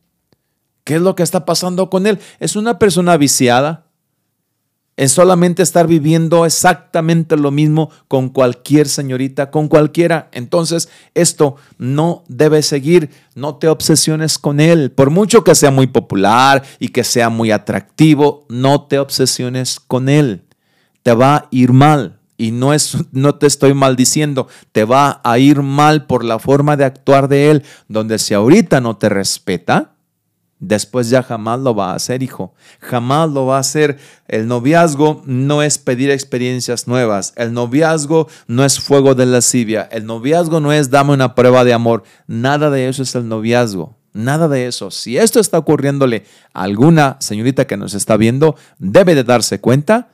¿Qué 0.83 0.95
es 0.95 1.01
lo 1.01 1.15
que 1.15 1.23
está 1.23 1.45
pasando 1.45 1.89
con 1.89 2.07
él? 2.07 2.19
Es 2.39 2.55
una 2.55 2.79
persona 2.79 3.17
viciada 3.17 3.85
en 4.97 5.09
solamente 5.09 5.63
estar 5.63 5.87
viviendo 5.87 6.45
exactamente 6.45 7.37
lo 7.37 7.49
mismo 7.49 7.89
con 8.07 8.29
cualquier 8.29 8.87
señorita, 8.87 9.49
con 9.49 9.67
cualquiera. 9.67 10.29
Entonces, 10.31 10.89
esto 11.15 11.55
no 11.77 12.23
debe 12.27 12.61
seguir. 12.61 13.09
No 13.33 13.55
te 13.55 13.67
obsesiones 13.67 14.37
con 14.37 14.59
él. 14.59 14.91
Por 14.91 15.09
mucho 15.09 15.43
que 15.43 15.55
sea 15.55 15.71
muy 15.71 15.87
popular 15.87 16.63
y 16.77 16.89
que 16.89 17.03
sea 17.03 17.29
muy 17.29 17.51
atractivo, 17.51 18.45
no 18.49 18.83
te 18.83 18.99
obsesiones 18.99 19.79
con 19.79 20.09
él. 20.09 20.43
Te 21.03 21.13
va 21.13 21.35
a 21.35 21.47
ir 21.51 21.73
mal. 21.73 22.19
Y 22.37 22.51
no, 22.51 22.73
es, 22.73 22.97
no 23.11 23.35
te 23.35 23.45
estoy 23.47 23.73
maldiciendo, 23.73 24.47
te 24.71 24.83
va 24.83 25.21
a 25.23 25.37
ir 25.37 25.61
mal 25.61 26.07
por 26.07 26.23
la 26.23 26.39
forma 26.39 26.75
de 26.75 26.85
actuar 26.85 27.27
de 27.27 27.51
él, 27.51 27.63
donde 27.87 28.17
si 28.17 28.33
ahorita 28.33 28.81
no 28.81 28.97
te 28.97 29.09
respeta, 29.09 29.90
Después 30.61 31.09
ya 31.09 31.23
jamás 31.23 31.59
lo 31.59 31.73
va 31.73 31.91
a 31.91 31.95
hacer, 31.95 32.21
hijo. 32.21 32.53
Jamás 32.79 33.31
lo 33.31 33.47
va 33.47 33.57
a 33.57 33.61
hacer. 33.61 33.97
El 34.27 34.47
noviazgo 34.47 35.23
no 35.25 35.63
es 35.63 35.79
pedir 35.79 36.11
experiencias 36.11 36.87
nuevas. 36.87 37.33
El 37.35 37.51
noviazgo 37.51 38.27
no 38.45 38.63
es 38.63 38.79
fuego 38.79 39.15
de 39.15 39.25
lascivia. 39.25 39.89
El 39.91 40.05
noviazgo 40.05 40.59
no 40.59 40.71
es 40.71 40.91
dame 40.91 41.13
una 41.13 41.33
prueba 41.33 41.63
de 41.63 41.73
amor. 41.73 42.03
Nada 42.27 42.69
de 42.69 42.87
eso 42.87 43.01
es 43.01 43.15
el 43.15 43.27
noviazgo. 43.27 43.97
Nada 44.13 44.47
de 44.47 44.67
eso. 44.67 44.91
Si 44.91 45.17
esto 45.17 45.39
está 45.39 45.57
ocurriéndole 45.57 46.25
a 46.53 46.61
alguna 46.61 47.17
señorita 47.21 47.65
que 47.65 47.75
nos 47.75 47.95
está 47.95 48.15
viendo, 48.15 48.55
debe 48.77 49.15
de 49.15 49.23
darse 49.23 49.59
cuenta 49.59 50.09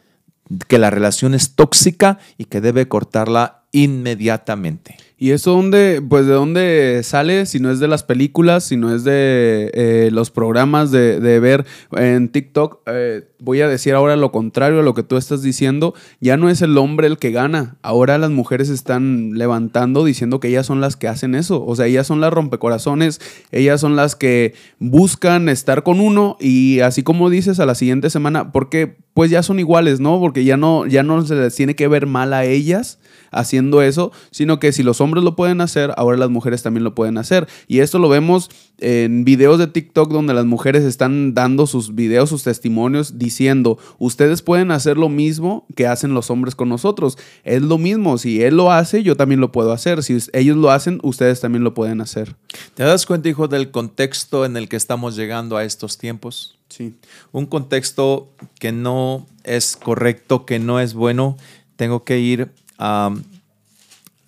que 0.70 0.80
la 0.80 0.90
relación 0.90 1.34
es 1.34 1.56
tóxica 1.56 2.20
y 2.38 2.46
que 2.46 2.62
debe 2.62 2.88
cortarla 2.88 3.64
inmediatamente. 3.74 4.96
¿Y 5.20 5.32
eso 5.32 5.52
dónde, 5.52 6.00
pues 6.08 6.28
de 6.28 6.34
dónde 6.34 7.02
sale? 7.04 7.48
Si 7.48 7.60
no 7.60 7.72
es 7.72 7.80
de 7.80 7.88
las 7.88 8.04
películas, 8.04 8.66
si 8.66 8.78
no 8.78 8.94
es 8.94 9.04
de 9.04 9.72
eh, 9.74 10.10
los 10.12 10.30
programas 10.30 10.92
de, 10.92 11.18
ver 11.40 11.66
en 11.94 12.30
TikTok, 12.30 12.82
eh, 12.86 13.24
voy 13.40 13.62
a 13.62 13.68
decir 13.68 13.96
ahora 13.96 14.16
lo 14.16 14.32
contrario 14.32 14.82
a 14.82 14.84
lo 14.84 14.94
que 14.94 15.02
tú 15.02 15.18
estás 15.18 15.42
diciendo. 15.42 15.96
Ya 16.20 16.38
no 16.38 16.50
es 16.50 16.62
el 16.62 16.78
hombre 16.78 17.08
el 17.08 17.18
que 17.18 17.32
gana. 17.32 17.78
Ahora 17.82 18.20
las 18.20 18.30
mujeres 18.30 18.70
están 18.70 19.32
levantando 19.34 20.06
diciendo 20.06 20.40
que 20.40 20.50
ellas 20.50 20.68
son 20.68 20.82
las 20.82 20.96
que 20.96 21.08
hacen 21.08 21.34
eso. 21.34 21.66
O 21.66 21.76
sea, 21.76 21.88
ellas 21.88 22.06
son 22.06 22.22
las 22.22 22.32
rompecorazones, 22.32 23.20
ellas 23.52 23.82
son 23.82 23.96
las 23.96 24.16
que 24.16 24.54
buscan 24.78 25.50
estar 25.50 25.82
con 25.82 26.00
uno 26.00 26.38
y 26.40 26.82
así 26.82 27.02
como 27.02 27.32
dices 27.32 27.60
a 27.60 27.66
la 27.66 27.74
siguiente 27.74 28.12
semana, 28.12 28.52
porque 28.52 28.98
pues 29.16 29.32
ya 29.32 29.42
son 29.42 29.60
iguales, 29.60 30.00
¿no? 30.00 30.20
Porque 30.20 30.44
ya 30.44 30.58
no, 30.58 30.86
ya 30.86 31.02
no 31.02 31.26
se 31.26 31.34
les 31.34 31.56
tiene 31.56 31.76
que 31.76 31.88
ver 31.88 32.06
mal 32.06 32.34
a 32.34 32.46
ellas 32.46 33.00
haciendo 33.32 33.82
eso, 33.82 34.12
sino 34.32 34.60
que 34.60 34.72
si 34.72 34.84
los 34.84 35.02
hombres 35.02 35.07
lo 35.16 35.36
pueden 35.36 35.62
hacer, 35.62 35.94
ahora 35.98 36.18
las 36.18 36.30
mujeres 36.30 36.64
también 36.64 36.84
lo 36.84 36.96
pueden 36.96 37.18
hacer. 37.18 37.48
Y 37.68 37.80
esto 37.80 38.00
lo 38.00 38.10
vemos 38.10 38.50
en 38.80 39.24
videos 39.26 39.58
de 39.60 39.68
TikTok 39.68 40.12
donde 40.12 40.34
las 40.34 40.46
mujeres 40.46 40.84
están 40.84 41.34
dando 41.34 41.66
sus 41.68 41.96
videos, 41.96 42.30
sus 42.30 42.44
testimonios, 42.44 43.18
diciendo, 43.18 43.80
ustedes 43.98 44.42
pueden 44.42 44.72
hacer 44.72 44.98
lo 44.98 45.10
mismo 45.10 45.66
que 45.76 45.88
hacen 45.88 46.14
los 46.14 46.30
hombres 46.30 46.56
con 46.56 46.70
nosotros. 46.70 47.18
Es 47.44 47.62
lo 47.62 47.78
mismo, 47.78 48.18
si 48.18 48.44
él 48.44 48.58
lo 48.58 48.72
hace, 48.72 49.04
yo 49.04 49.16
también 49.18 49.42
lo 49.42 49.52
puedo 49.52 49.72
hacer. 49.72 50.04
Si 50.04 50.18
ellos 50.34 50.58
lo 50.58 50.72
hacen, 50.72 51.00
ustedes 51.04 51.42
también 51.42 51.64
lo 51.64 51.74
pueden 51.74 52.02
hacer. 52.02 52.36
¿Te 52.76 52.84
das 52.84 53.06
cuenta, 53.06 53.30
hijo, 53.30 53.48
del 53.48 53.72
contexto 53.72 54.46
en 54.46 54.58
el 54.58 54.70
que 54.70 54.76
estamos 54.76 55.16
llegando 55.16 55.58
a 55.58 55.64
estos 55.64 55.98
tiempos? 55.98 56.58
Sí. 56.70 56.96
Un 57.32 57.46
contexto 57.46 58.30
que 58.60 58.72
no 58.72 59.26
es 59.44 59.78
correcto, 59.78 60.46
que 60.46 60.60
no 60.60 60.80
es 60.80 60.94
bueno. 60.94 61.38
Tengo 61.76 62.04
que 62.04 62.20
ir 62.20 62.52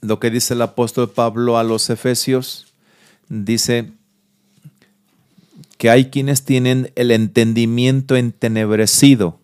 lo 0.01 0.19
que 0.19 0.29
dice 0.29 0.53
el 0.53 0.61
apóstol 0.61 1.09
Pablo 1.09 1.57
a 1.57 1.63
los 1.63 1.89
Efesios. 1.89 2.67
Dice 3.27 3.91
que 5.77 5.89
hay 5.89 6.09
quienes 6.09 6.43
tienen 6.43 6.91
el 6.95 7.11
entendimiento 7.11 8.15
entenebrecido, 8.15 9.39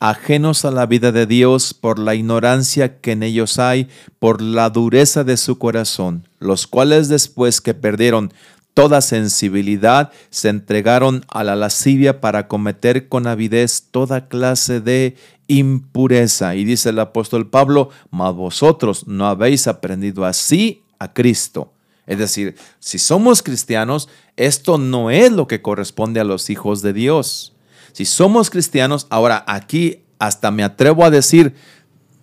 ajenos 0.00 0.64
a 0.64 0.70
la 0.70 0.86
vida 0.86 1.12
de 1.12 1.26
Dios 1.26 1.74
por 1.74 1.98
la 1.98 2.14
ignorancia 2.14 3.00
que 3.00 3.12
en 3.12 3.22
ellos 3.22 3.58
hay, 3.58 3.88
por 4.18 4.42
la 4.42 4.70
dureza 4.70 5.22
de 5.22 5.36
su 5.36 5.58
corazón, 5.58 6.28
los 6.38 6.66
cuales 6.66 7.08
después 7.08 7.60
que 7.60 7.74
perdieron 7.74 8.32
toda 8.74 9.00
sensibilidad, 9.00 10.10
se 10.28 10.50
entregaron 10.50 11.24
a 11.28 11.44
la 11.44 11.56
lascivia 11.56 12.20
para 12.20 12.46
cometer 12.46 13.08
con 13.08 13.26
avidez 13.26 13.84
toda 13.90 14.28
clase 14.28 14.80
de 14.80 15.16
impureza. 15.48 16.54
Y 16.54 16.64
dice 16.64 16.90
el 16.90 16.98
apóstol 16.98 17.48
Pablo, 17.48 17.90
mas 18.10 18.34
vosotros 18.34 19.06
no 19.06 19.26
habéis 19.26 19.66
aprendido 19.66 20.24
así 20.24 20.82
a 20.98 21.12
Cristo. 21.12 21.72
Es 22.06 22.18
decir, 22.18 22.56
si 22.78 22.98
somos 22.98 23.42
cristianos, 23.42 24.08
esto 24.36 24.78
no 24.78 25.10
es 25.10 25.32
lo 25.32 25.48
que 25.48 25.62
corresponde 25.62 26.20
a 26.20 26.24
los 26.24 26.50
hijos 26.50 26.82
de 26.82 26.92
Dios. 26.92 27.54
Si 27.92 28.04
somos 28.04 28.50
cristianos, 28.50 29.06
ahora 29.10 29.44
aquí 29.46 30.02
hasta 30.18 30.50
me 30.50 30.62
atrevo 30.62 31.04
a 31.04 31.10
decir, 31.10 31.54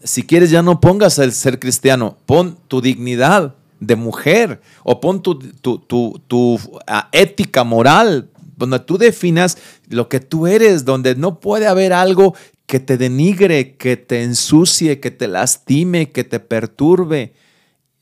si 0.03 0.23
quieres 0.23 0.51
ya 0.51 0.61
no 0.61 0.79
pongas 0.79 1.19
el 1.19 1.31
ser 1.33 1.59
cristiano, 1.59 2.17
pon 2.25 2.57
tu 2.67 2.81
dignidad 2.81 3.55
de 3.79 3.95
mujer 3.95 4.61
o 4.83 4.99
pon 5.01 5.21
tu, 5.21 5.35
tu, 5.37 5.79
tu 6.27 6.59
ah, 6.87 7.09
ética 7.11 7.63
moral, 7.63 8.29
donde 8.55 8.79
tú 8.79 8.97
definas 8.97 9.57
lo 9.89 10.07
que 10.07 10.19
tú 10.19 10.47
eres, 10.47 10.85
donde 10.85 11.15
no 11.15 11.39
puede 11.39 11.67
haber 11.67 11.91
algo 11.91 12.35
que 12.73 12.79
te 12.79 12.97
denigre, 12.97 13.75
que 13.77 13.97
te 13.97 14.23
ensucie, 14.23 14.99
que 14.99 15.11
te 15.11 15.27
lastime, 15.27 16.11
que 16.11 16.23
te 16.23 16.39
perturbe. 16.39 17.35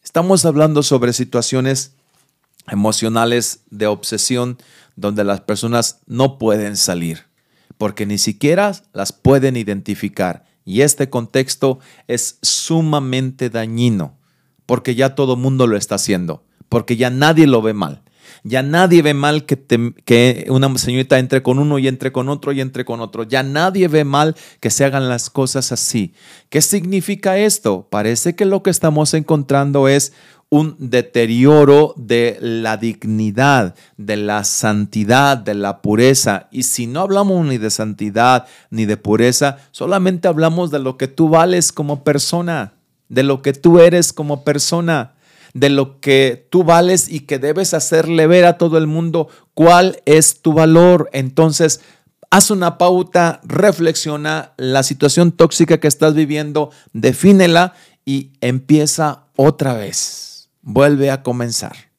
Estamos 0.01 0.45
hablando 0.45 0.81
sobre 0.81 1.11
situaciones 1.11 1.97
emocionales 2.69 3.65
de 3.69 3.87
obsesión 3.87 4.57
donde 4.95 5.25
las 5.25 5.41
personas 5.41 5.99
no 6.05 6.37
pueden 6.37 6.77
salir, 6.77 7.25
porque 7.77 8.05
ni 8.05 8.17
siquiera 8.17 8.71
las 8.93 9.11
pueden 9.11 9.57
identificar. 9.57 10.45
Y 10.63 10.83
este 10.83 11.09
contexto 11.09 11.79
es 12.07 12.39
sumamente 12.41 13.49
dañino, 13.49 14.19
porque 14.65 14.95
ya 14.95 15.15
todo 15.15 15.35
mundo 15.35 15.67
lo 15.67 15.75
está 15.75 15.95
haciendo, 15.95 16.45
porque 16.69 16.95
ya 16.95 17.09
nadie 17.09 17.45
lo 17.45 17.61
ve 17.61 17.73
mal. 17.73 18.03
Ya 18.43 18.63
nadie 18.63 19.01
ve 19.01 19.13
mal 19.13 19.45
que, 19.45 19.57
que, 20.05 20.45
una 20.49 20.77
señorita 20.77 21.19
entre 21.19 21.43
con 21.43 21.59
uno 21.59 21.79
y 21.79 21.87
entre 21.87 22.11
con 22.11 22.29
otro 22.29 22.51
y 22.51 22.61
entre 22.61 22.85
con 22.85 23.01
otro. 23.01 23.23
Ya 23.23 23.43
nadie 23.43 23.87
ve 23.87 24.03
mal 24.03 24.35
que 24.59 24.69
se 24.69 24.85
hagan 24.85 25.09
las 25.09 25.29
cosas 25.29 25.71
así. 25.71 26.13
¿Qué 26.49 26.61
significa 26.61 27.37
esto? 27.37 27.87
Parece 27.89 28.35
que 28.35 28.45
lo 28.45 28.63
que 28.63 28.69
estamos 28.69 29.13
encontrando 29.13 29.87
es 29.87 30.13
un 30.51 30.75
deterioro 30.79 31.93
de 31.95 32.37
la 32.41 32.75
dignidad, 32.75 33.73
de 33.95 34.17
la 34.17 34.43
santidad, 34.43 35.37
de 35.37 35.53
la 35.53 35.81
pureza. 35.81 36.49
Y 36.51 36.63
si 36.63 36.87
no 36.87 36.99
hablamos 36.99 37.45
ni 37.45 37.57
de 37.57 37.69
santidad 37.69 38.47
ni 38.69 38.85
de 38.85 38.97
pureza, 38.97 39.59
solamente 39.71 40.27
hablamos 40.27 40.69
de 40.69 40.79
lo 40.79 40.97
que 40.97 41.07
tú 41.07 41.29
vales 41.29 41.71
como 41.71 42.03
persona, 42.03 42.73
de 43.07 43.23
lo 43.23 43.41
que 43.41 43.53
tú 43.53 43.79
eres 43.79 44.11
como 44.11 44.43
persona 44.43 45.13
de 45.53 45.69
lo 45.69 45.99
que 45.99 46.47
tú 46.49 46.63
vales 46.63 47.09
y 47.09 47.21
que 47.21 47.39
debes 47.39 47.73
hacerle 47.73 48.27
ver 48.27 48.45
a 48.45 48.57
todo 48.57 48.77
el 48.77 48.87
mundo 48.87 49.27
cuál 49.53 50.01
es 50.05 50.41
tu 50.41 50.53
valor. 50.53 51.09
Entonces, 51.13 51.81
haz 52.29 52.49
una 52.49 52.77
pauta, 52.77 53.41
reflexiona 53.43 54.53
la 54.57 54.83
situación 54.83 55.31
tóxica 55.31 55.79
que 55.79 55.87
estás 55.87 56.13
viviendo, 56.13 56.71
defínela 56.93 57.73
y 58.05 58.31
empieza 58.41 59.25
otra 59.35 59.73
vez. 59.73 60.49
Vuelve 60.61 61.11
a 61.11 61.23
comenzar. 61.23 61.90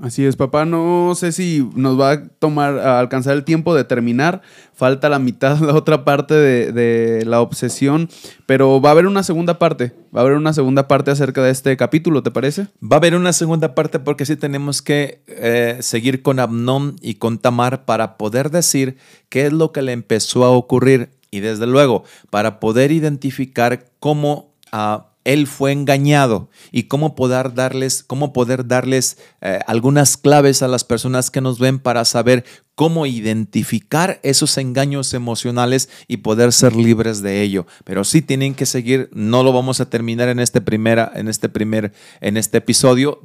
Así 0.00 0.24
es, 0.24 0.36
papá. 0.36 0.64
No 0.64 1.14
sé 1.16 1.32
si 1.32 1.68
nos 1.74 1.98
va 1.98 2.12
a 2.12 2.28
tomar 2.28 2.78
a 2.78 3.00
alcanzar 3.00 3.34
el 3.34 3.44
tiempo 3.44 3.74
de 3.74 3.84
terminar. 3.84 4.42
Falta 4.74 5.08
la 5.08 5.18
mitad, 5.18 5.58
la 5.60 5.74
otra 5.74 6.04
parte 6.04 6.34
de, 6.34 6.72
de, 6.72 7.24
la 7.24 7.40
obsesión. 7.40 8.08
Pero 8.46 8.80
va 8.80 8.90
a 8.90 8.92
haber 8.92 9.06
una 9.06 9.22
segunda 9.22 9.58
parte. 9.58 9.94
Va 10.14 10.20
a 10.20 10.24
haber 10.24 10.36
una 10.36 10.52
segunda 10.52 10.86
parte 10.86 11.10
acerca 11.10 11.42
de 11.42 11.50
este 11.50 11.76
capítulo, 11.76 12.22
¿te 12.22 12.30
parece? 12.30 12.68
Va 12.82 12.96
a 12.96 12.98
haber 12.98 13.14
una 13.14 13.32
segunda 13.32 13.74
parte 13.74 13.98
porque 13.98 14.24
sí 14.24 14.36
tenemos 14.36 14.82
que 14.82 15.22
eh, 15.26 15.78
seguir 15.80 16.22
con 16.22 16.38
Abnón 16.38 16.96
y 17.00 17.14
con 17.14 17.38
Tamar 17.38 17.84
para 17.84 18.16
poder 18.16 18.50
decir 18.50 18.96
qué 19.28 19.46
es 19.46 19.52
lo 19.52 19.72
que 19.72 19.82
le 19.82 19.92
empezó 19.92 20.44
a 20.44 20.50
ocurrir. 20.50 21.10
Y 21.30 21.40
desde 21.40 21.66
luego, 21.66 22.04
para 22.30 22.60
poder 22.60 22.92
identificar 22.92 23.84
cómo 23.98 24.54
a 24.72 25.07
él 25.28 25.46
fue 25.46 25.72
engañado. 25.72 26.48
Y 26.72 26.84
cómo 26.84 27.14
poder 27.14 27.52
darles, 27.52 28.02
cómo 28.02 28.32
poder 28.32 28.66
darles 28.66 29.18
eh, 29.42 29.60
algunas 29.66 30.16
claves 30.16 30.62
a 30.62 30.68
las 30.68 30.84
personas 30.84 31.30
que 31.30 31.42
nos 31.42 31.58
ven 31.58 31.78
para 31.78 32.06
saber 32.06 32.44
cómo 32.78 33.06
identificar 33.06 34.20
esos 34.22 34.56
engaños 34.56 35.12
emocionales 35.12 35.88
y 36.06 36.18
poder 36.18 36.52
ser 36.52 36.76
libres 36.76 37.22
de 37.22 37.42
ello. 37.42 37.66
Pero 37.82 38.04
sí 38.04 38.22
tienen 38.22 38.54
que 38.54 38.66
seguir, 38.66 39.10
no 39.12 39.42
lo 39.42 39.52
vamos 39.52 39.80
a 39.80 39.90
terminar 39.90 40.28
en 40.28 40.38
este, 40.38 40.60
primera, 40.60 41.10
en 41.16 41.26
este 41.26 41.48
primer, 41.48 41.92
en 42.20 42.36
este 42.36 42.58
episodio, 42.58 43.20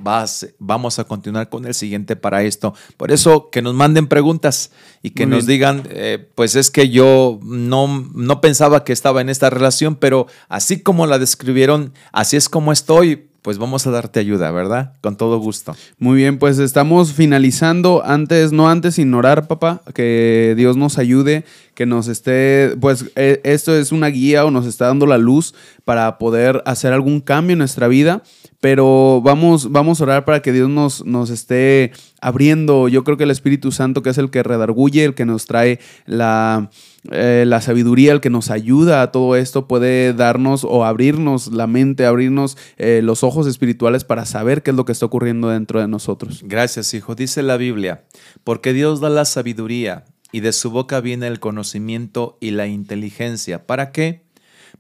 vamos 0.58 0.97
a 0.97 1.04
continuar 1.04 1.49
con 1.49 1.68
el 1.68 1.76
siguiente 1.76 2.16
para 2.16 2.41
esto. 2.41 2.74
Por 2.97 3.12
eso 3.12 3.51
que 3.51 3.62
nos 3.62 3.76
manden 3.76 4.08
preguntas 4.08 4.72
y 5.04 5.12
que 5.12 5.28
nos 5.28 5.45
digan, 5.45 5.84
eh, 5.91 6.32
pues 6.34 6.56
es 6.56 6.72
que 6.72 6.89
yo 6.89 7.39
no, 7.43 8.10
no 8.16 8.41
pensaba 8.41 8.84
que 8.84 8.91
estaba 8.91 9.22
en 9.22 9.30
esta 9.30 9.51
relación, 9.51 9.97
pero 9.97 10.26
así 10.49 10.82
como 10.82 11.06
la 11.06 11.20
describieron, 11.20 11.93
así 12.12 12.38
es 12.38 12.49
como 12.49 12.72
estoy 12.72 13.28
pues 13.43 13.57
vamos 13.57 13.85
a 13.85 13.91
darte 13.91 14.21
ayuda, 14.21 14.49
¿verdad? 14.51 14.93
Con 15.01 15.17
todo 15.17 15.37
gusto. 15.37 15.75
Muy 15.99 16.15
bien, 16.15 16.39
pues 16.39 16.59
estamos 16.59 17.11
finalizando. 17.11 18.01
Antes, 18.05 18.53
no 18.53 18.69
antes 18.69 18.97
ignorar, 18.97 19.47
papá, 19.47 19.81
que 19.93 20.53
Dios 20.55 20.77
nos 20.77 20.97
ayude, 20.97 21.43
que 21.75 21.85
nos 21.85 22.07
esté, 22.07 22.73
pues 22.79 23.11
e, 23.17 23.41
esto 23.43 23.75
es 23.75 23.91
una 23.91 24.07
guía 24.07 24.45
o 24.45 24.51
nos 24.51 24.65
está 24.65 24.87
dando 24.87 25.05
la 25.05 25.17
luz 25.17 25.53
para 25.83 26.17
poder 26.17 26.63
hacer 26.65 26.93
algún 26.93 27.19
cambio 27.19 27.51
en 27.51 27.59
nuestra 27.59 27.89
vida, 27.89 28.23
pero 28.61 29.21
vamos, 29.21 29.73
vamos 29.73 29.99
a 29.99 30.05
orar 30.05 30.23
para 30.23 30.41
que 30.41 30.53
Dios 30.53 30.69
nos, 30.69 31.05
nos 31.05 31.29
esté 31.29 31.91
abriendo. 32.21 32.87
Yo 32.87 33.03
creo 33.03 33.17
que 33.17 33.25
el 33.25 33.31
Espíritu 33.31 33.73
Santo, 33.73 34.01
que 34.01 34.11
es 34.11 34.17
el 34.17 34.29
que 34.29 34.41
redarguye, 34.41 35.03
el 35.03 35.15
que 35.15 35.25
nos 35.25 35.47
trae 35.47 35.79
la 36.05 36.69
eh, 37.12 37.43
la 37.45 37.60
sabiduría, 37.60 38.14
el 38.14 38.22
que 38.22 38.30
nos 38.30 38.49
ayuda 38.49 39.01
a 39.01 39.12
todo 39.12 39.36
esto, 39.36 39.68
puede 39.68 40.14
darnos 40.14 40.64
o 40.64 40.86
abrirnos 40.86 41.47
la 41.47 41.68
mente, 41.68 42.06
abrirnos 42.06 42.58
eh, 42.78 43.01
los 43.04 43.24
ojos 43.24 43.45
espirituales 43.47 44.04
para 44.04 44.26
saber 44.26 44.64
qué 44.64 44.72
es 44.72 44.78
lo 44.78 44.86
que 44.86 44.93
está 44.93 45.06
ocurriendo 45.06 45.49
dentro 45.49 45.82
de 45.82 45.88
nosotros. 45.88 46.41
Gracias, 46.43 46.93
hijo. 46.93 47.16
Dice 47.16 47.43
la 47.43 47.58
Biblia, 47.58 48.06
porque 48.43 48.72
Dios 48.72 49.01
da 49.01 49.10
la 49.10 49.26
sabiduría 49.26 50.06
y 50.32 50.39
de 50.39 50.54
su 50.54 50.72
boca 50.72 51.01
viene 51.01 51.28
el 51.28 51.39
conocimiento 51.39 52.38
y 52.39 52.51
la 52.51 52.68
inteligencia. 52.68 53.66
¿Para 53.66 53.91
qué? 53.91 54.24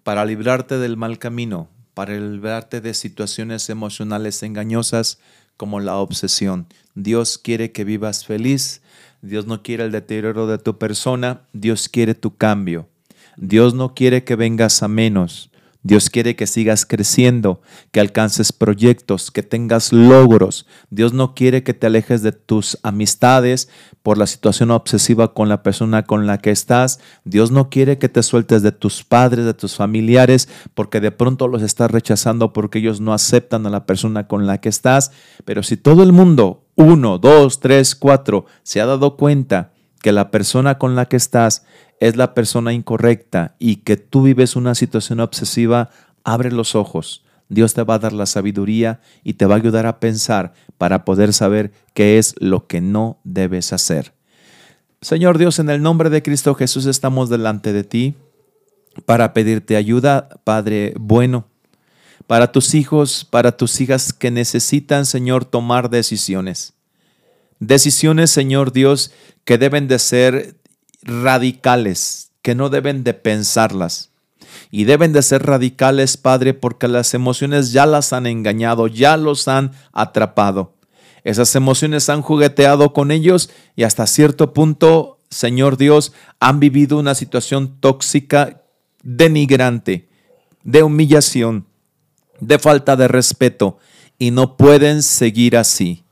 Para 0.03 0.25
librarte 0.25 0.77
del 0.77 0.97
mal 0.97 1.19
camino, 1.19 1.69
para 1.93 2.17
librarte 2.17 2.79
de 2.79 2.93
situaciones 2.93 3.69
emocionales 3.69 4.43
engañosas 4.43 5.19
como 5.57 5.79
la 5.79 5.97
obsesión. 5.97 6.67
Dios 6.95 7.37
quiere 7.37 7.71
que 7.71 7.83
vivas 7.83 8.25
feliz, 8.25 8.81
Dios 9.23 9.47
no 9.47 9.63
quiere 9.63 9.85
el 9.85 9.91
deterioro 9.93 10.47
de 10.47 10.57
tu 10.57 10.77
persona, 10.77 11.43
Dios 11.53 11.87
quiere 11.87 12.13
tu 12.13 12.35
cambio. 12.35 12.89
Dios 13.37 13.73
no 13.73 13.95
quiere 13.95 14.25
que 14.25 14.35
vengas 14.35 14.83
a 14.83 14.89
menos. 14.89 15.49
Dios 15.81 16.09
quiere 16.09 16.35
que 16.35 16.45
sigas 16.45 16.85
creciendo, 16.85 17.61
que 17.91 18.01
alcances 18.01 18.51
proyectos, 18.51 19.31
que 19.31 19.41
tengas 19.41 19.93
logros. 19.93 20.65
Dios 20.89 21.13
no 21.13 21.35
quiere 21.35 21.63
que 21.63 21.73
te 21.73 21.87
alejes 21.87 22.21
de 22.21 22.33
tus 22.33 22.77
amistades 22.83 23.69
por 24.01 24.17
la 24.17 24.27
situación 24.27 24.71
obsesiva 24.71 25.33
con 25.33 25.47
la 25.47 25.63
persona 25.63 26.03
con 26.03 26.27
la 26.27 26.39
que 26.39 26.51
estás. 26.51 26.99
Dios 27.23 27.49
no 27.49 27.69
quiere 27.69 27.97
que 27.97 28.09
te 28.09 28.23
sueltes 28.23 28.61
de 28.61 28.73
tus 28.73 29.05
padres, 29.05 29.45
de 29.45 29.53
tus 29.53 29.75
familiares, 29.75 30.49
porque 30.73 30.99
de 30.99 31.11
pronto 31.11 31.47
los 31.47 31.61
estás 31.61 31.91
rechazando 31.91 32.51
porque 32.51 32.79
ellos 32.79 32.99
no 32.99 33.13
aceptan 33.13 33.65
a 33.65 33.69
la 33.69 33.85
persona 33.85 34.27
con 34.27 34.47
la 34.47 34.59
que 34.59 34.67
estás. 34.67 35.11
Pero 35.45 35.63
si 35.63 35.77
todo 35.77 36.03
el 36.03 36.11
mundo, 36.11 36.62
uno, 36.75 37.17
dos, 37.17 37.59
tres, 37.59 37.95
cuatro, 37.95 38.45
se 38.63 38.81
ha 38.81 38.85
dado 38.85 39.15
cuenta 39.17 39.71
que 40.01 40.11
la 40.11 40.31
persona 40.31 40.77
con 40.77 40.95
la 40.95 41.05
que 41.05 41.15
estás 41.15 41.65
es 41.99 42.15
la 42.17 42.33
persona 42.33 42.73
incorrecta 42.73 43.55
y 43.59 43.77
que 43.77 43.95
tú 43.97 44.23
vives 44.23 44.55
una 44.55 44.75
situación 44.75 45.19
obsesiva, 45.19 45.89
abre 46.23 46.51
los 46.51 46.75
ojos. 46.75 47.23
Dios 47.49 47.73
te 47.73 47.83
va 47.83 47.95
a 47.95 47.99
dar 47.99 48.13
la 48.13 48.25
sabiduría 48.25 48.99
y 49.23 49.33
te 49.33 49.45
va 49.45 49.55
a 49.55 49.57
ayudar 49.57 49.85
a 49.85 49.99
pensar 49.99 50.53
para 50.77 51.05
poder 51.05 51.33
saber 51.33 51.71
qué 51.93 52.17
es 52.17 52.35
lo 52.39 52.67
que 52.67 52.81
no 52.81 53.19
debes 53.23 53.71
hacer. 53.73 54.13
Señor 55.01 55.37
Dios, 55.37 55.59
en 55.59 55.69
el 55.69 55.81
nombre 55.81 56.09
de 56.09 56.23
Cristo 56.23 56.55
Jesús 56.55 56.85
estamos 56.85 57.29
delante 57.29 57.73
de 57.73 57.83
ti 57.83 58.15
para 59.05 59.33
pedirte 59.33 59.75
ayuda, 59.75 60.29
Padre 60.43 60.93
bueno, 60.97 61.47
para 62.27 62.51
tus 62.51 62.73
hijos, 62.73 63.25
para 63.29 63.55
tus 63.57 63.81
hijas 63.81 64.13
que 64.13 64.31
necesitan, 64.31 65.05
Señor, 65.05 65.45
tomar 65.45 65.89
decisiones. 65.89 66.73
Decisiones, 67.59 68.31
Señor 68.31 68.71
Dios, 68.71 69.11
que 69.45 69.57
deben 69.57 69.87
de 69.87 69.99
ser 69.99 70.55
radicales, 71.01 72.31
que 72.41 72.55
no 72.55 72.69
deben 72.69 73.03
de 73.03 73.13
pensarlas. 73.13 74.09
Y 74.69 74.85
deben 74.85 75.13
de 75.13 75.21
ser 75.21 75.43
radicales, 75.43 76.17
Padre, 76.17 76.53
porque 76.53 76.87
las 76.87 77.13
emociones 77.13 77.71
ya 77.71 77.85
las 77.85 78.13
han 78.13 78.25
engañado, 78.25 78.87
ya 78.87 79.17
los 79.17 79.47
han 79.47 79.71
atrapado. 79.91 80.73
Esas 81.23 81.55
emociones 81.55 82.09
han 82.09 82.21
jugueteado 82.21 82.93
con 82.93 83.11
ellos 83.11 83.49
y 83.75 83.83
hasta 83.83 84.07
cierto 84.07 84.53
punto, 84.53 85.19
Señor 85.29 85.77
Dios, 85.77 86.13
han 86.39 86.59
vivido 86.59 86.99
una 86.99 87.15
situación 87.15 87.79
tóxica, 87.79 88.63
denigrante, 89.03 90.09
de 90.63 90.83
humillación, 90.83 91.65
de 92.47 92.59
falta 92.59 92.95
de 92.95 93.07
respeto, 93.07 93.77
y 94.17 94.31
no 94.31 94.57
pueden 94.57 95.03
seguir 95.03 95.57
así. 95.57 96.03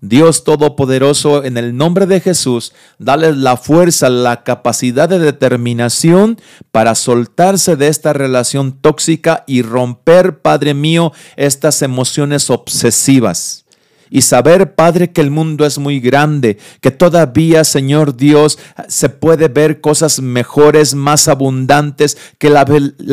Dios 0.00 0.44
Todopoderoso, 0.44 1.42
en 1.42 1.56
el 1.56 1.76
nombre 1.76 2.06
de 2.06 2.20
Jesús, 2.20 2.72
dale 2.98 3.34
la 3.34 3.56
fuerza, 3.56 4.08
la 4.08 4.44
capacidad 4.44 5.08
de 5.08 5.18
determinación 5.18 6.40
para 6.70 6.94
soltarse 6.94 7.74
de 7.74 7.88
esta 7.88 8.12
relación 8.12 8.72
tóxica 8.80 9.42
y 9.48 9.62
romper, 9.62 10.40
Padre 10.40 10.74
mío, 10.74 11.12
estas 11.36 11.82
emociones 11.82 12.48
obsesivas 12.48 13.64
y 14.10 14.22
saber, 14.22 14.74
Padre, 14.74 15.10
que 15.10 15.20
el 15.20 15.30
mundo 15.30 15.66
es 15.66 15.78
muy 15.78 16.00
grande, 16.00 16.58
que 16.80 16.90
todavía, 16.90 17.64
Señor 17.64 18.16
Dios, 18.16 18.58
se 18.88 19.08
puede 19.08 19.48
ver 19.48 19.80
cosas 19.80 20.20
mejores, 20.20 20.94
más 20.94 21.28
abundantes, 21.28 22.16
que 22.38 22.50
la, 22.50 22.64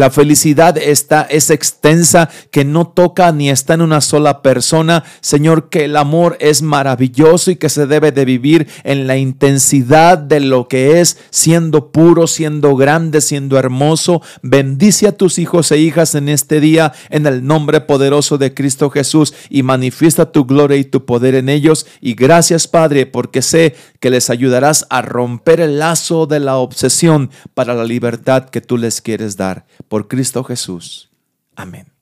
felicidad 0.10 0.78
está, 0.78 1.24
es 1.24 1.50
extensa, 1.50 2.30
que 2.52 2.66
no 2.66 2.88
toca 2.88 3.32
ni 3.32 3.50
está 3.50 3.74
en 3.74 3.82
una 3.82 4.02
sola 4.02 4.42
persona. 4.42 5.04
Señor, 5.22 5.70
que 5.70 5.86
el 5.86 5.98
amor 5.98 6.38
es 6.40 6.62
maravilloso 6.62 7.52
y 7.52 7.56
que 7.56 7.70
se 7.70 7.88
debe 7.88 8.12
de 8.12 8.26
vivir 8.26 8.68
en 8.84 9.08
la 9.08 9.18
intensidad 9.18 10.18
de 10.18 10.40
lo 10.40 10.68
que 10.68 11.02
es, 11.02 11.18
siendo 11.30 11.92
puro, 11.92 12.28
siendo 12.28 12.76
grande, 12.76 13.22
siendo 13.22 13.58
hermoso. 13.58 14.22
Bendice 14.42 15.08
a 15.08 15.12
tus 15.12 15.40
hijos 15.40 15.72
e 15.72 15.78
hijas 15.78 16.16
en 16.16 16.30
este 16.30 16.60
día, 16.60 16.94
en 17.10 17.26
el 17.26 17.46
nombre 17.46 17.82
poderoso 17.82 18.38
de 18.38 18.54
Cristo 18.54 18.90
Jesús, 18.90 19.34
y 19.50 19.64
manifiesta 19.64 20.32
tu 20.32 20.46
gloria 20.46 20.78
y 20.78 20.85
tu 20.86 21.06
poder 21.06 21.36
en 21.36 21.50
ellos. 21.50 21.86
Y 22.02 22.14
gracias, 22.14 22.68
Padre, 22.68 23.06
porque 23.06 23.42
sé 23.42 23.76
que 24.00 24.10
les 24.10 24.30
ayudarás 24.30 24.86
a 24.90 25.02
romper 25.02 25.60
el 25.60 25.80
lazo 25.80 26.26
de 26.26 26.40
la 26.40 26.58
obsesión 26.58 27.32
para 27.54 27.74
la 27.74 27.84
libertad 27.84 28.50
que 28.50 28.62
tú 28.62 28.78
les 28.78 29.02
quieres 29.02 29.38
dar. 29.38 29.66
Por 29.88 30.08
Cristo 30.08 30.44
Jesús. 30.44 31.10
Amén. 31.56 31.95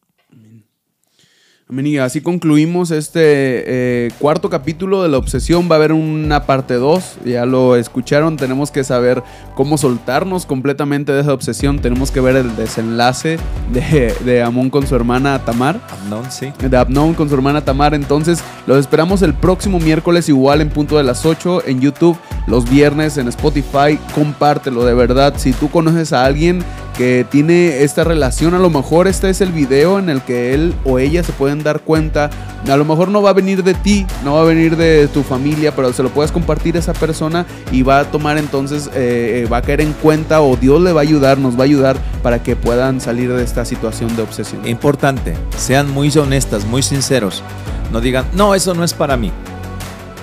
Amén. 1.70 1.98
así 2.02 2.20
concluimos 2.20 2.92
este 2.92 3.22
eh, 3.24 4.12
cuarto 4.20 4.50
capítulo 4.50 5.02
de 5.02 5.08
la 5.08 5.18
obsesión. 5.18 5.70
Va 5.72 5.76
a 5.76 5.78
haber 5.78 5.94
una 5.94 6.46
parte 6.46 6.74
2. 6.74 7.20
Ya 7.26 7.46
lo 7.46 7.78
escucharon. 7.78 8.36
Tenemos 8.36 8.70
que 8.70 8.84
saber 8.84 9.24
cómo 9.56 9.78
soltarnos 9.78 10.46
completamente 10.46 11.14
de 11.14 11.22
esa 11.22 11.34
obsesión. 11.34 11.80
Tenemos 11.80 12.12
que 12.12 12.20
ver 12.20 12.36
el 12.36 12.56
desenlace 12.58 13.38
de, 13.72 14.14
de 14.26 14.44
Amón 14.44 14.70
con 14.70 14.86
su 14.86 14.96
hermana 14.96 15.40
Tamar. 15.46 15.80
Amnon, 15.90 16.30
sí. 16.30 16.52
De 16.60 16.76
Amnon 16.76 17.14
con 17.14 17.30
su 17.30 17.36
hermana 17.36 17.64
Tamar. 17.64 17.94
Entonces, 17.94 18.44
los 18.68 18.78
esperamos 18.78 19.22
el 19.22 19.34
próximo 19.34 19.80
miércoles, 19.80 20.28
igual 20.28 20.60
en 20.60 20.70
punto 20.70 20.98
de 20.98 21.04
las 21.04 21.26
8 21.26 21.64
en 21.66 21.80
YouTube, 21.80 22.18
los 22.46 22.70
viernes 22.70 23.18
en 23.18 23.30
Spotify. 23.30 23.98
Compártelo 24.14 24.84
de 24.84 24.94
verdad. 24.94 25.36
Si 25.38 25.54
tú 25.54 25.70
conoces 25.70 26.12
a 26.12 26.26
alguien 26.26 26.62
que 26.94 27.26
tiene 27.30 27.84
esta 27.84 28.04
relación, 28.04 28.54
a 28.54 28.60
lo 28.60 28.70
mejor 28.70 29.08
este 29.08 29.30
es 29.30 29.42
el 29.42 29.52
video 29.52 30.00
en 30.00 30.10
el 30.10 30.22
que 30.22 30.54
él 30.54 30.74
o 30.86 31.00
ella 31.00 31.24
se 31.24 31.34
pueden 31.34 31.64
dar 31.64 31.82
cuenta. 31.82 32.30
A 32.70 32.78
lo 32.78 32.86
mejor 32.86 33.10
no 33.10 33.22
va 33.22 33.32
a 33.32 33.34
venir 33.34 33.64
de 33.64 33.74
ti, 33.74 34.06
no 34.24 34.36
va 34.36 34.42
a 34.42 34.46
venir 34.46 34.78
de 34.78 35.08
tu 35.08 35.24
familia, 35.24 35.76
pero 35.76 35.92
se 35.92 36.04
lo 36.04 36.10
puedes 36.10 36.32
compartir 36.32 36.76
a 36.76 36.80
esa 36.80 36.94
persona 36.94 37.46
y 37.72 37.82
va 37.82 38.00
a 38.00 38.06
tomar 38.06 38.38
entonces, 38.38 38.88
eh, 38.94 39.44
eh, 39.44 39.50
va 39.52 39.58
a 39.58 39.62
caer 39.62 39.82
en 39.82 39.94
cuenta 39.94 40.42
o 40.42 40.56
Dios 40.56 40.82
le 40.82 40.94
va 40.94 41.02
a 41.02 41.04
ayudar, 41.04 41.38
nos 41.38 41.58
va 41.58 41.62
a 41.62 41.66
ayudar 41.66 41.98
para 42.22 42.42
que 42.42 42.56
puedan 42.56 43.02
salir 43.02 43.34
de 43.34 43.44
esta 43.44 43.66
situación 43.66 44.16
de 44.16 44.22
obsesión. 44.22 44.66
Importante, 44.68 45.36
sean 45.58 45.90
muy 45.90 46.12
honestas, 46.18 46.66
muy 46.66 46.84
sinceros. 46.84 47.44
No 47.92 48.02
digan, 48.02 48.26
no, 48.34 48.56
eso 48.56 48.74
no 48.74 48.84
es 48.84 48.94
para 48.94 49.18
mí. 49.18 49.32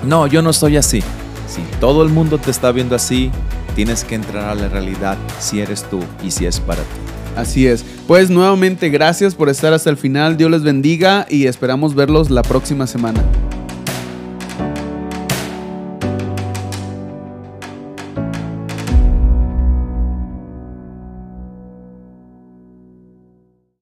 No, 0.04 0.26
yo 0.26 0.40
no 0.40 0.52
soy 0.52 0.76
así. 0.76 1.02
Si 1.46 1.62
todo 1.80 2.02
el 2.02 2.08
mundo 2.08 2.38
te 2.38 2.50
está 2.50 2.72
viendo 2.72 2.94
así, 2.94 3.30
tienes 3.70 4.04
que 4.04 4.14
entrar 4.14 4.48
a 4.48 4.54
la 4.54 4.68
realidad 4.68 5.16
si 5.38 5.60
eres 5.60 5.84
tú 5.84 6.00
y 6.22 6.30
si 6.30 6.46
es 6.46 6.60
para 6.60 6.82
ti. 6.82 6.88
Así 7.36 7.66
es. 7.66 7.84
Pues 8.06 8.30
nuevamente 8.30 8.90
gracias 8.90 9.34
por 9.34 9.48
estar 9.48 9.72
hasta 9.72 9.90
el 9.90 9.96
final. 9.96 10.36
Dios 10.36 10.50
les 10.50 10.62
bendiga 10.62 11.26
y 11.28 11.46
esperamos 11.46 11.94
verlos 11.94 12.30
la 12.30 12.42
próxima 12.42 12.86
semana. 12.86 13.22